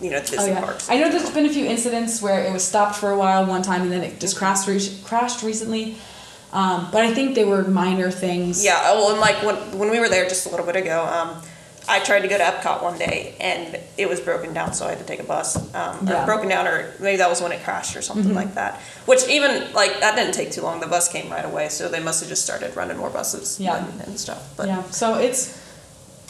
[0.00, 0.90] you know Oh Disney yeah, parks.
[0.90, 3.62] I know there's been a few incidents where it was stopped for a while one
[3.62, 5.94] time and then it just crashed re- crashed recently,
[6.52, 8.64] um, but I think they were minor things.
[8.64, 11.04] Yeah, oh, well, and like when when we were there just a little bit ago,
[11.06, 11.42] um,
[11.88, 14.90] I tried to go to Epcot one day and it was broken down, so I
[14.90, 15.56] had to take a bus.
[15.56, 15.90] Um, Yeah.
[15.92, 16.12] Mm-hmm.
[16.12, 18.80] or broken down, or maybe that was when it crashed or something like that.
[19.06, 20.80] Which even like that didn't take too long.
[20.80, 23.58] The bus came right away, so they must have just started running more buses.
[23.58, 23.76] Yeah.
[23.84, 24.54] and, and stuff.
[24.56, 24.82] But yeah.
[24.90, 25.58] So it's,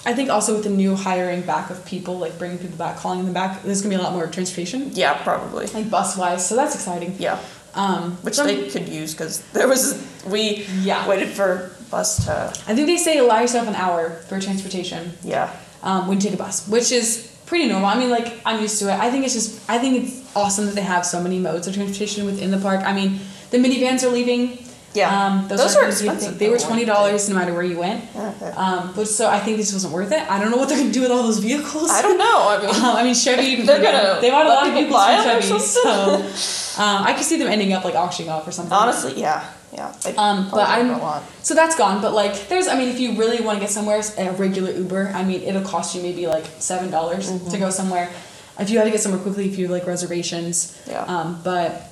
[0.07, 3.25] I think also with the new hiring back of people, like bringing people back, calling
[3.25, 5.67] them back, there's gonna be a lot more transportation, yeah, probably.
[5.69, 6.49] like bus wise.
[6.49, 7.17] So that's exciting.
[7.19, 7.39] Yeah,
[7.75, 9.95] Um, which so they could use because there was
[10.27, 11.07] we Yeah.
[11.07, 12.33] waited for bus to
[12.69, 15.51] I think they say allow yourself an hour for transportation yeah
[15.83, 17.87] um, when you take a bus, which is pretty normal.
[17.89, 18.99] I mean, like I'm used to it.
[19.01, 21.75] I think it's just I think it's awesome that they have so many modes of
[21.75, 22.81] transportation within the park.
[22.85, 23.19] I mean,
[23.51, 24.59] the minivans are leaving.
[24.93, 25.09] yeah.
[25.09, 26.39] Um, those, Those are are gonna be a expensive.
[26.39, 28.05] They were twenty dollars no matter where you went.
[28.15, 28.51] Okay.
[28.65, 30.23] Um, but so I think this wasn't worth it.
[30.31, 31.91] I don't know what they're gonna do with all those vehicles.
[31.91, 32.39] I don't know.
[32.53, 33.62] I mean, Um, I mean, Chevy.
[33.62, 36.31] They're gonna They bought a lot of people vehicles from Chevy,
[36.77, 38.73] so um, I could see them ending up like auctioning off or something.
[38.73, 39.95] honestly, yeah, yeah.
[40.17, 41.23] Um, but I'm a lot.
[41.43, 42.01] so that's gone.
[42.03, 45.13] But like, there's I mean, if you really want to get somewhere, a regular Uber,
[45.15, 47.51] I mean, it'll cost you maybe like seven dollars Mm-hmm.
[47.51, 48.11] to go somewhere.
[48.59, 50.77] If you had to get somewhere quickly, if you have, like reservations.
[50.87, 51.03] Yeah.
[51.05, 51.83] Um, but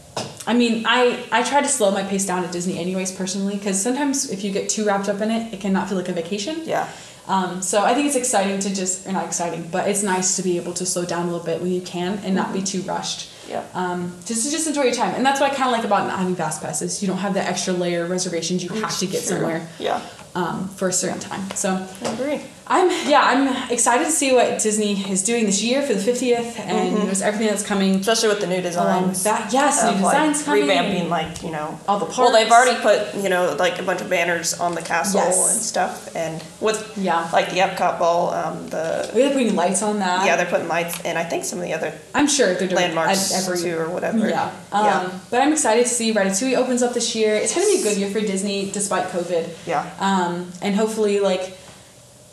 [0.46, 3.80] I mean, I I try to slow my pace down at Disney anyways personally because
[3.80, 6.62] sometimes if you get too wrapped up in it, it cannot feel like a vacation.
[6.64, 6.88] Yeah.
[7.28, 10.42] Um, so I think it's exciting to just, or not exciting, but it's nice to
[10.42, 12.80] be able to slow down a little bit when you can and not be too
[12.82, 13.28] rushed.
[13.48, 13.64] Yeah.
[13.74, 16.06] Um, just to just enjoy your time, and that's what I kind of like about
[16.06, 17.00] not having fast passes.
[17.02, 20.00] You don't have the extra layer of reservations you have to get somewhere Yeah.
[20.34, 21.50] um, for a certain time.
[21.54, 22.40] So I agree.
[22.70, 26.58] I'm yeah I'm excited to see what Disney is doing this year for the 50th
[26.58, 29.22] and there's everything that's coming Especially with the new designs.
[29.24, 29.52] that.
[29.52, 30.64] Yes, new of, like, designs coming.
[30.68, 31.78] Revamping, like, you know.
[31.88, 34.82] all the Well, they've already put, you know, like a bunch of banners on the
[34.82, 35.52] castle Yes.
[35.54, 36.14] and stuff.
[36.14, 37.28] And with, Yeah.
[37.32, 39.08] like, the Epcot Ball, um, the.
[39.14, 40.26] They're putting lights on that.
[40.26, 42.74] Yeah, they're putting lights, and I think some of the other I'm sure they're doing
[42.82, 44.28] landmarks every too, or whatever.
[44.28, 44.50] Yeah.
[44.72, 47.34] Um, But I'm excited to see Ratatouille opens up this year.
[47.34, 49.48] It's going to be a good year for Disney despite COVID.
[49.66, 49.86] Yeah.
[50.00, 51.56] Um, and hopefully, like,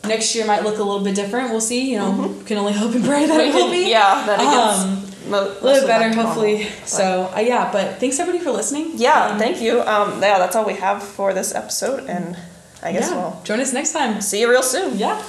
[0.08, 1.50] next year might look a little bit different.
[1.50, 1.90] We'll see.
[1.92, 3.88] You know, can only hope and pray that it will be.
[3.90, 6.68] Yeah, that it gets Um, mo- A little bit better, hopefully.
[6.80, 8.92] But- So, uh, yeah, but thanks everybody for listening.
[8.96, 9.80] Yeah, Um, thank you.
[9.82, 12.36] Um, yeah, that's all we have for this episode, and
[12.82, 13.16] I guess yeah.
[13.16, 14.20] we'll Join us next time.
[14.20, 14.98] see you real soon.
[14.98, 15.20] Yeah.